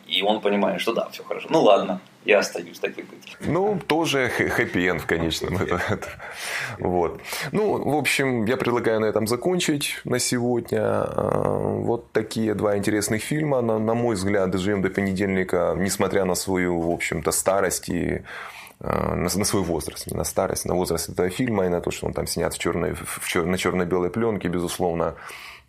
и 0.07 0.21
он 0.21 0.39
понимает, 0.39 0.79
что 0.79 0.93
да, 0.93 1.09
все 1.11 1.23
хорошо. 1.23 1.47
Ну 1.49 1.61
ладно, 1.61 1.99
я 2.23 2.39
остаюсь, 2.39 2.79
так 2.79 2.97
и 2.97 3.01
быть. 3.01 3.35
Ну, 3.41 3.77
тоже 3.85 4.29
хэппи-энд 4.29 5.01
в 5.01 5.05
конечном. 5.05 5.57
Это, 5.57 5.81
это, 5.89 6.07
вот. 6.79 7.19
Ну, 7.51 7.83
в 7.83 7.97
общем, 7.97 8.45
я 8.45 8.55
предлагаю 8.55 9.01
на 9.01 9.05
этом 9.05 9.27
закончить 9.27 9.99
на 10.05 10.19
сегодня. 10.19 10.79
А, 10.81 11.79
вот 11.81 12.13
такие 12.13 12.53
два 12.53 12.77
интересных 12.77 13.23
фильма. 13.23 13.61
На, 13.61 13.77
на 13.77 13.93
мой 13.93 14.15
взгляд, 14.15 14.51
«Доживем 14.51 14.81
до 14.81 14.89
понедельника», 14.89 15.75
несмотря 15.77 16.23
на 16.23 16.35
свою, 16.35 16.79
в 16.79 16.91
общем-то, 16.91 17.31
старость 17.31 17.89
и 17.89 18.21
Э, 18.21 18.62
на, 18.83 19.15
на 19.15 19.45
свой 19.45 19.63
возраст, 19.63 20.07
не 20.07 20.17
на 20.17 20.23
старость, 20.23 20.65
на 20.65 20.75
возраст 20.75 21.09
этого 21.09 21.29
фильма 21.29 21.65
и 21.65 21.69
на 21.69 21.81
то, 21.81 21.91
что 21.91 22.05
он 22.05 22.13
там 22.13 22.27
снят 22.27 22.53
в 22.53 22.59
черной, 22.59 22.93
в 22.93 23.27
чер, 23.27 23.45
на 23.45 23.57
черно-белой 23.57 24.09
пленке, 24.09 24.49
безусловно, 24.49 25.15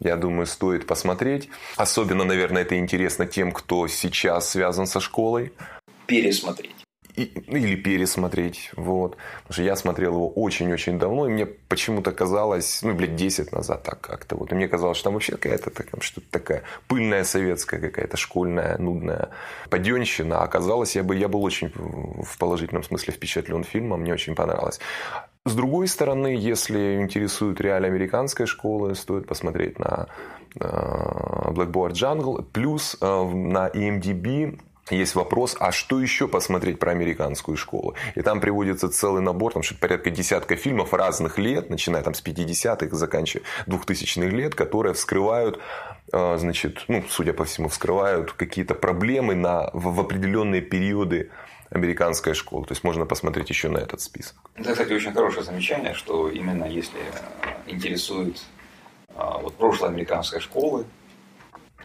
я 0.00 0.16
думаю, 0.16 0.46
стоит 0.46 0.86
посмотреть. 0.86 1.48
Особенно, 1.76 2.24
наверное, 2.24 2.62
это 2.62 2.76
интересно 2.76 3.26
тем, 3.26 3.52
кто 3.52 3.86
сейчас 3.88 4.50
связан 4.50 4.86
со 4.86 5.00
школой. 5.00 5.52
Пересмотреть 6.06 6.83
или 7.16 7.76
пересмотреть. 7.76 8.70
Вот. 8.76 9.16
Потому 9.42 9.52
что 9.52 9.62
я 9.62 9.76
смотрел 9.76 10.14
его 10.14 10.28
очень-очень 10.28 10.98
давно, 10.98 11.26
и 11.26 11.30
мне 11.30 11.46
почему-то 11.46 12.12
казалось, 12.12 12.82
ну, 12.82 12.94
блядь, 12.94 13.16
10 13.16 13.52
назад 13.52 13.82
так 13.82 14.00
как-то. 14.00 14.36
Вот. 14.36 14.52
И 14.52 14.54
мне 14.54 14.68
казалось, 14.68 14.96
что 14.96 15.04
там 15.04 15.14
вообще 15.14 15.32
какая-то 15.32 15.70
такая, 15.70 16.00
что-то 16.00 16.26
такая 16.30 16.62
пыльная 16.88 17.24
советская 17.24 17.80
какая-то 17.80 18.16
школьная, 18.16 18.78
нудная 18.78 19.30
паденщина. 19.70 20.40
А 20.40 20.44
оказалось, 20.44 20.96
я, 20.96 21.02
бы, 21.02 21.16
я 21.16 21.28
был 21.28 21.42
очень 21.44 21.70
в 21.74 22.38
положительном 22.38 22.82
смысле 22.82 23.12
впечатлен 23.12 23.64
фильмом, 23.64 24.00
мне 24.00 24.12
очень 24.12 24.34
понравилось. 24.34 24.80
С 25.46 25.54
другой 25.54 25.88
стороны, 25.88 26.28
если 26.28 26.96
интересует 27.02 27.60
реально 27.60 27.88
американская 27.88 28.46
школа, 28.46 28.94
стоит 28.94 29.26
посмотреть 29.26 29.78
на 29.78 30.06
э, 30.58 30.64
Blackboard 30.64 31.92
Jungle. 31.92 32.42
Плюс 32.50 32.96
э, 32.98 33.06
на 33.06 33.68
EMDB 33.68 34.58
есть 34.90 35.14
вопрос, 35.14 35.56
а 35.58 35.72
что 35.72 36.00
еще 36.00 36.28
посмотреть 36.28 36.78
про 36.78 36.92
американскую 36.92 37.56
школу? 37.56 37.94
И 38.14 38.22
там 38.22 38.40
приводится 38.40 38.88
целый 38.88 39.22
набор, 39.22 39.52
там 39.52 39.62
что-то 39.62 39.80
порядка 39.80 40.10
десятка 40.10 40.56
фильмов 40.56 40.92
разных 40.92 41.38
лет, 41.38 41.70
начиная 41.70 42.02
там 42.02 42.14
с 42.14 42.22
50-х, 42.22 42.94
заканчивая 42.94 43.44
2000-х 43.66 44.28
лет, 44.28 44.54
которые 44.54 44.94
вскрывают, 44.94 45.58
э, 46.12 46.36
значит, 46.38 46.84
ну, 46.88 47.02
судя 47.08 47.32
по 47.32 47.44
всему, 47.44 47.68
вскрывают 47.68 48.32
какие-то 48.32 48.74
проблемы 48.74 49.34
на, 49.34 49.70
в, 49.72 49.94
в 49.94 50.00
определенные 50.00 50.60
периоды 50.60 51.30
американской 51.70 52.34
школы. 52.34 52.66
То 52.66 52.72
есть 52.72 52.84
можно 52.84 53.06
посмотреть 53.06 53.48
еще 53.50 53.68
на 53.68 53.78
этот 53.78 54.00
список. 54.00 54.36
Это, 54.54 54.72
кстати, 54.72 54.92
очень 54.92 55.12
хорошее 55.12 55.44
замечание, 55.44 55.94
что 55.94 56.28
именно 56.28 56.64
если 56.64 57.00
интересует 57.66 58.42
а, 59.16 59.38
вот 59.38 59.54
прошлое 59.54 59.90
американской 59.90 60.40
школы, 60.40 60.84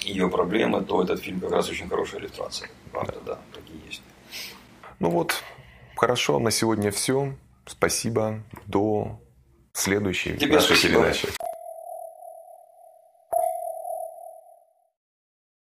ее 0.04 0.30
проблемы, 0.30 0.84
то 0.84 1.04
этот 1.04 1.22
фильм 1.22 1.40
как 1.40 1.52
раз 1.52 1.70
очень 1.70 1.90
хорошая 1.90 2.22
иллюстрация. 2.22 2.70
Правда, 2.92 3.16
да, 3.26 3.40
такие 3.54 3.80
есть. 3.86 4.02
Ну 5.00 5.10
вот, 5.10 5.34
Хорошо, 6.00 6.40
на 6.40 6.50
сегодня 6.50 6.92
все. 6.92 7.34
Спасибо. 7.66 8.42
До 8.68 9.20
следующей 9.74 10.38
Тебе 10.38 10.54
нашей 10.56 10.78
спасибо. 10.78 11.02
передачи. 11.02 11.28